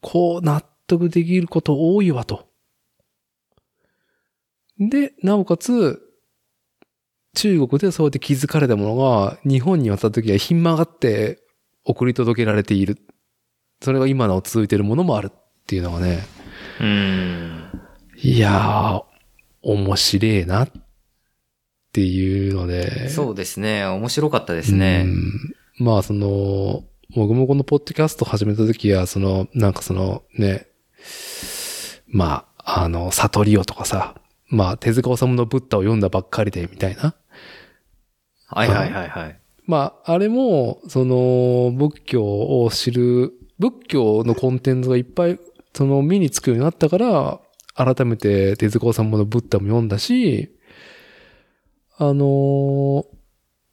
[0.00, 2.48] こう納得できること多いわと。
[4.78, 6.09] で、なおかつ、
[7.34, 11.38] 中国でそうやって気づかれたものが、日本に渡った時はひん曲がって
[11.84, 12.98] 送り届けられている。
[13.82, 16.20] それが今なお続いているものもあるっていうのがね、
[16.80, 17.80] うーん。
[18.22, 19.02] いやー、
[19.62, 20.70] 面白えなっ
[21.92, 23.08] ていうので。
[23.08, 23.84] そうですね。
[23.84, 25.04] 面白かったですね。
[25.06, 26.84] うんまあ、その、
[27.16, 30.66] 僕もこのポッドキャスト始めた時は、その、なんかそのね、
[32.06, 34.14] まあ、あの、悟りをとかさ、
[34.48, 37.14] まあ、手塚治虫のブッダを読んだばっかりで、みたいな。
[38.50, 39.40] はいはいはいはい。
[39.66, 45.38] まあ、あれも、その、仏教を知る、仏教のコンテンツがいっぱい、
[45.74, 47.40] その、目につくようになったから、
[47.74, 50.50] 改めて手塚治虫のブッダも読んだし、
[51.96, 53.04] あの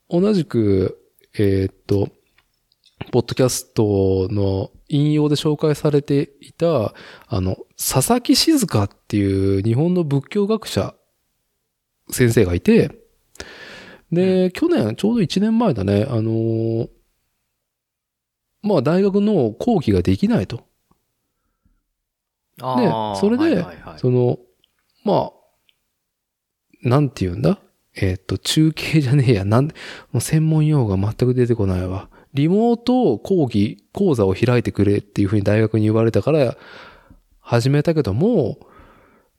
[0.09, 0.97] 同じく、
[1.33, 2.09] えーっと、
[3.11, 6.93] ポッドキャストの引用で紹介されていた、
[7.27, 10.95] あの、佐々木静香っていう日本の仏教学者
[12.09, 12.91] 先生がいて、
[14.11, 16.89] で、去年、ちょうど1年前だね、あのー
[18.63, 20.57] まあ大学の講義ができないと。
[22.57, 22.63] で
[23.19, 23.99] それで、はいはいはい。
[23.99, 24.39] その、
[25.05, 27.59] まあ、なんて言うんだ？
[27.95, 29.71] えーっと、中継じゃねえや、なん、も
[30.15, 32.09] う専門用語が全く出てこないわ。
[32.34, 36.57] リモート講義、講座を開いてくれっていうふうに大学に言われたから、
[37.39, 38.59] 始めたけども、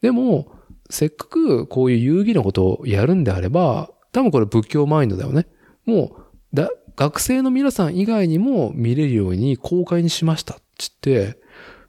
[0.01, 0.53] でも、
[0.91, 5.47] せっかくこういう有意義なことをやるんであれば、多分これ仏教マインドだよね。
[5.85, 6.17] も
[6.53, 11.39] う、だ、学生の皆さん以外にも見れるように公開にしましたっつって、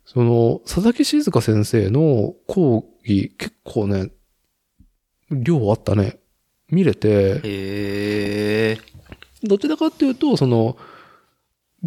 [0.06, 4.12] その、佐々木静香先生の講義、結構ね、
[5.32, 6.20] 量あったね。
[6.70, 7.40] 見れて。
[9.44, 10.78] どちらかっていうと、その、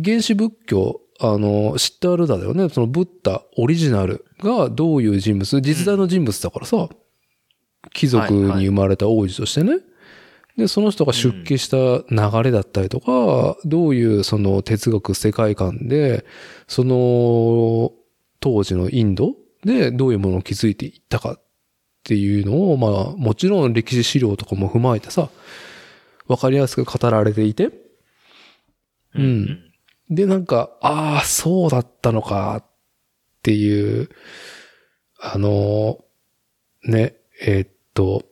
[0.03, 2.69] 原始仏教、あの、シッタールダだよね。
[2.69, 6.89] そのブッダオリジナルがどういう人物、実在の人物だからさ、
[7.93, 9.79] 貴族に生まれた王子としてね。
[10.57, 11.77] で、その人が出家した
[12.11, 16.25] 流れだったりとか、どういうその哲学世界観で、
[16.67, 17.93] その
[18.41, 19.35] 当時のインド
[19.65, 21.43] でどういうものを築いていったかっ
[22.05, 25.31] ていうのを、まあ、もちろん歴史資料とかも踏まえてさ、
[26.27, 27.71] わかりやすく語られていて、
[29.15, 29.73] うん。
[30.11, 32.65] で、なんか、ああ、そうだったのかっ
[33.43, 34.09] ていう、
[35.19, 36.05] あの、
[36.85, 38.25] ね、えーっと、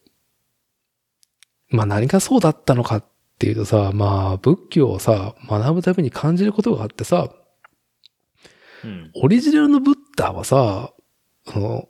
[1.70, 3.04] まあ何がそうだったのかっ
[3.38, 7.30] ていうとさ、まあ仏教をさ、学ぶために感じることがあってさ、
[8.84, 9.10] うん。
[9.14, 10.92] オリジナルのブッダはさ、
[11.46, 11.88] あの、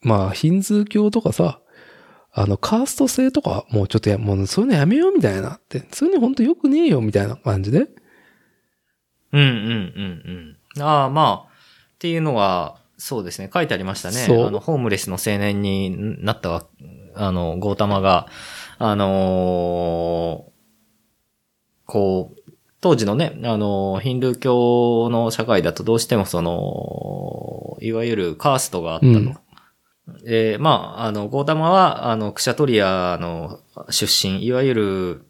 [0.00, 1.60] まあヒンズー教とかさ、
[2.32, 7.88] あの、カースト制とか、もうちょっとや、もうそういうのやめようみたいなって、そういうのほんと良くねえよみたいな感じで。
[9.32, 10.82] うんうんうんうん。
[10.82, 14.16] ああ、まあ、っていうのは、そうですね、書いてありましたね。
[14.18, 16.66] そうあの、ホームレスの青年になったわ、
[17.18, 18.28] あの、ゴータマが、
[18.78, 20.58] あのー
[21.88, 29.12] こう、当時のね、あの、ヒンドゥー教の社会だとどうしてもその、いわゆるカーストがあったと。
[29.12, 29.38] うん
[30.24, 35.24] で、まあ、あの、ゴータマは、あの、クシャトリアの出身、いわゆる、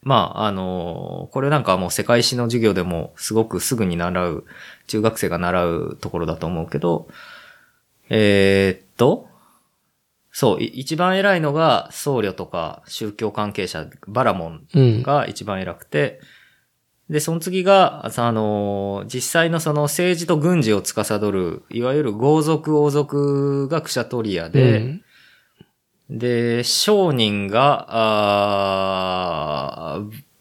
[0.00, 4.44] まあ、あの、これなんかはもう世界史の授業でもすごくすぐに習う、
[4.86, 7.06] 中学生が習うところだと思うけど、
[8.08, 9.28] えーっと、
[10.36, 15.02] そう、い一番偉いのが僧侶とか宗教関係者、バラモンうん。
[15.02, 16.20] が一番偉くて、
[17.08, 25.04] で、その次が、あの、実際のその政治と軍事を司る、いわゆる豪族王族がクシャトリアで、うん
[26.10, 27.86] で、商人が、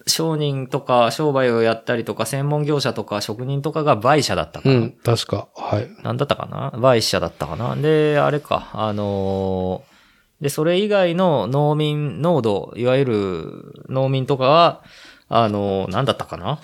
[0.06, 4.76] 商人とか商売をやったりとか、専門業者とか職人とかが売者だったかな。
[4.76, 5.48] うん、確か。
[5.56, 5.90] はい。
[6.04, 6.72] なんだったかな？
[6.80, 7.76] 売者だったかな？
[7.76, 9.94] で、あれか、あのー
[10.44, 14.84] で、それ以外の農民、農道、いわゆる農民とかは、
[15.30, 16.60] あのーなんだったかな？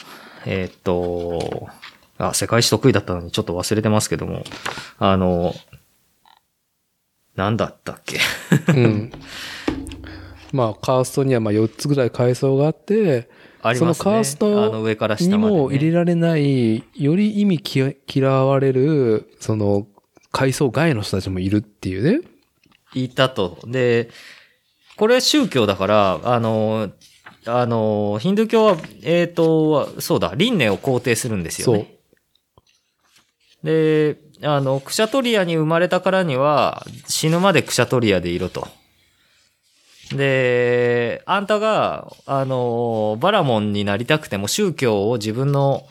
[0.45, 1.70] えーっと、
[2.18, 4.44] あ、世界史得意だったのにちょっと忘れてますけども、
[4.98, 5.56] あのー
[7.36, 8.20] なんだったっけ？
[8.68, 9.11] うん。
[10.52, 13.30] まあ、カーストにはまあ4つぐらい階層があって、
[13.62, 14.04] ありますね。
[14.04, 15.38] そのカーストあの上からに。
[15.38, 17.82] も入れられない、より意味き
[18.14, 19.88] 嫌われる、その、
[20.32, 22.28] 階層外の人たちもいるっていうね。
[22.94, 23.60] いたと。
[23.66, 24.10] で、
[24.96, 26.92] これ宗教だから、あの、
[27.46, 32.00] あの、ヒンドゥー教は、えっ、と、そうだ、輪廻を肯定するんですよそうね。。
[33.64, 38.68] で、あの、クシャトリアに生まれたからには、死ぬまでクシャトリアでいろと。
[40.15, 45.84] で、あんたが、あの、バラモンになりたくても、宗教を自分の、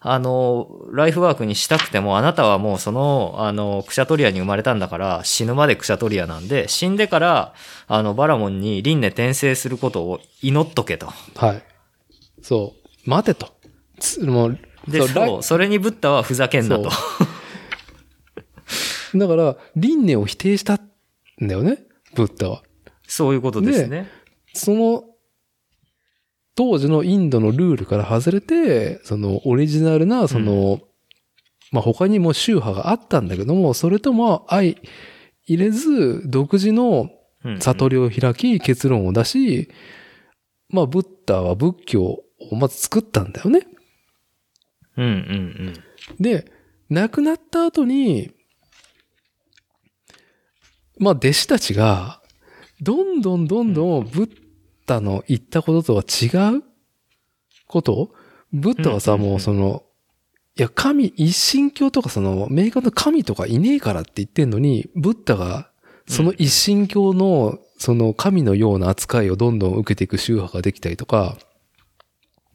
[0.00, 7.54] あの、ライフワークにしたくても、あなたはもうその、あの、クシャトリアに生まれたんだから、死ぬまでクシャトリアなんで、死んでから、
[7.86, 11.08] あの、バラモンに輪廻転生することを祈っとけと。
[11.34, 11.62] はい。
[12.42, 12.74] そ
[13.06, 13.10] う。
[13.10, 13.48] 待てと。
[13.98, 14.58] つもう、
[14.88, 16.90] で、そう、それにブッダはふざけんなと。
[19.14, 20.78] だから、輪廻を否定したん
[21.40, 21.78] だよね、
[22.14, 22.62] ブッダは。
[23.06, 24.08] そういうことですね。
[24.52, 25.04] その、
[26.54, 30.80] 当時のインドのルールから外れて、そのオリジナルな、その、
[31.70, 34.74] まあ、他にも宗派があったんだけども、それとも相
[35.46, 37.10] 入れず、独自の
[37.44, 39.70] うん悟りを開き、結論を出し、
[40.68, 43.66] まあ、ブッダは仏教をまず作ったんだよね。
[44.96, 45.12] うんうんう
[46.20, 46.22] ん。
[46.22, 46.50] で、
[46.88, 48.32] 亡くなった後に、
[50.98, 52.22] まあ、弟子たちが、
[52.80, 54.30] どんどんどんどんブッ
[54.86, 56.62] ダの言ったこととは違う？
[57.66, 58.12] こと？
[58.52, 59.82] ブッダはさ、もうその、
[60.56, 65.70] いや、神、一神教とかその、明確な神とかいねえからって言ってんのに、ブッダが、
[66.06, 71.36] その一神教の、その神のような扱いをどんどん受けていく宗派ができたりとか、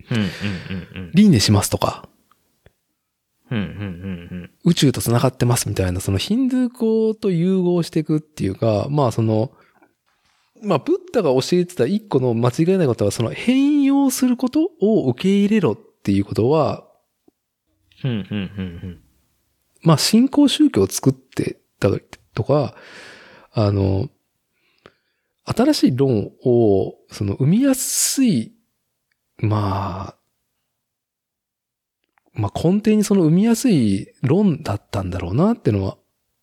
[0.09, 1.11] うんうんうんうん。
[1.13, 2.07] 輪廻しますとか、
[3.51, 3.65] うんうんう
[4.45, 4.51] ん。
[4.63, 9.51] 宇宙と繋がってますみたいな、そのヒンドゥー教と融合していくっていうか、まあその、
[10.63, 16.87] まあ、ブッダが教えてた一個の間違いないことは、その変容することを受け入れろっていうことは、
[18.03, 18.11] うん。
[18.11, 19.01] うんうんうん
[19.83, 22.01] まあ、信仰宗教を作ってたり
[22.35, 22.75] とか、
[23.51, 24.09] あの、
[25.45, 28.53] 新しい論を、その、生みやすい、
[29.39, 30.21] まあ、
[32.33, 35.97] まあ、根底にその生みやすい論だったんだろうなっていうのは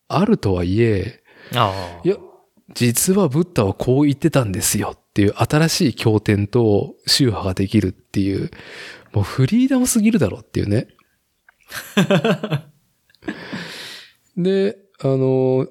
[0.09, 1.23] あるとはいえ。
[2.05, 2.16] いや、
[2.74, 8.51] 実はブッダはこう言ってたんですよっていう新しい経典と宗派ができるっていう、
[9.12, 10.89] もうフリーダムすぎるだろうっていうね。
[14.36, 15.66] で、あの、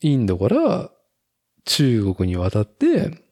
[0.00, 0.90] インドから
[1.64, 3.22] 中国に渡って、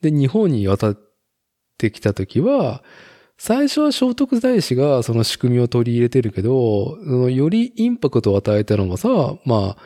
[0.00, 0.98] で、日本に渡っ
[1.78, 2.82] てきたときは、
[3.36, 9.08] 最初は聖徳太子がその仕組みを取り入れてるけど、そのよりインパクトを与えたのがさ、
[9.44, 9.78] まあ、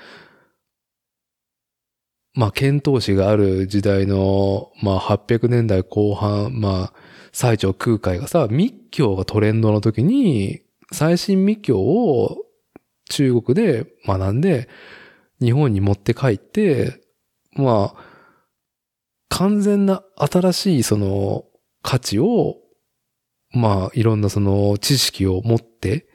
[2.39, 6.93] まあ、遣唐使がある時代の、まあ、800年代後半、まあ、
[7.33, 10.63] 最長空海がさ、密教がトレンドの時に、
[10.93, 12.37] 最新密教を
[13.11, 14.69] 中国で学んで、
[15.41, 17.01] 日本に持って帰って、
[17.55, 18.05] まあ、
[19.31, 21.45] 完全な新しいその
[21.83, 22.59] 価値を、
[23.51, 26.07] まあ、いろんなその知識を持って、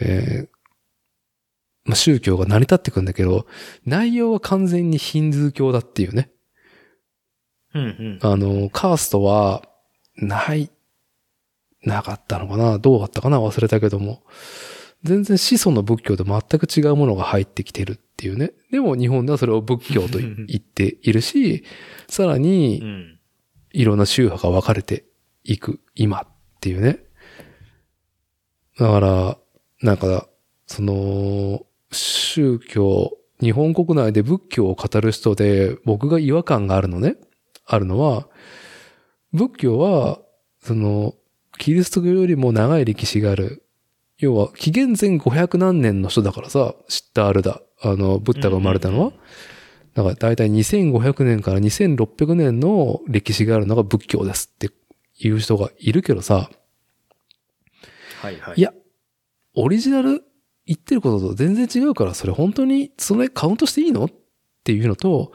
[0.00, 0.49] えー
[1.84, 3.46] まあ、宗教が成り立ってくんだけど、
[3.84, 6.30] 内容は完全にヒンドゥー教だっていうね。
[7.74, 8.18] うんうん。
[8.22, 9.62] あの、カーストは、
[10.16, 10.70] ない、
[11.82, 13.38] なかったのかなどうだったかな？
[13.38, 14.22] 忘れたけども。
[15.02, 18.52] 全然始祖の仏教と全く違うものが入ってきてるっていうね。
[18.70, 21.64] でも日本ではそれを仏教と言っているし、
[22.06, 23.18] さらうにん。
[23.72, 25.06] いろんな宗派が分かれて
[25.42, 26.26] いく今っ
[26.60, 26.98] ていうね。
[28.78, 29.38] だから、
[29.80, 30.28] なんか、
[30.66, 37.16] その、宗教、日本国内で仏教を語る人で僕が違和感があるのね。
[37.66, 38.28] あるのは、
[39.32, 40.20] 仏教は、
[40.60, 41.14] その、
[41.58, 43.64] キリスト教よりも長い歴史がある。
[44.18, 47.62] 要は、紀元前500何年の人だからさ、シッタールだ。
[47.82, 49.12] あの、ブッダが生まれたのは。
[49.94, 54.70] だから大体2500年から2600年の歴史があるのが仏教ですって
[55.18, 56.50] いう人がいるけどさ、
[58.20, 58.54] はいはい。
[58.56, 58.72] いや、
[59.54, 60.22] オリジナル
[60.70, 64.04] 言ってることと全然違うから、それ本当にそれカウントしていいの？
[64.04, 64.10] っ
[64.62, 65.32] ていうのと、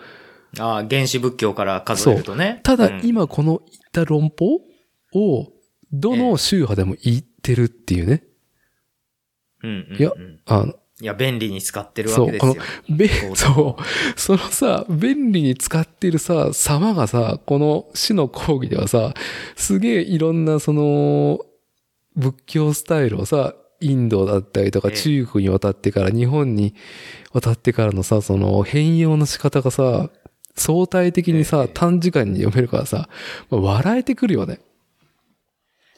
[0.57, 2.62] ああ、原始仏教から数えるとね。
[2.64, 4.62] ただうん今この言った論法
[5.14, 5.52] を、
[5.91, 8.24] どの宗派でも言ってるっていうね。
[9.62, 10.12] うんうんうんいや
[10.45, 12.56] あの、いや、便利に使ってるわけですよ。
[12.90, 13.84] べ、そうそう、
[14.18, 19.14] そのさ、便利に使ってるさ、様がさ、この死の講義ではさ、
[19.57, 21.40] すげえいろんなその、
[22.16, 26.76] 仏教スタイルをさ、インドだったりとかええ中国に渡ってから日本に
[27.34, 30.10] 渡ってからのさ、その変容の仕方がさ、
[30.56, 33.10] 相対的にさええ、短時間に読めるからさ、
[33.49, 34.60] まあ笑えてくるよね。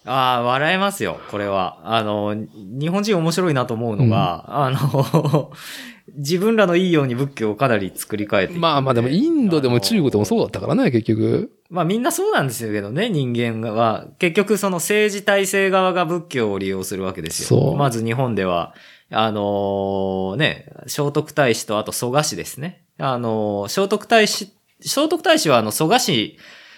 [0.07, 1.79] ああ、笑えますよ、これは。
[1.83, 5.51] あの、日本人面白いなと思うのが、あの、
[6.15, 11.51] 自分らのいいように仏教をかなり作り変えてまあまあでもインドでも中国でもそうだったからね、結局。
[11.69, 14.07] まあみんなそうなんですけどね、人間は。
[14.17, 17.75] 結局その政治体制側が仏教を利用するわけですよ。
[17.75, 18.73] まず日本では、
[19.11, 22.83] あのね、聖徳太子とあと蘇我氏ですね。
[22.97, 26.37] あの聖徳太子、聖徳太子はあの蘇我氏、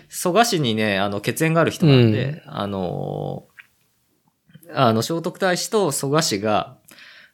[0.09, 3.47] 蘇我氏にね、あの血縁がある人なんで、あの
[4.73, 6.77] あの聖徳太子と蘇我氏が、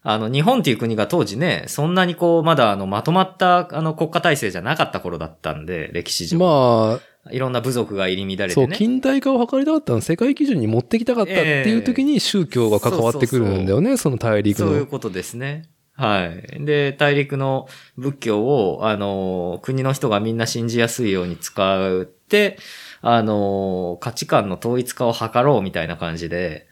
[0.07, 6.37] あの、日本っていう国が当時ね、そんなにこう、まだあの、まとまった、あの、国家体制じゃなかった頃だったんで、歴史上。
[6.37, 6.99] ま
[7.31, 8.77] いろんな部族が入り乱れあ、そう、てね。
[8.77, 14.67] 近代化を図りたかったの世界基準に持ってきたかったっていう時に宗教が関わってくるんだよね、その大陸の。
[14.67, 15.63] そういうことですね。
[15.97, 16.65] はい。
[16.65, 17.67] で、大陸の
[17.97, 22.57] 仏教を、あの、国の人がみんな信じやすいように使って、
[23.01, 26.67] あの、価値観の統一化を図ろうみたいな感じで、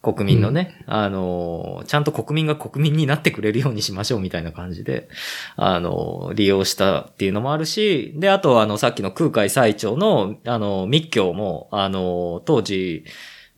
[0.00, 5.08] 国民のね、あの、ちゃんと国民が国民になってくれるようにしましょうみたいな感じで、
[5.56, 13.04] あの、利用したっていうのもあるし、で、あとあの、さっきの空海最長の、あの、密教も、あの、当時、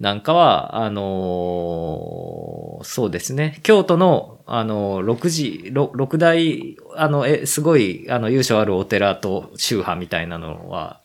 [0.01, 11.03] なんかは、あのそうですね、京都の、あの六時、ろ六大、あの、え、すごい、あの、由緒あるお寺と宗派みたいなのは、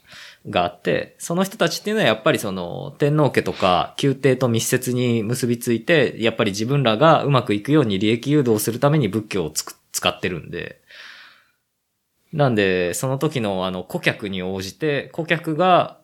[0.49, 10.81] があって、その人たちっていうのはやっぱりその天皇家とか宮廷と密接に結びついて、やっぱり自分らがうまくいくように利益誘導するために仏教をつく使ってるんで、
[12.31, 15.97] なんで、その時のあの顧客に応じて、顧客が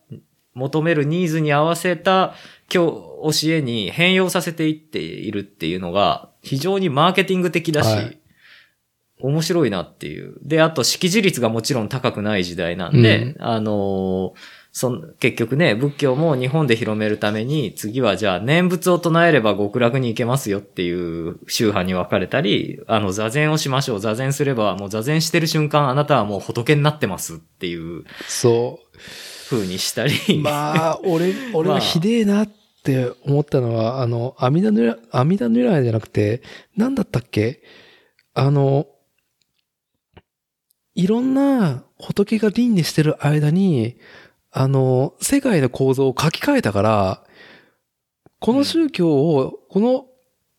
[0.54, 2.34] 求めるニーズに合わせた
[2.72, 8.18] 教教えに変容させていっているっていうのが非常にマーケティング的だし、はい
[9.24, 10.34] 面白いなっていう。
[10.42, 14.32] で、あと識字率がもちろん高くない時代なんで、うんあのー
[14.74, 24.00] そん結局ね、仏教も日本で広めるために、次はじゃあ念仏を唱えれば極楽に行けますよっていう宗派に分かれたり、あの、座禅をしましょう。
[24.00, 28.80] 座禅すれば、もう座禅してる瞬間、あなたはもう仏になってますっていうそ
[29.50, 30.14] 風にしたり。
[30.30, 30.40] う。
[30.40, 32.61] まあ、俺、 俺はひでえなって
[33.26, 36.42] 思ったのは、あの、阿弥陀如来、阿弥陀如来じゃなくて、
[36.76, 37.62] なんだったっけ？
[38.34, 38.88] あの、
[40.96, 43.98] いろんな仏が輪廻してる間に、
[44.52, 47.24] あの、世界の構造を書き換えたから、
[48.40, 50.06] この宗教を、この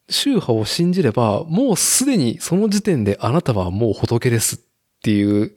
[0.08, 4.58] 宗派を信じれば、もうすでにその時点であなたはもう仏ですっ
[5.02, 5.52] ていう、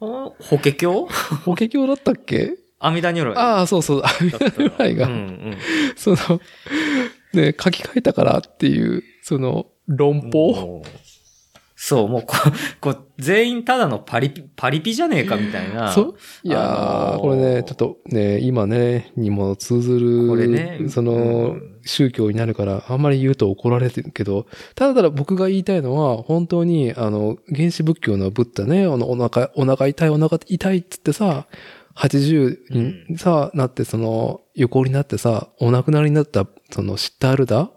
[0.00, 1.06] お 法華経？
[1.44, 2.56] 法華経だったっけ？
[2.80, 3.36] 阿弥陀如来。
[3.36, 5.56] ああ、そうそう、阿弥陀如来が、うんうん。
[5.96, 6.16] その、
[7.32, 10.82] ね、書き換えたからっていう、その、論法？
[11.76, 12.34] そう、もうこ、
[12.80, 15.92] こう、全員ただのパリピ、パリピじゃねえかみたいな。
[15.92, 16.14] そう？
[16.42, 21.16] いやー、あのーこれね、ちょっとね、今ね、にも通ずる、これねその、う
[21.54, 24.44] ん宗教になるから、あんまり言うと怒られてるけど、
[24.74, 31.46] ただただ僕が言いたいのは、本当に、あの、原始仏教のブッダね、あの、お腹、お腹痛い、お腹痛いっつってさ、
[32.00, 37.70] 80にさ、なって、その、横になってさ、お亡くなりになった、その、シッタールダ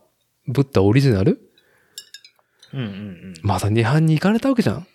[0.48, 1.52] ブッダオリジナル？
[2.74, 3.34] うんうんうん。
[3.42, 4.88] また涅槃に行かれたわけじゃん。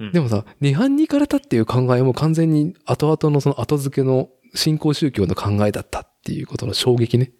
[0.00, 7.32] うんでもさ、涅槃に行かれたっていう考えも完全に後々のその後付けの信仰宗教の考えだったっていうことの衝撃ね。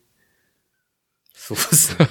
[1.32, 2.08] そうっすね。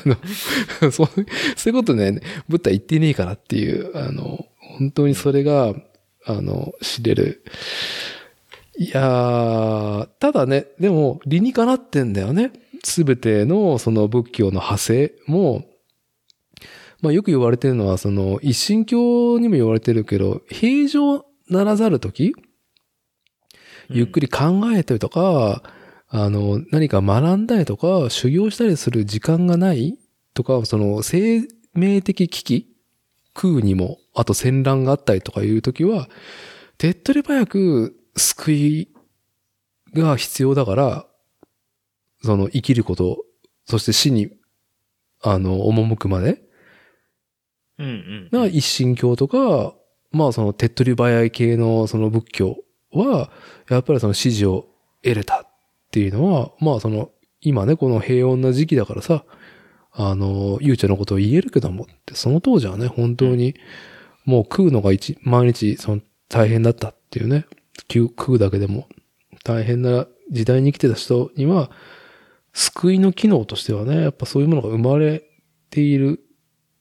[0.82, 1.08] あの、そう、
[1.56, 4.46] そういうことね、ブッダ言ってねえからっていう、あの、
[4.78, 5.76] 本当にそれが、
[6.28, 7.44] あの、知れる。
[8.78, 12.52] いやー、ただね、でも理にかなってんだよね。
[12.84, 15.66] すべてのその仏教の派生も、
[17.02, 22.34] まあよく言われてるのは、その一神教にも言われてるけど、平常ならざる時
[23.90, 25.64] ゆっくり考えたりとか、
[26.10, 29.98] あの、何か学んだりとか、修行したりする時間がない
[30.34, 32.76] とか、その生命的危機
[33.34, 36.10] 空にも、あと戦乱があったりとかいう時は、
[36.80, 38.90] 手っ取り早く救い
[39.94, 41.06] が必要だから、
[42.24, 43.24] その生きること、
[43.66, 44.32] そして死に、
[45.22, 46.42] あの、赴くまで、
[47.78, 48.30] うんうん。
[48.32, 49.76] な一神教とか、
[50.12, 52.58] まあその手っ取り早い系のその仏教
[52.92, 53.30] は、
[53.70, 54.66] やっぱりその支持を
[55.04, 55.48] 得れたっ
[55.92, 57.12] ていうのは、まあその、
[57.42, 59.26] 今ね、この平穏な時期だからさ、
[59.92, 63.54] あの、ゆうちゃんのことを言えるけどもって、その当時はね、本当に、
[64.28, 67.46] もう食うのが一、毎日、その、大変だったっていうね、
[67.90, 68.90] 食う食うだけでも、
[69.46, 71.72] 大変な時代に生きてた人には、
[72.52, 75.24] 救いの機能としてはね、やっぱそういうものが生まれ
[75.70, 76.20] ている、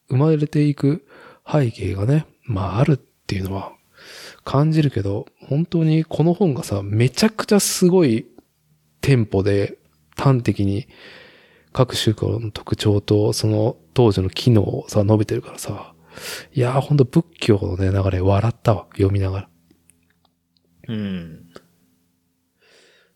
[0.08, 1.06] 生まれていく
[1.48, 3.72] 背景がね、まああるっていうのは
[4.42, 8.26] 感じるけど、本当にこの本がさ、めちゃくちゃすごい
[9.02, 9.78] テンポで
[10.16, 10.88] 端的に
[11.72, 15.92] 各宗教の特徴とその当時の機能をさ、述べてるからさ、
[16.54, 19.48] いやーほんと仏教のね、流れ笑ったわ、読みながら。
[20.88, 21.46] うん。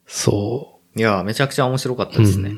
[0.06, 2.52] そいや、めちゃくちゃ面白かったですね。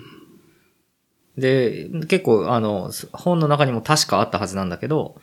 [1.36, 5.20] で、結構、あの、本の中にも確かあったはずなんだけど、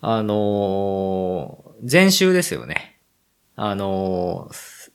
[0.00, 2.98] あのー禅宗ですよね。
[3.54, 4.90] あのー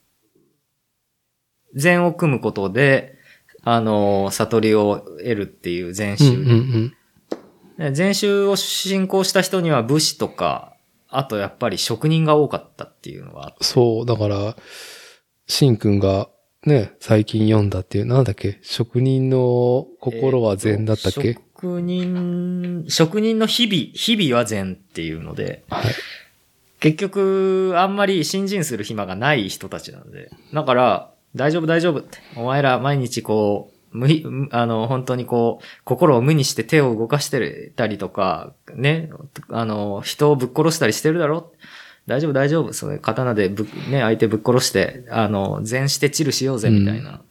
[1.75, 3.17] 禅を組むことで、
[3.63, 6.23] あのー悟りを得るっていう禅う。
[6.23, 6.93] うん宗うんうん。
[7.81, 10.73] で禅宗を信仰した人には武士とか、
[11.09, 14.55] あとやっぱり職人が多かったっていうのがあってそう、だから、
[15.47, 16.29] しんくんが
[16.65, 18.59] ね、最近読んだっていう、なんだっけ？
[18.61, 25.83] 職人の心は禅だったっけ、えーと職人、職人の日々、日々は禅っていうので、はい。
[26.79, 30.31] 結局、あんまり信心する暇がない人たちなので。
[30.53, 32.17] だから、大丈夫大丈夫って。
[32.35, 39.09] お前ら毎日こう、無い、あの、本当にこう、心を無にして手を動かしてたりとか、ね、
[39.49, 41.51] あの、人をぶっ殺したりしてるだろ？
[42.07, 42.73] 大丈夫大丈夫。
[42.73, 47.21] それ刀でぶっ、ね、相手ぶっ殺して、あの、禅してチルしようぜ、みたいな。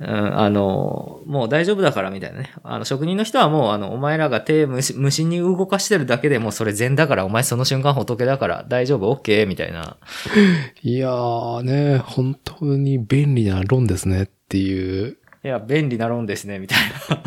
[0.00, 0.06] うん、
[0.38, 2.52] あの、もう大丈夫だからみたいなね。
[2.62, 9.46] あの、職人の人はもう、あの、お前らが手無し無心に動かしてるだけでもうそれ禅だから、お前その瞬間仏だから大丈夫 ?OK?
[9.48, 9.96] みたいな。
[10.82, 15.18] いやーね、本当に便利な論ですねっていう、
[15.48, 17.22] いや、便利な論ですね、みたいな。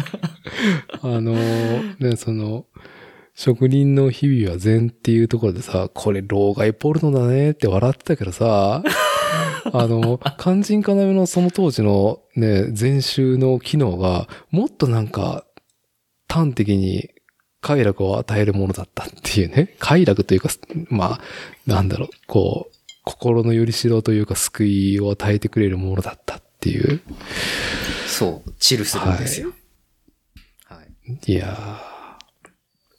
[1.02, 2.68] あのーね、その、
[3.34, 8.84] 職人の日々は禅っていうところでさ、これ老害ポルノだねって笑ってたけどさ、
[9.74, 15.48] あの、肝心要のその当時のね、禅宗の機能が、もっとなんか、
[16.30, 17.10] 端的に
[17.60, 19.76] 快楽を与えるものだったっていうね。
[19.80, 20.50] 快楽というか、
[20.90, 21.22] まあ、
[21.66, 27.02] なんだろう、こう、心のよりしろというか救いを与えてくれるものだったっていう。
[28.12, 29.54] そう、チルするんですよ。
[30.66, 31.32] はい。
[31.32, 31.88] いや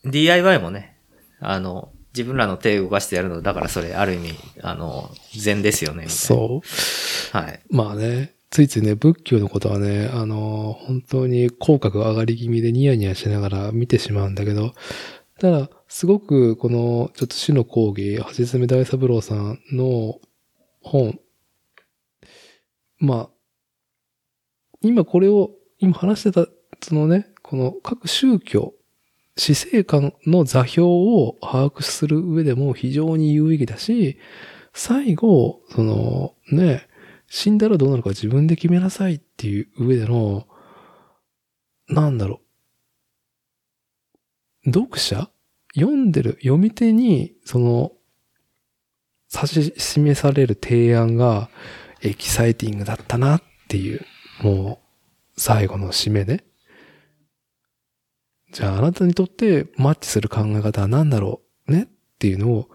[0.05, 0.97] DIY もね、
[1.41, 6.43] あの、自分らの手を動かしてやるの、だからそれ、ある意味、あの、禅ですよね、みー、たいな。
[6.43, 7.37] そう。
[7.37, 7.61] はい。
[7.71, 14.75] まあね、ついついね、仏教のことはね、あの、本当に口角が上がり気味でニヤニヤしながら見てしまうんだけど、
[15.41, 20.21] ただ、すごくこの、ちょっと死の講義、橋爪大三郎さんの
[20.81, 21.19] 本、
[22.99, 23.31] まあ、
[24.83, 26.47] 今これを、今話してた、
[26.81, 28.75] そのね、この各宗教、
[29.37, 34.19] 死生観の座標を把握する上でも非常に有意義だし、
[34.75, 36.87] 最後、その、ね、
[37.29, 40.47] 死んだらどうなるか自分で決めなさいっていう上での、
[41.89, 42.41] なんだろ
[44.67, 44.71] う。
[44.71, 45.31] 読者？
[45.75, 46.39] 読んでる？
[46.43, 47.93] 読み手に、その、
[49.35, 51.49] 指し示される提案が
[52.03, 54.05] エキサイティングだったなっていう、
[54.43, 54.81] も
[55.37, 56.45] う、最後の締めね。
[58.53, 61.89] じゃああなたにとってマッチする考え方は何だろうねっ
[62.19, 62.69] ていうのを、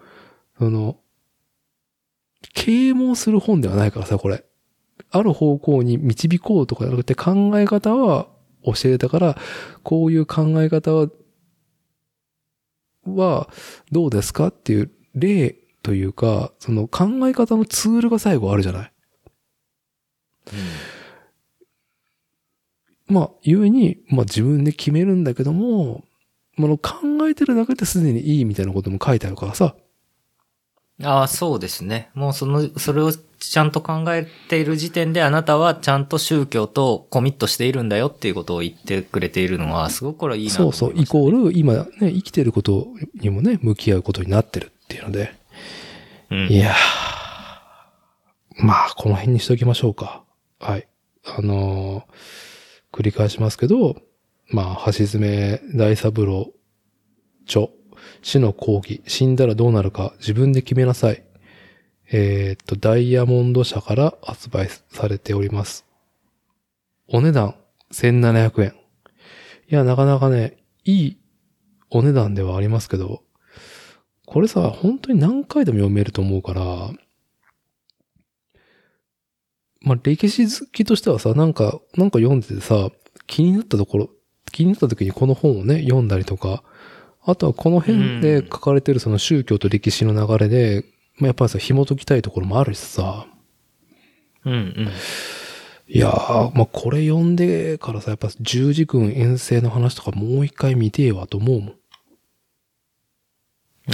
[0.58, 0.98] その、
[2.54, 4.44] 啓蒙する本ではないからさ、これ。
[5.10, 8.28] ある方向に導こうとかじゃなくて考え方は
[8.64, 9.38] 教えたから、
[9.82, 11.08] こういう考え方は、
[13.06, 13.48] は
[13.90, 18.92] どうですかっていう例というか、その考え方のツールが最後あるじゃない。
[23.08, 26.04] まあ、ゆえに、まあ自分で決めるんだけども、
[26.56, 29.74] まあ、考えてるだけですでにいいみたいなことも書いてあるからさ。
[31.02, 32.10] ああ、そうですね。
[32.14, 45.32] もうその、それをちゃんと考えている時点であなたはちゃんと宗教とコミットしているんだよっていうことを言ってくれているのは、すごくこれはいいなとそうそう、イコール、今ね、生きてることにもね、向き合うことになってるっていうので。
[46.30, 46.74] うんいやー。
[48.60, 50.24] まあ、この辺にしておきましょうか。
[50.58, 50.88] はい。
[51.24, 52.47] あのー
[52.98, 54.02] 繰り返しますけど、
[54.48, 56.52] まあ、橋爪大三郎
[57.46, 57.68] 著、
[58.22, 61.22] 死の講義、死んだらどうなるか自分で決めなさい。
[62.10, 65.86] えーっと、ダイヤモンド社から発売されております。
[67.06, 67.54] お値段
[67.92, 68.74] 1700円。
[69.70, 71.18] いや、なかなかね、いい
[71.90, 73.22] お値段ではありますけど、
[74.26, 76.90] これさ、本当に何回でも読めると思うから、
[79.80, 82.90] まあ、歴史好きとしてはさ、なんか、なんか読んでてさ、
[83.26, 84.10] 気になったところ、
[84.50, 86.62] 気になった時にこの本をね、読んだりとか、
[87.24, 90.84] あとはこの辺で書かれてるその宗教と歴史の流れで、
[91.16, 93.26] まあ、やっぱりさ、紐解きたいところもあるしさ、
[94.44, 94.90] うんうん。
[95.88, 101.74] いやー、まあ、これ読んでからさ、やっぱ十字軍遠征の話とかもう一回見てえわと思うもん。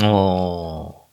[0.04, 1.04] おー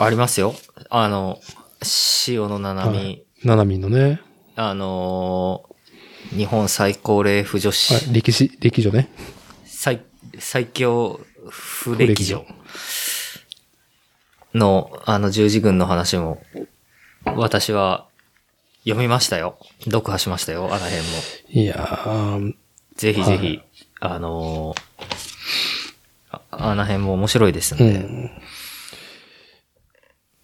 [0.00, 0.54] ありますよ。
[0.90, 1.40] あの、
[1.82, 4.20] 潮の七海、はいナナミンのね、
[4.56, 9.08] あのー日本最高齢婦女子、はい、歴史、歴女ね。
[9.64, 10.02] 最、
[10.38, 12.44] 最強不歴女
[14.54, 16.42] の、あの十字軍の話も、
[17.24, 18.06] 私は
[18.82, 19.58] 読みましたよ。
[19.84, 21.02] 読破しましたよ、あの辺も。
[21.48, 22.54] いやー、
[22.96, 23.64] ぜひぜひ、はい
[24.00, 24.82] あのー
[26.30, 27.98] ああの辺も面白いですんうで。
[28.00, 28.30] ん。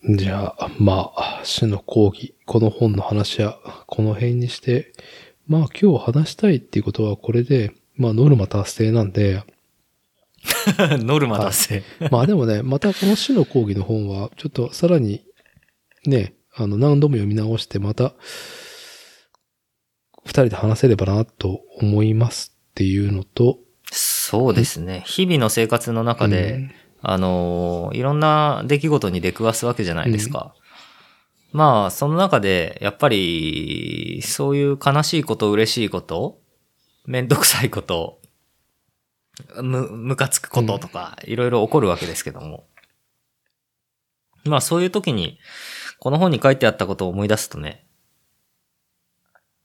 [0.06, 4.92] じゃあ、まあ、死の講義、この本の話はこの辺にして、
[5.46, 9.42] まあ今日話したいっていうことはこれで、まあノルマ達成なんで、
[11.00, 11.82] ノルマ達成。
[12.10, 15.24] まあでもね、またこの死の講義の本は、ちょっとさらに、
[16.04, 18.14] ね、あの何度も読み直して、また、
[20.26, 23.58] 二人で話せればなと思いますっていうのと、
[23.90, 25.02] そうですね。
[25.06, 26.70] 日々の生活の中で、うん
[27.04, 30.54] あのーいろんな出来事に出くわすわけじゃないですか。
[31.52, 36.40] まあ、その中で、やっぱり、そういう悲しいこと、嬉しいこと、
[37.06, 38.20] めんどくさいこと、
[39.62, 42.66] む、むかつくこととか、いろいろ起こるわけですけども。
[44.44, 45.38] まあ、そういう時に、
[46.00, 47.86] この本に書いてあったことを思い出すとね、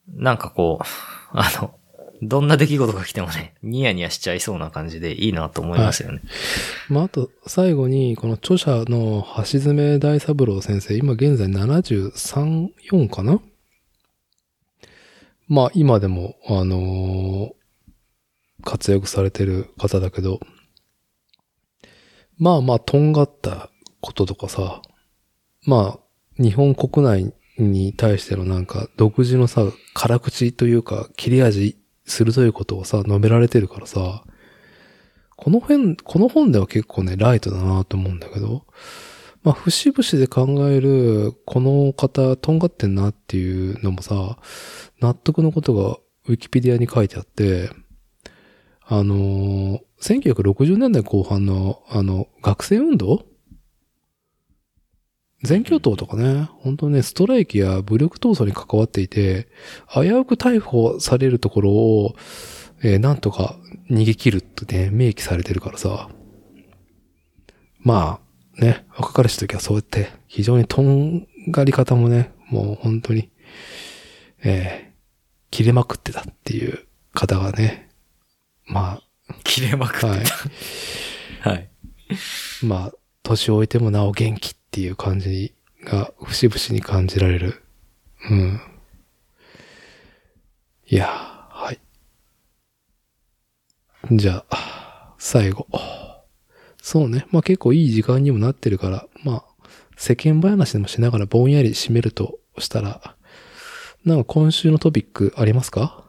[0.07, 0.85] なんかこう、
[1.33, 1.78] あの、
[2.21, 6.21] どんな出来事が来てもね、ニヤニヤしちゃいそうな感じでいいなと思いますよね。
[6.89, 13.39] まあ、あと、最後に、この著者の橋爪大三郎先生、今現在73、4かな？
[15.47, 17.59] まあ、今でも、あのー
[18.61, 20.41] 活躍されてる方だけど、
[22.37, 23.69] まあまあ、とんがった
[24.01, 24.81] こととかさ、
[25.65, 29.63] まあ、日本国内に対してのなんか、独自のさ、
[29.93, 31.77] 辛口というか、切れ味、
[32.09, 34.23] 鋭いことをさ、述べられてるからさ、
[35.35, 38.65] この辺、この本では結構ね、ライトだなと思うんだけど、
[39.43, 44.37] まあ、節々で考える、この方、とんがってんなっていうのもさ、
[44.99, 47.69] 納得のことがウィキペディアに書いてあって、
[48.85, 53.25] あのー1960年代後半の、あの、学生運動
[55.43, 59.47] 全教頭とかね、本当ね、ストライキや武力闘争に関わっていて、
[59.93, 62.15] 危うく逮捕されるところを、
[62.81, 63.57] えーなんとか
[63.89, 66.09] 逃げ切るってね、明記されてるからさ。
[67.79, 68.19] ま
[68.57, 73.29] あ、ね、若かりし時はそうやって、非常にとんがり方もね、もう本当に、
[74.43, 74.89] えー
[75.51, 76.85] 切れまくってたっていう
[77.15, 77.89] 方がね、
[78.67, 79.01] ま
[79.43, 80.23] 切れまくあ、っはい。
[80.23, 80.31] て。
[81.41, 81.69] はい。
[82.63, 82.93] まあ、
[83.23, 87.63] 年老いてもなお元気っていう感じが、節々に感じられる。
[88.29, 88.61] うん。
[90.87, 91.79] いやー、はい。
[94.11, 95.67] じゃあ、最後。
[96.81, 97.27] そうね。
[97.31, 99.45] まあ結構いい時間にもなってるから、まあ、
[99.97, 103.15] 世間話でもしながらぼんやり締めるとしたら、
[104.05, 106.05] なんか今週のトピックありますか？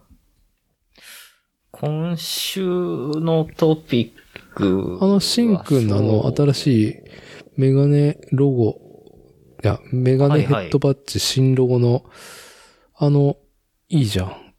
[1.72, 5.06] 今週のトピックは。
[5.06, 6.96] あの、シンくんのあの、新しい
[7.56, 8.80] メガネロゴ、
[9.62, 12.04] いや、メガネヘッドバッジ新ロゴの、
[12.94, 13.36] あの、
[13.88, 14.54] いいじゃん。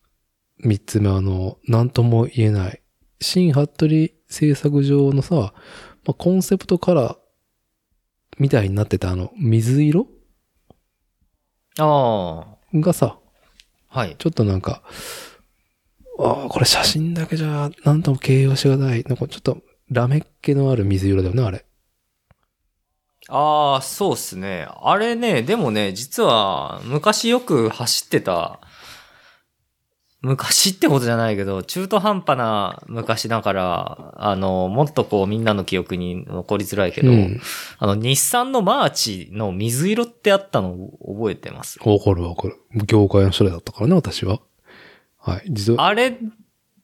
[0.63, 2.81] 三つ目あの、なんとも言えない。
[3.19, 7.17] 新ハットリ制作上のさ、まあ、コンセプトカラー
[8.37, 10.07] みたいになってたあの、水色？
[11.79, 13.17] あがさ、
[13.89, 14.15] あ、はい。
[14.17, 14.83] ちょっとなんか、
[16.19, 19.03] ああ、これ写真だけじゃ、なんとも形容しがない。
[19.03, 21.65] なんかちょっと、ラメっ気のある水色だよね、あれ。
[23.33, 24.67] ああ、そうっすね。
[24.81, 28.59] あれね、でもね、実は、昔よく走ってた、
[30.21, 37.39] 昔ってことじゃないけど、中途半端な昔だから、あの、もっとこうみんなの記憶に残りづらいけど、うん。
[37.79, 42.57] あの、日産のマーチの水色ってあったの覚えてますわかるわかる。
[42.85, 44.41] 業界の人だったからね、私は。
[45.17, 45.43] はい。
[45.49, 45.87] 実は。
[45.87, 46.17] あれ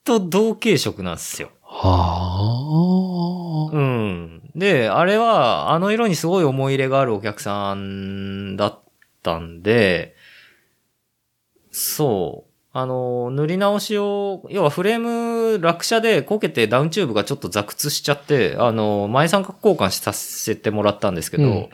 [0.06, 1.50] と同系色なんですよ。
[1.62, 4.37] はうん。
[4.58, 8.80] で、あれは、あの色にすごい思い入れがあるお客さんだっ
[9.22, 10.16] たんで、
[11.72, 12.52] そう。
[12.74, 21.70] あの、塗り直しを、要はフレーム落車でこけてダウンチューブがちょっと座屈しちゃって、あの、前三角交換させてもらったんですけど、うん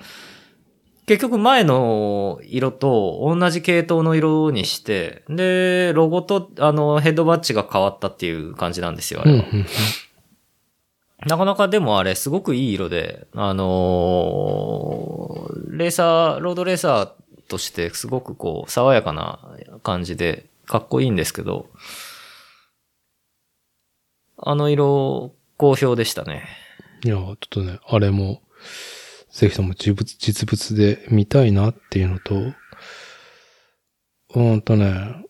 [1.06, 9.46] 結局前の色と同じ系統の色にして、で、ロゴとあのヘッドバッジが変わったっていう感じなんですよ、あうん、れは。
[9.52, 9.66] うん。
[11.26, 19.40] なかなかでもあれすごくいい色で、あのーレーサー、ロードレーサーとしてすごくこう爽やかな
[19.82, 21.68] 感じでかっこいいんですけど、
[24.38, 26.46] あの色好評でしたね。
[27.04, 28.42] いや、ちょっとね、あれも、
[29.32, 32.54] ぜひとも実物、実物で見たいなっていうのと、
[34.36, 35.26] うんとね、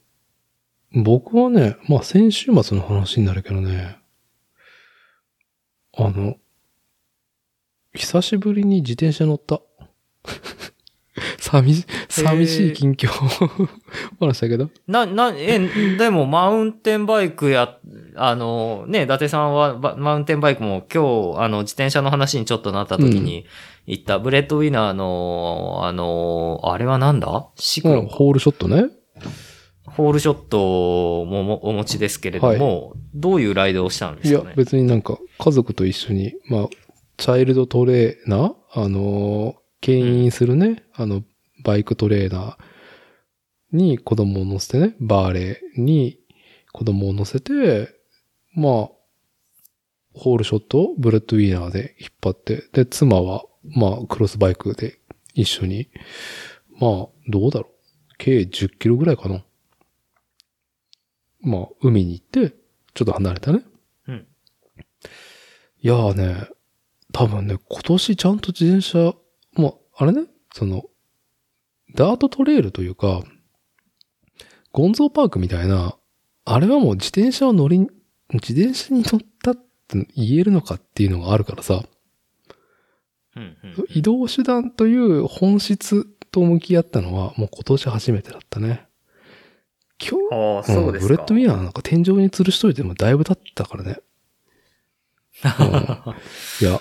[0.92, 3.98] 僕はね、まあ先週末の話になるけどね、
[5.96, 6.36] あの、
[7.94, 9.62] 久しぶりに自転車乗った。
[11.38, 13.08] 寂し、寂しい近況
[14.20, 14.72] 話したけど。
[14.88, 15.60] な、な、え、
[15.98, 17.78] でもマウンテンバイクや、
[18.16, 23.46] あの、ね、伊達さんはばマウンテンバイクも今日、あの、自転車の話にちょっとなった時に
[23.86, 27.48] 言った、 Breadwinner の、あの、あれはなんだ？
[27.58, 28.86] シクうん、ロか Holeshot ね。
[29.86, 36.70] Holeshot ももお持ちですけれども、どういうライドをしたんでいやすかね、別になんか家族と一緒に、まあ、
[37.18, 38.56] チャイルドトレーナー？
[38.76, 41.24] あのー、牽引するね、あの、
[41.64, 46.20] バイクトレーナーに子供を乗せてね、バーレーに
[46.72, 47.94] 子供を乗せて、
[48.56, 48.72] まあ、
[50.16, 55.00] Holeshot を Breadwinner で引っ張って、で、妻は、まあ、クロスバイクで
[55.34, 55.90] 一緒に、
[56.80, 57.72] まあ、どうだろう？
[58.18, 59.44] 計10キロぐらいかな。
[61.44, 62.56] まあ、海に行って、
[62.94, 63.64] ちょっと離れたね。
[64.08, 64.28] うん。
[65.82, 66.48] いやーね、
[67.12, 69.14] 多分ね、今年ちゃんと自転車、
[69.56, 70.84] もう、あれね、その、
[71.96, 73.22] ダートトレイルというか、
[74.72, 75.96] ゴンゾーパークみたいな、
[76.46, 81.84] あれはもう自転車を乗り、自転車に乗ったって言えるのかっていうのがあるからさ、
[83.36, 88.88] うんうん移動手段という本質と向き合ったのはもう今年初めてだったね。
[90.00, 94.00] 今日、そう Breadwinner なんか天井に吊るしといてもだいぶ経ったからね。
[95.44, 96.14] うん
[96.62, 96.80] いや、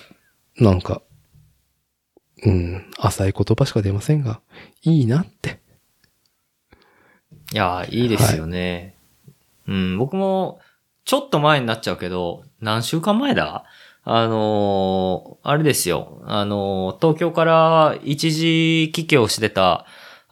[0.57, 1.01] なんか、
[2.45, 4.41] うん、浅い言葉しか出ませんが、
[4.83, 5.59] いいなって。
[7.51, 8.95] いや、いいですよね。
[9.67, 10.59] うん、僕も、
[11.05, 13.65] ちょっと前になっちゃうけど、何週間前だ？
[14.05, 16.21] あのーあれですよ。
[16.25, 19.85] あのー東京から一時帰郷してた、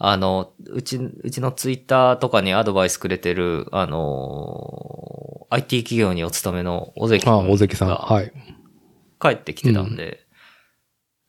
[0.04, 5.12] あの、うち、うちのツイッターとかにアドバイスくれてる、あのー
[5.54, 7.88] IT 企業にお勤めの尾関ああ、君大関さん。
[7.90, 8.32] がはい。
[9.20, 10.26] 帰ってきてたんで、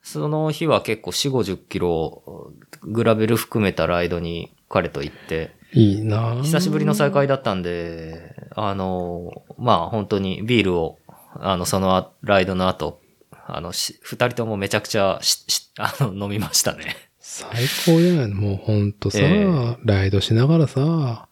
[0.01, 10.99] その日は結構4、50キロ、グラベル含めたライドに彼と行って、いいな久しぶりの再会だったんで、あの、まあ本当にビールを、
[11.35, 13.01] あの、そのライドの後、
[13.45, 16.95] あの、し二人ともめちゃくちゃし、しあの、飲みましたね。
[17.33, 18.27] 最高じゃない？
[18.29, 18.35] の。
[18.35, 21.27] もうほんとさ、ええライドしながらさ、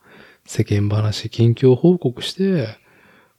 [0.46, 2.70] 世間話、近況報告して、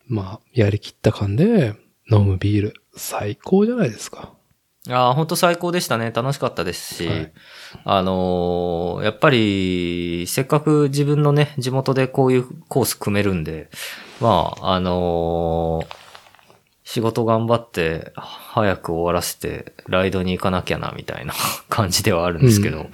[0.07, 1.75] まあ、やりきった感で
[2.11, 2.75] 飲むビール。
[2.95, 4.33] 最高じゃないですか。
[4.89, 6.13] ああ、本当最高でしたね。
[6.15, 7.33] 楽しかったですし、はい
[7.85, 13.71] あのーやっぱり、せっかく自分のね、地元でこういうコース組めるんで、
[14.21, 16.12] まあ、あのー
[16.93, 21.33] 仕事頑張って、早く終わらせて、ライドに行かなきゃな、みたいな
[21.71, 22.91] 感じではあるんですけど、うん。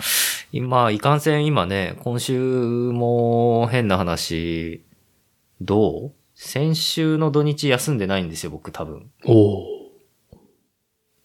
[0.52, 4.84] 今、いかんせん今ね、今週も変な話、
[5.60, 6.12] どう？
[6.36, 9.10] 先週の土日休んでないんですよ、僕多分。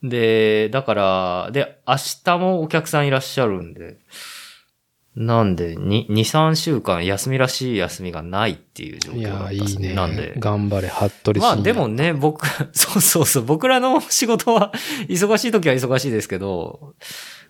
[0.01, 1.95] で、だから、で、明
[2.25, 3.97] 日もお客さんいらっしゃるんで、
[5.15, 9.93] なんで、2、2、3週間休みらしい休みがないっていう状況だったー、いいね。
[9.93, 10.33] なんで。
[10.37, 14.71] 頑張れ、服部まあでもね、僕、 そうそうそう、僕らの仕事は
[15.07, 16.95] 忙しい時は忙しいですけど、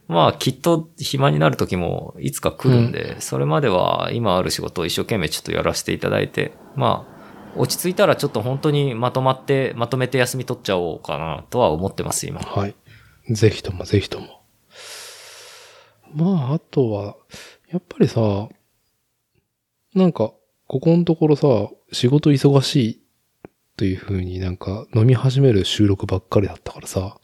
[0.09, 7.13] まあきっと暇になる時もいつか来るんで、それまでは今ある仕事を一生懸命ちょっとやらせていただいて、まあ、
[7.55, 12.41] 落ち着いたらちょっと本当にまとまって、まとめて休み取っちゃおうかなとは思ってます、今。
[12.41, 12.75] はい。
[13.29, 14.42] ぜひとも、ぜひとも。
[16.13, 17.15] まあ、あとは、
[17.69, 18.49] やっぱりさ、
[19.95, 20.33] なんか、
[20.67, 23.03] ここのところさ、仕事忙しい
[23.77, 27.19] という風になんか飲み始める収録ばっかりだったからさ、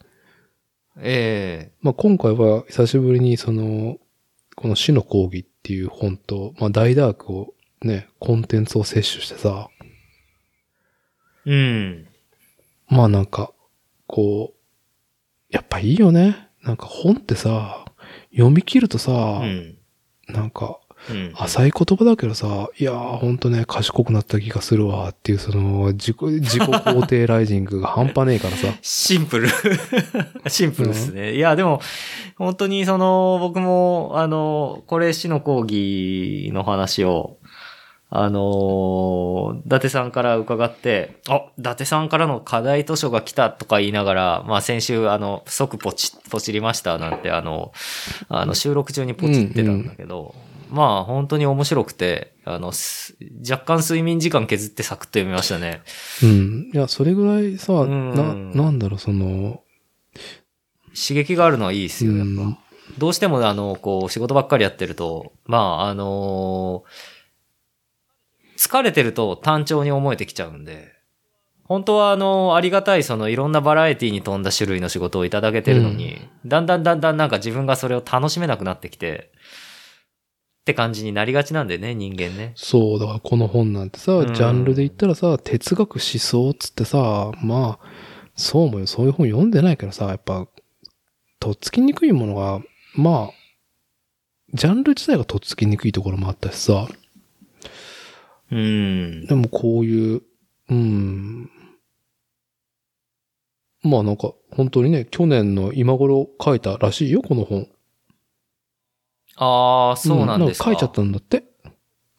[0.96, 3.98] えまあ今回は久しぶりにその、
[4.56, 9.68] この死の講義っていう本と、まあ大ダークをね、コンテンツを摂取してさ、
[11.46, 12.06] えうん。
[12.88, 13.52] まあなんか、
[14.06, 16.50] こう、やっぱいいよね。
[16.62, 17.86] なんか本ってさ、
[18.32, 19.76] 読み切るとさ、うん。
[20.28, 20.78] なんか、
[21.08, 21.32] うん。
[21.34, 28.68] 浅い言葉だけどさ、いやーほんとね、賢くなった気がするわっていう、その、自己、自己肯定ライジングが半端ねえからさ。
[28.82, 29.48] シンプル。
[30.48, 31.34] シンプルですね。
[31.34, 31.80] いや、でも、
[32.36, 37.38] 本当にその、僕も、あの、これ、死の講義の話を、
[38.12, 47.72] あの、伊達さんから伺って、あ、伊達さんからの課題図書が来たとか言いながら、まあ先週、あの、即ポチ、ポチりましたなんて、あの、
[48.28, 50.34] あの、収録中にポチってたんだけど、
[50.70, 53.16] まあ本当に面白くて、あの、す
[53.48, 55.82] 若干睡眠時間削ってサクッと読みましたね。
[56.24, 56.70] うん。
[56.74, 59.62] いや、それぐらいさ、うんな、なんだろう、その、
[60.88, 62.42] 刺激があるのはいいですよ、やっぱ。
[62.42, 62.58] うん
[62.98, 66.82] どうしてもあの、こう、仕事ばっかりやってると、まあ、あの
[68.60, 70.92] 疲れてると単調に思えてきちゃうんで、
[71.64, 79.32] 本当はあの、ありがたいそのいろんなバラエティに富んだ種類の仕事をいただけてるのに、だんだんだんだんなんか自分がそれを楽しめなくなってきて、
[80.60, 82.52] って感じになりがちなんでね、人間ね。
[82.54, 87.86] そう、だからこの本なんてさ、うんジャンルで言ったらさ、哲学思想っつってさ、まあ、
[88.36, 90.48] そうもよ、そういう本読んでないからさ、やっぱ、
[91.38, 92.60] とっつきにくいものが、
[92.94, 93.32] まあ、
[94.52, 96.88] ジャンル自体がとっつきにくいところもあったしさ、
[98.50, 99.26] うん。
[99.26, 100.22] でもこういう、
[100.68, 101.50] うん、
[103.82, 107.66] まあなんか、本当にね、去年の今頃書いたらしいよ、この本。
[109.36, 110.66] ああ、そうなんですか。
[110.66, 111.44] 書いちゃったんだって。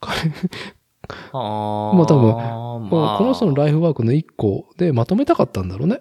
[1.32, 1.94] ああ。
[1.94, 6.00] まあ多分まあこの人のライフワークの一個でまとめたかったんだろうね。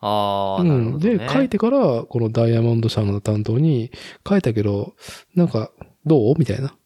[0.00, 0.68] ああ、うん。
[0.68, 1.18] なるほど、ね。
[1.18, 3.90] で、書いてから、このダイヤモンド社の担当に
[4.26, 4.94] 書いたけど、
[5.34, 5.70] なんか、
[6.04, 6.34] どう？
[6.38, 6.76] みたいな。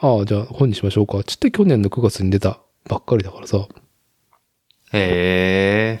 [0.00, 1.22] ああ、じゃあ本にしましょうか。
[1.24, 3.66] つって去年の9月に出たばっかりだからさ。
[4.92, 6.00] へ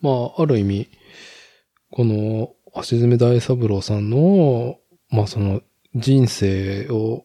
[0.00, 0.88] まあ、ある意味、
[1.90, 4.78] この、橋爪大三郎さんの、
[5.10, 5.60] まあその、
[5.94, 7.24] 人生を、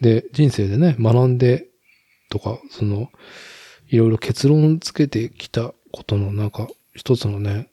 [0.00, 1.66] で、人生でね、学んで、
[2.30, 3.10] とか、その、
[3.88, 7.68] いろいろ結論つけてきたことの、なんか、一つのね、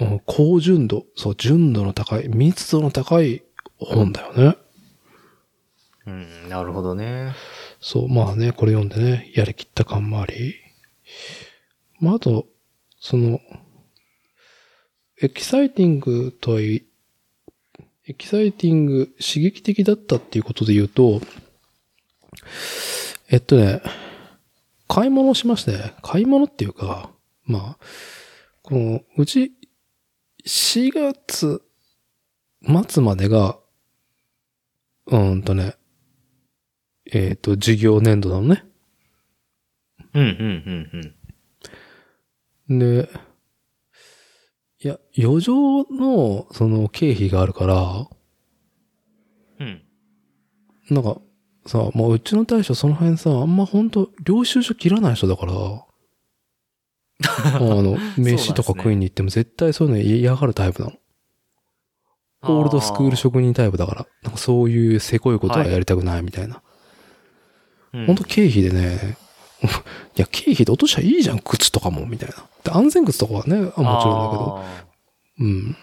[0.00, 3.42] うん高純度、そう、純度の高い、密度の高い
[3.78, 4.56] 本だよね。
[6.08, 7.34] うん、なるほどね。
[7.80, 10.54] そう、まあね、これ読んでね、やりきった感もあり。
[12.00, 12.46] まあ、あと、
[12.98, 13.40] その、
[15.20, 16.86] エキサイティングとはい、
[18.06, 21.20] エキサイティング、刺激的だったっていうことで言うと、
[23.28, 23.82] えっとね、
[24.86, 27.10] 買い物しまして、買い物っていうか、
[27.44, 27.78] まあ、
[28.62, 29.52] この、うち、
[30.46, 31.62] 4月
[32.88, 33.58] 末までが、
[35.10, 35.74] うんとね、
[37.10, 38.64] えっ、と、事業年度なのね。
[40.14, 41.12] うん、うん、うん、
[42.68, 42.78] うん。
[42.78, 43.08] で、
[44.80, 48.08] いや、余剰の、その、経費があるから、
[49.60, 49.82] うん。
[50.90, 51.20] なんか、
[51.66, 55.52] さ、もううちの大将その辺さ、あんまほんと、領収書切らない人だから、
[57.54, 60.98] あの、飯とか食いに行っても絶対そういうの嫌がるタイプなの。
[62.42, 66.62] オールドスクール職人タイプだから、なんかそういうせこいことはやりたくないみたいな。
[68.00, 69.16] うん、ほんと経費でね、
[70.16, 72.46] いや、経費で落としちゃいいじゃん、靴とかも、みたいな。
[72.64, 73.94] で安全靴とかはね、あもちろんだ
[74.30, 74.64] けど、
[75.40, 75.76] うん。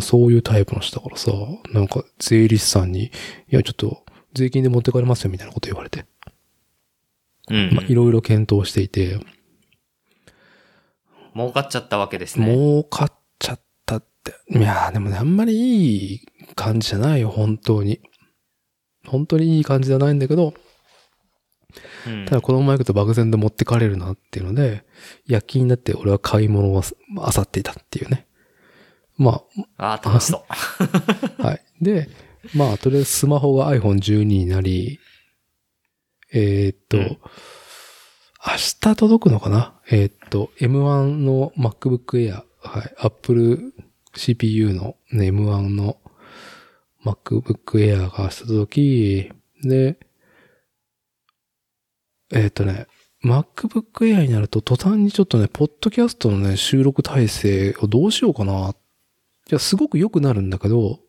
[0.00, 1.30] そういうタイプの人だからさ、
[1.72, 3.10] なんか税理士さんに、い
[3.50, 6.06] や、ちょっと税金で持ってかれますよ、みたいなこと言われて。
[7.46, 7.60] けど。
[7.60, 9.20] うん、まあ、いろいろ検討していて、
[11.34, 12.46] 儲かっちゃったわけですね。
[12.46, 14.34] 儲かっちゃったって。
[14.50, 16.20] いやーでもね、あんまりいい
[16.54, 18.00] 感じじゃないよ、本当に。
[19.06, 20.54] 本当にいい感じじゃないんだけど、
[22.06, 24.84] うんただこのまま行くと漠然と持ってかれるなっていうので、
[25.26, 26.82] 躍起になって俺は買い物を
[27.20, 28.26] あさっていたっていうね。
[29.16, 29.42] ま
[29.76, 30.44] ああ、楽しそう。
[30.48, 30.54] あ、
[31.42, 31.62] はい。
[31.80, 32.08] で、
[32.54, 34.98] まあ、とりあえずスマホが iPhone12 になり、
[36.32, 37.18] えーっと、うん
[38.44, 39.74] 明日届くのかな？
[39.88, 43.72] えーっと、M1 の MacBook Air、はい、Apple
[44.16, 45.98] CPU の、ね、M1 の
[47.04, 49.30] MacBook Air が明日届
[49.62, 49.96] き、で、
[52.32, 52.86] えーっとね、
[53.24, 58.70] MacBook Air になると途端にちょっとね、ポッドキャストのね、収録体制をどうしようかな。
[58.70, 58.74] い
[59.50, 61.00] や、すごく良くなるんだけど、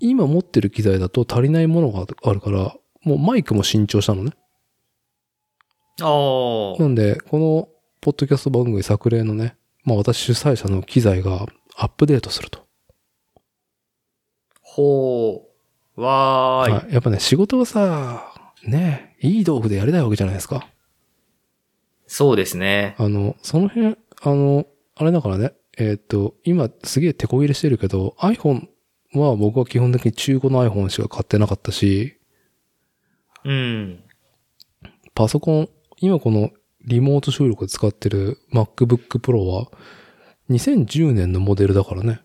[0.00, 4.32] 今持ってる機材だと足りないものがあるから、もうマイクも新調したのね。
[6.02, 6.82] おー。
[6.82, 7.68] なんで、この、
[8.00, 11.46] ポッドキャスト番組作例のね、まあ私主催者の機材が
[11.76, 12.66] アップデートすると。
[14.60, 15.46] ほ
[15.96, 16.00] う。
[16.02, 16.92] わーい。
[16.92, 18.33] やっぱね、仕事はさ、
[18.66, 20.68] ね、いい道具でやりたいわけじゃないですか。
[22.06, 22.94] そうですね。
[22.98, 24.66] あの、その辺、あの、
[24.96, 28.68] あれだからね、えーっと、今すげえ手こ入れしてるけど、iPhone
[29.14, 32.18] は僕は基本的に中古の iPhone しか買ってなかったし、
[33.44, 34.02] うん。
[35.14, 35.68] パソコン、
[36.00, 36.50] 今この
[36.84, 39.70] リモート収録で使ってる MacBook Pro は
[40.50, 42.20] 2010年のモデルだからね。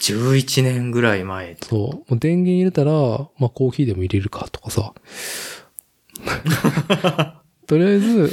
[0.00, 1.56] 11年ぐらい前。
[1.62, 1.78] そう。
[1.78, 2.92] もう電源入れたら、
[3.38, 4.94] まあコーヒーでも入れるかとかさ。
[7.66, 8.30] とりあえず、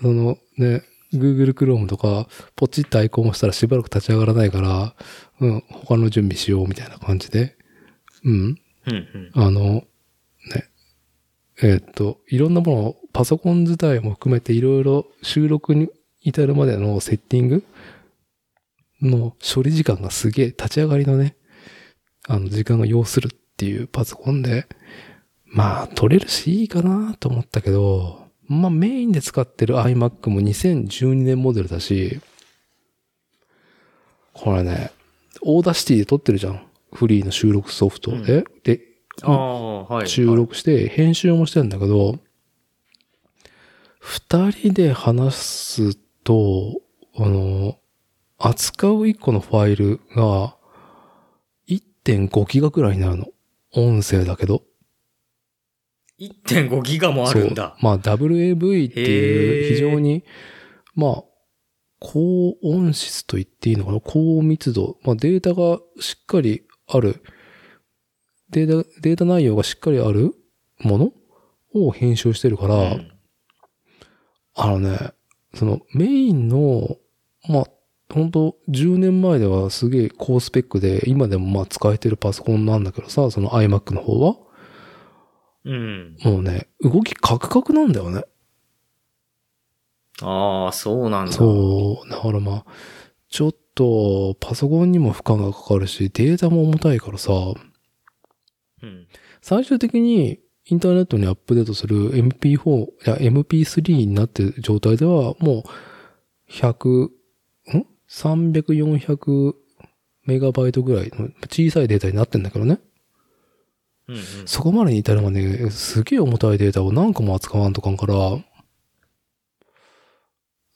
[0.00, 4.94] そのね、Google Chrome とか、ポチッとアイコンを押したらしばらく立ち上がらないから、
[5.40, 7.56] うん、他の準備しようみたいな感じで。
[8.24, 8.34] うん。
[8.34, 9.30] うんうん。
[9.34, 9.84] あの、ね。
[11.62, 15.88] えーっと、いろんなものを、パソコン自体も含めていろいろ収録に
[16.20, 17.64] 至るまでのセッティング
[19.02, 21.36] の処理時間がすげえ立ち上がりのね、
[22.26, 24.66] あの、時間が要するっていうパソコンで、
[25.46, 32.20] まあ、取れるしいいかなと思ったけど、まあ、メインで使ってる iMac も2012年モデルだし、
[34.32, 34.92] これね、
[35.42, 36.64] Audacity で撮ってるじゃん。
[36.92, 38.44] フリーの収録ソフトで。
[38.62, 38.80] で、
[39.22, 40.08] ああ、はい。
[40.08, 42.18] 収録して、編集もしてんだけど、
[43.98, 45.94] 二人で話す
[46.24, 46.80] と、
[47.16, 47.78] あの、
[48.38, 50.56] 扱う一個のファイルが
[51.68, 53.26] 1.5ギガくらいになるの。
[53.72, 54.62] 音声だけど。
[56.20, 57.76] 1.5ギガもあるんだ。
[57.80, 60.24] まあ WAV っていう非常に、
[60.94, 61.24] まあ、
[62.00, 64.00] 高音質と言っていいのかな？
[64.00, 64.98] 高密度。
[65.02, 67.22] まあデータがしっかりある。
[68.50, 70.34] データ、データ内容がしっかりある
[70.78, 71.12] もの
[71.74, 73.12] を編集してるから、うん
[74.60, 75.12] あのね、
[75.54, 76.96] そのメインの、
[77.48, 77.64] まあ、
[78.12, 84.36] 本当10年前ではすげえ高スペックで、今でもまあ使えてるパソコンなんだけどさ、その iMac の方は。
[85.64, 86.16] うん。
[86.22, 88.22] もうね、動きカクカクなんだよね。
[90.22, 91.32] ああ、そうなんだ。
[91.32, 92.10] そう。
[92.10, 92.64] だからまあ、
[93.28, 97.32] ちょっと、パソコンにも負荷がかかるし、データも重たいからさ、
[98.82, 99.06] うん。
[99.42, 107.17] 最終的にインターネットにアップデートする MP4 や MP3 になってる状態では、もう、100、ん
[108.10, 108.62] ?300、
[108.98, 109.54] 400
[110.24, 112.80] メガバイトぐらいの小さいデータになってんだけどね。
[114.08, 114.22] うんうん。
[114.46, 118.14] そこまでに至るまで、すげえ重たいデータを何個も扱わんとかんから、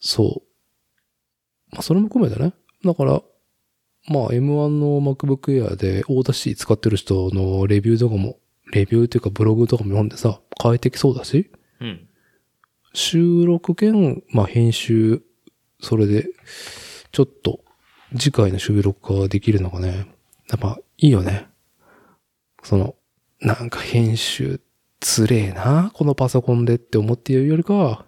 [0.01, 1.73] そう。
[1.73, 2.53] まあ、それも含めてね。
[2.85, 3.23] だから、
[4.09, 8.39] まあ、M1 の MacBook Air でオーダーシー使ってる人のレビューとかも、
[8.73, 11.51] レビューっていうかブログとかも読んでさ、快適そうだし、
[11.81, 12.09] うん。
[12.95, 15.23] 収録兼、まあ、編集、
[15.81, 16.27] それで、
[17.13, 17.61] ちょっと、
[18.19, 20.07] 次回の収録ができるのがね、
[20.51, 21.47] やっぱいいよね。
[22.63, 22.95] その、
[23.41, 24.61] なんか編集、
[25.01, 28.07] つれえな、このパソコンでって思っているよりかは、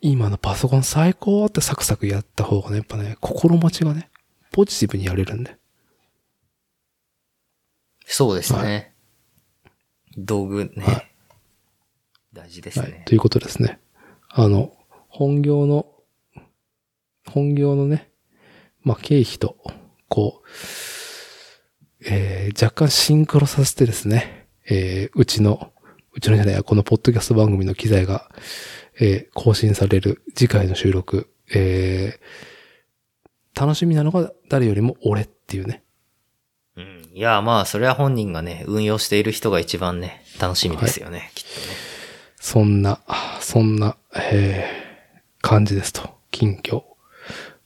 [0.00, 4.10] 今のパソコン最高ってサクサクやった方がね、やっぱね、心持ちがね、
[4.50, 5.56] ポジティブにやれるんで。
[8.04, 8.94] そうですね。
[9.64, 9.72] は
[10.18, 11.08] 道具ね、はい
[12.32, 12.92] 大事ですはい。
[12.92, 13.02] ね。
[13.06, 13.78] ということですね。
[14.30, 14.72] あの、
[15.08, 15.86] 本業の、
[17.32, 18.10] 本業のね、
[18.82, 19.56] まあ、経費と、
[20.08, 20.48] こう、
[22.04, 25.72] えー、若干シンクロさせてですね、えー、うちの、
[26.12, 28.30] うちのじゃないや、このポッドキャスト番組の機材が、
[29.00, 35.82] えー、更新される次回の収録、えー、楽しみなのが誰よりも俺っていうね。
[36.76, 37.10] うん。
[37.14, 41.66] いや、まあ、それは本人がね、運用している人が一番ね、楽しみですよね、きっとね。
[42.36, 43.00] そんな、
[43.40, 46.10] そんな、えー、感じですと。
[46.30, 46.91] 近況。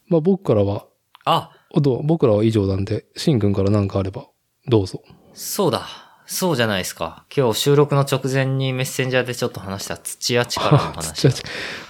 [0.08, 0.86] まあ僕からは、
[1.24, 1.50] あ、
[1.80, 4.26] どう僕らは以上なんで、シンくんから何かあれば、
[4.68, 5.02] どうぞ。
[5.34, 5.86] そうだ。
[6.28, 7.24] そうじゃないですか。
[7.34, 11.28] 今日収録の直前にメッセンジャーでちょっと話した土屋力のあ、 話。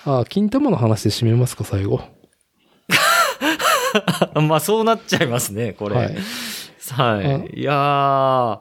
[0.05, 2.01] あ、金玉の話で締めますか、最後。
[4.43, 5.94] まあそうなっちゃいますね、これ。
[5.97, 7.60] ははいい。
[7.60, 8.60] いやー、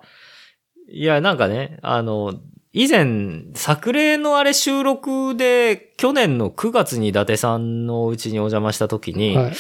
[0.92, 2.36] いや、なんかね、あの、
[2.78, 9.54] 以前、作例のあれ収録で、去年の9月に伊達さんのお家にお邪魔した時に、はい。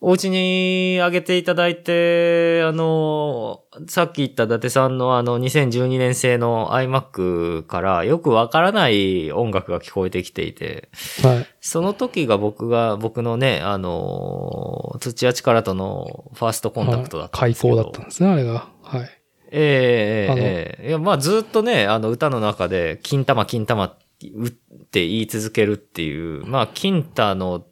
[0.00, 10.88] お家にあげていただいて、あの、さっき言った伊達さんのあの2012年製の iMac からよくわからない音楽が聞こえてきていて、
[11.22, 11.46] はい。
[11.60, 17.76] その時が僕が、僕のね、あの、土屋力とのファーストコンタクトだったん開ですけど。
[17.76, 18.70] 口だったんですね、あれが。
[18.82, 19.17] はい。
[19.50, 23.96] ええあのええいや、まあずっとね、あの歌の中で、金玉金玉
[24.34, 27.64] 打って言い続けるっていう、まあ金太の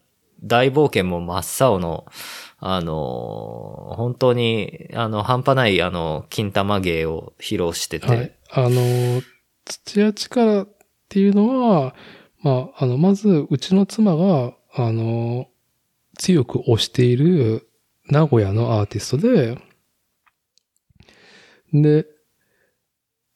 [0.42, 2.06] 大冒険も真っ青の、
[2.58, 8.34] あの、本当に、あの、半端ない、あの、金玉芸を披露してて、はい。
[8.50, 9.22] あのー、
[9.64, 10.68] 土屋力っ
[11.08, 11.94] ていうのは、
[12.40, 15.48] まあ、あの、まず、うちの妻が、あの、
[16.18, 17.68] 強く推している
[18.08, 19.58] 名古屋のアーティストで、
[21.82, 22.06] で、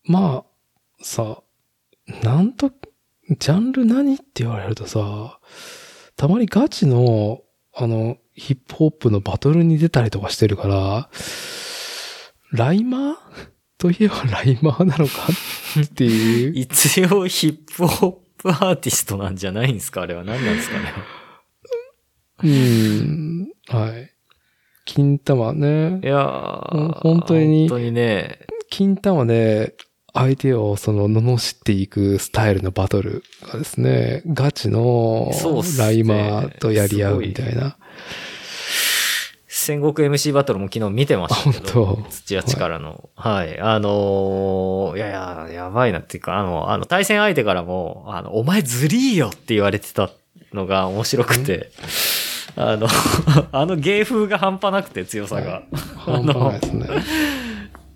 [0.04, 1.42] まあ、さ、
[2.22, 2.70] なんと、
[3.38, 5.38] ジャンル何って言われるとさ、
[6.16, 7.42] たまにガチの、
[7.74, 11.10] あの、ヒップホップのバトルに出たりとかしてるから、
[12.52, 13.16] ライマー？
[13.78, 15.28] といえばライマーなのか
[15.82, 16.52] っていう。
[16.58, 18.08] 一応ヒップホ
[18.38, 20.02] ップアーティストなんじゃないんですか？
[20.02, 20.92] あれは何なんですかね？
[22.42, 24.09] うん、はい。
[24.92, 26.06] 金玉ねい。
[26.06, 26.24] や
[27.02, 28.40] 本当に本当にね、
[28.70, 29.74] 金玉で
[30.12, 33.22] 相手をその罵っていくスタイルのバトル
[33.52, 35.30] がですね、ガチの
[35.78, 37.76] ライマーとやり合うみたいな。
[39.46, 43.10] 戦国 MC バトルも昨日見てましたけあど本、当土屋力の。
[43.14, 43.60] はい。
[43.60, 50.10] あのーいやいや、やばいなっていうか、あの、あの、対戦相手からも、あの、お前ずりーよって言われてた
[50.52, 51.70] のが面白くて、
[52.56, 52.86] あの、
[53.52, 55.62] あの芸風が半端なくて強さが。
[55.96, 56.86] 半端ないですね。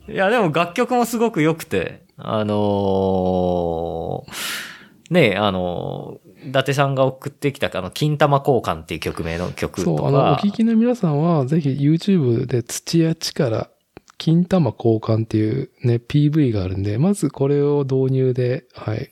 [0.09, 4.33] いや、でも楽曲もすごく良くて、あのー
[5.11, 10.03] ねえ、あのー伊達さんが送ってきた、あの、金玉交換っていう曲名の曲とか。
[10.03, 13.71] そう、あの、お聞きの皆さんは、ぜひ YouTube で土屋力、
[14.19, 19.11] 金玉交換っていうね、PV があるんで、まずこれを導入で、はい、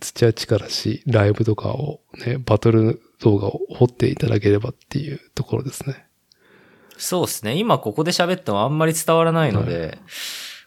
[0.00, 6.06] 土屋力し、ライブとかをね、バトル動画を掘っていただければっていうところですね。
[6.96, 7.56] そうですね。
[7.56, 9.98] 今ここで喋ってもあんまり伝わらないので、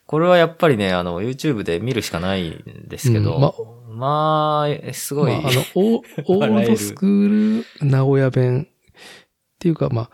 [0.05, 3.53] これはやっぱりね、あの、YouTube で見るしかないんですけど、うんま
[3.95, 8.73] まあ、すごい、まあ、あの、オ オールドスクール名古屋弁っ
[9.59, 10.09] ていうか、まあ、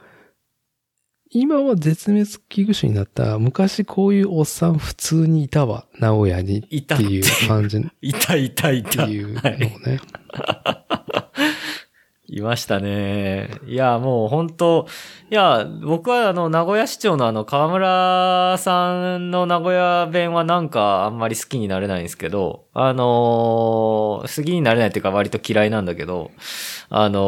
[1.31, 9.05] 今は絶滅危惧種になった、昔こういうおっさん普通にいたわ、名古屋にっていう感じっ いたいたいてた。
[9.05, 9.59] いうのをはい。
[12.31, 12.37] ね。
[12.37, 13.49] いましたね。
[13.65, 14.87] いや、もう本当
[15.31, 26.31] いや、僕はあの、名古屋市長のあの、河村さんの名古屋弁はなんかあんまり好きになれないんですけど、あのー好きになれないっていうか割と嫌いなんだけど、
[26.89, 27.19] あの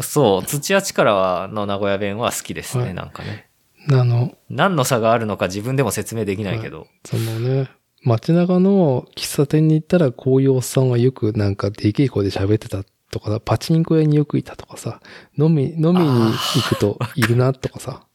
[0.00, 3.48] ーそう、土屋力の名古屋弁は好きですね、はいなんかね。
[3.92, 6.88] あの、何の差があるのか自分でも説明できないけど。
[7.04, 7.70] そのね、
[8.02, 15.00] 街中の喫茶店に行ったらこういうおっさんはよくなんかでけえ声で喋ってたとかさ、パチンコ屋によくいたとかさ、
[15.38, 18.06] 飲み、飲みに行くといるなとかさ、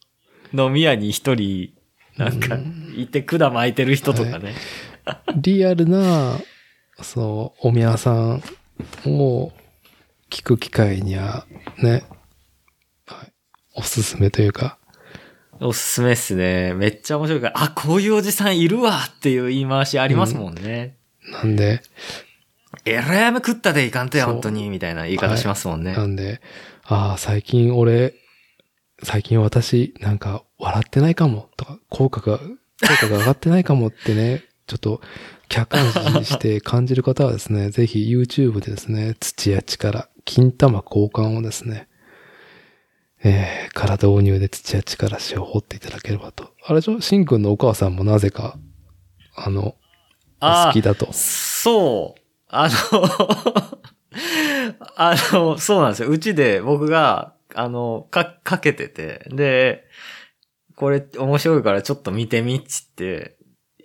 [0.54, 1.74] 飲み屋に一人、
[2.18, 2.58] なんか、
[2.96, 4.56] いて管巻いてる人とかね。
[5.36, 6.38] リアルな、
[7.02, 8.44] そう、お宮さん
[9.06, 9.52] を
[10.30, 11.46] 聞く機会には、
[11.82, 12.04] ね、
[13.08, 13.34] はい、
[13.76, 14.78] おすすめというか、
[15.64, 16.74] おすすめっすね。
[16.74, 20.98] めっちゃ面白いから、あ、こういうおじさんいるわっていう言い回しありますもんね。
[21.32, 21.84] なんで、
[22.86, 25.94] えらい雨食ったでいかんとや、本当に、みたいな言い方しますもんね。
[25.94, 26.42] なんで、
[26.86, 28.14] ああ、最近俺、
[29.04, 32.40] 最近私、なんか笑ってないかも、とか、口角が、
[32.82, 35.02] 口角が上がってないかもってね、 ちょっと
[35.50, 41.88] 客観視して感じる方はですね、ぜひ YouTube でですね、土や力、金玉交換をですね、
[43.24, 46.54] えー、から導入で土や力しを掘っていただければと。
[46.66, 47.02] あれでしょ？
[47.02, 48.58] しんくんのお母さんもなぜか、
[49.36, 49.76] あの、
[50.40, 51.10] あ好きだと。
[51.12, 52.21] そう。
[52.52, 52.76] あの、
[54.96, 56.10] あの、そうなんですよ。
[56.10, 59.86] うちで僕が、あの、か、かけてて、で、
[60.76, 63.38] これ面白いからちょっと見てみっつって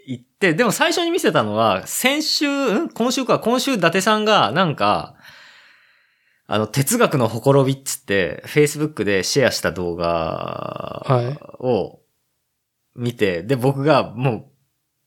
[0.06, 2.88] 言って、でも最初に見せたのは、先週、ん？
[2.88, 5.14] 今週か、今週伊達さんがなんか、
[6.48, 11.05] あの、哲学のほころびっつって、Facebook でシェアした動画
[11.60, 12.01] を
[12.94, 14.44] 見て、で、僕がもう、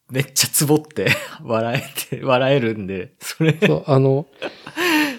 [0.09, 1.09] めっちゃツボって、
[1.43, 4.27] 笑えて、笑えるんで、それ、そう、あの、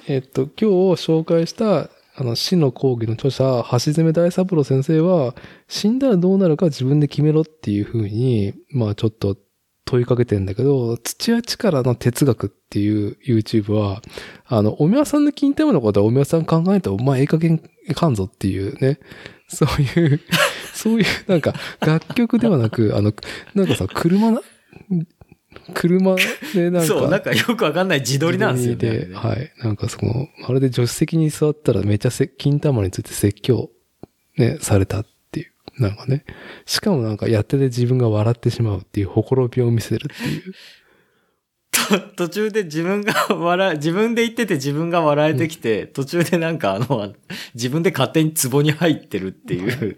[0.07, 0.67] えっと、今日
[1.03, 5.35] 紹介した、あの、死の講義の著者、橋爪大三郎先生は、
[5.69, 9.37] 死んだらどうなるか自分で決めろっていうふうに、まあちょっと
[9.91, 14.03] 問いかけてんだけど、土屋力の哲学っていう YouTube は、
[14.47, 19.01] あの、お宮さんの金玉のことはお宮さん考えたらお前ええ加減いかんぞっていうね、
[19.49, 20.21] そういう、
[20.73, 23.12] そういうなんか楽曲ではなく、あの、
[23.55, 24.41] なんかさ、車な、
[25.75, 26.17] 車
[26.55, 29.07] でなんか、そう、なんかよくわかんない自撮りなんですよね。
[29.07, 29.53] ではい。
[29.63, 33.71] なんかその、まるで助手席に座ったらめっちゃせ金玉について説教、
[34.37, 35.83] ね、されたっていう。
[35.83, 36.25] なんかね。
[36.67, 40.55] しかもなんかやってて自分が笑ってしまうっていう、ほころびを見せるっていう。
[41.71, 47.15] と 途中で自分が笑い、自分で言ってて自分が笑えてきて、途中でなんかあの、
[47.55, 49.97] 自分で勝手に壺に入ってるっていう、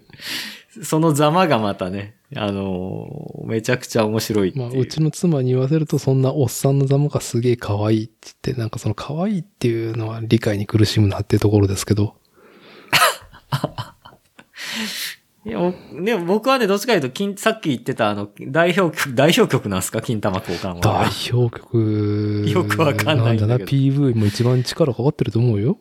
[0.83, 4.65] そのざまがまたね、あの、めちゃくちゃ面白いっていう。
[4.65, 12.15] まあ、うちの妻に言わせると、そんなおっさんのざまがすげえ可愛いって言って、なんかその可愛いっていうのは理解に苦しむなっていうところですけど。
[15.45, 20.01] いや、でも僕はね、どっちかというと、金、さっき言ってたあの、代表曲、代表曲なんですか？
[20.01, 21.09] 金玉交換代は。
[21.33, 22.45] 表曲。
[22.47, 25.77] よくわかんないんだけどなんだな、PV も一番力かかってると思うよ。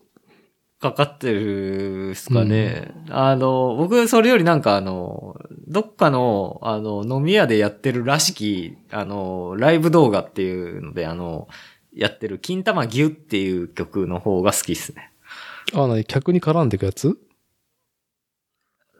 [0.82, 2.92] かかってるっすかね。
[3.08, 11.46] あの、僕、それよりなんかあの、どっかの、あの、飲み屋でやってるらしき、あの、ライブ動画っていうので、あの、
[11.94, 15.12] やってる、金玉ギュっていう曲の方が好きっすね。
[15.72, 17.16] あ、なに、客に絡んでいくやつ？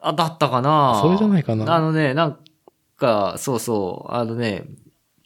[0.01, 2.39] あ、だったかなそれじゃないかなあのね、なん
[2.97, 4.67] か、そうそう、あのね、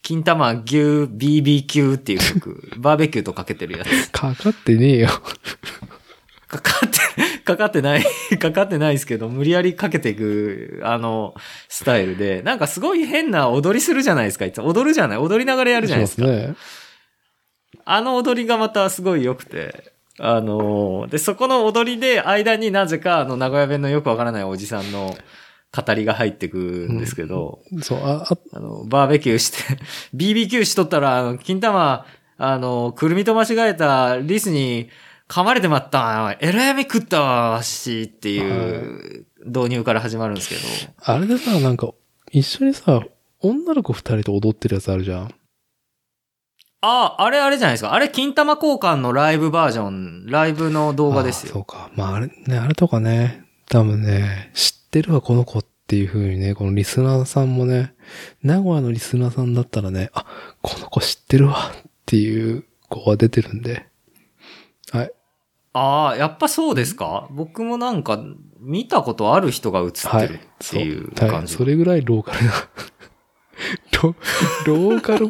[0.00, 4.08] 金玉牛 BBQ っていう曲、バーベキューとかけてるやつ。
[4.10, 5.08] かかってねえよ。
[6.48, 8.04] かかって、 かかってない、
[8.38, 11.34] かかってないですけど、無理やりかけていく、あの、
[11.68, 16.22] スタイルで、なんかすごい変な踊りするじゃないですか、いつも踊るじゃない踊りながらやるじゃないですか。
[16.22, 16.54] すね。
[17.84, 25.16] あの踊りがまたすごい良くて、あの、で、そこの踊りで間になぜか、あの、名古屋弁のよくわからないおじさんの
[25.76, 29.58] 語りが入ってくんですけど、そう、あ、ああの、バーベキューして、
[30.16, 32.06] BBQ しとったら、あの、金玉、
[32.38, 34.88] あの、くるみと間違えたリスに
[35.28, 40.60] 噛まれてまった、えらい目食ったわしっていう導入から始まるんですけど、
[40.98, 41.92] あれでさ、なんか、
[42.30, 43.02] 一緒にさ、
[43.40, 45.34] 女の子二人と踊ってるやつあるじゃん。
[46.80, 47.92] ああ、あれあれじゃないですか。
[47.92, 51.50] あれ、金玉交換のライブバージョン、ライブの動画ですよ。
[51.50, 51.90] あそうか。
[51.96, 57.94] まあ、あれ、ね、あれとかね、多分ね、知ってるわ、この子っていう風にね、このリスナーさんもね、
[58.42, 60.26] 名古屋のリスナーさんだったらね、あ、
[60.62, 63.86] この子知ってるわっていう子が出てるんで。
[64.92, 65.12] はい。
[65.72, 67.28] ああ、やっぱそうですか？
[67.30, 68.22] 僕もなんか、
[68.60, 71.54] 見たことある人が映ってはいるっていう感じ。
[71.54, 72.52] いそれぐらいローカルな。
[74.02, 74.14] ロ
[74.66, 75.28] ローカル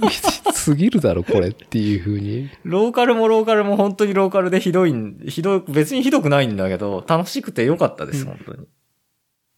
[0.52, 2.50] すぎるだろ、これっていう風に。
[2.64, 8.66] ローカルもローカルも本当にローカルでひどいん、ひどい、別にひどくないんだけど、楽しくてよかったです、うん本当に。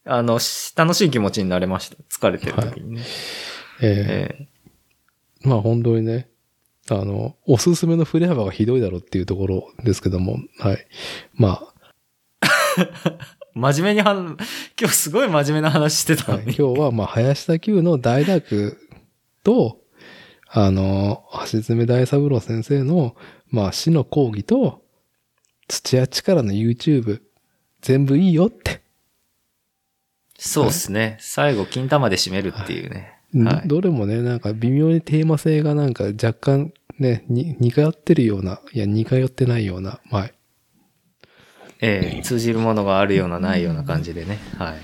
[0.05, 1.97] あの、し楽しい気持ちになれました。
[2.11, 3.03] 疲れてる時にね。
[3.81, 6.29] ええーまあ本当にね、
[6.91, 10.87] あの、おすすめの振れ幅がひどいだろうっていうところですけども、はい。
[11.35, 11.63] ま
[12.79, 12.89] え
[13.55, 16.45] 真面目には、今日すごい真面目な話してたあ、はい。
[16.45, 18.79] 今日はまあ林田久の大学
[19.43, 19.81] と、
[20.47, 23.17] あの、橋爪大三郎先生の、
[23.49, 24.83] まあ死の講義と、
[25.67, 27.21] 土屋力の YouTube、
[27.81, 28.81] 全部いいよって。
[30.39, 31.17] そうですね。
[31.21, 33.18] 最後、金玉で締めるっていうね。
[33.35, 33.69] うんはい。
[33.69, 40.35] どれもね、なんか微妙にテーマ性がなんか若干ね、に似通ってるような、いや似通ってないような、はい。
[41.81, 44.39] ええ通じるものがあるような、ないような感じでね。
[44.59, 44.79] はい。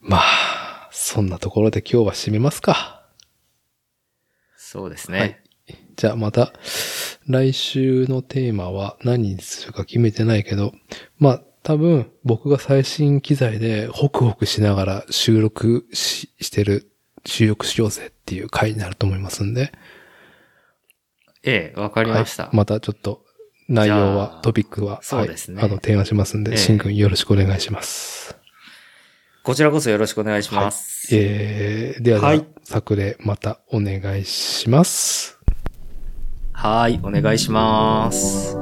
[0.00, 3.04] まあ、そんなところで今日は締めますか。
[4.56, 5.42] そうですはいね。
[5.96, 6.52] じゃあまた、
[7.26, 10.72] 来週のテーマは何にするか決めてないけど、
[11.18, 16.90] まあ多分僕が最新機材でホクホクしながら収録ししてる、
[17.26, 19.72] 収録しようぜっていう回になると思いますんで。
[21.42, 22.44] ええわかりました。
[22.44, 23.24] はいまたちょっと
[23.68, 28.36] 内容はあ、トピックは、そうですねはい、あの、提案しますんで、ええしんくんよろしくお願いします。
[29.44, 31.14] こちらこそよろしくお願いします。
[31.14, 35.40] えー、ではでは、はい作例またお願いします。
[36.52, 38.56] はい、お願いします。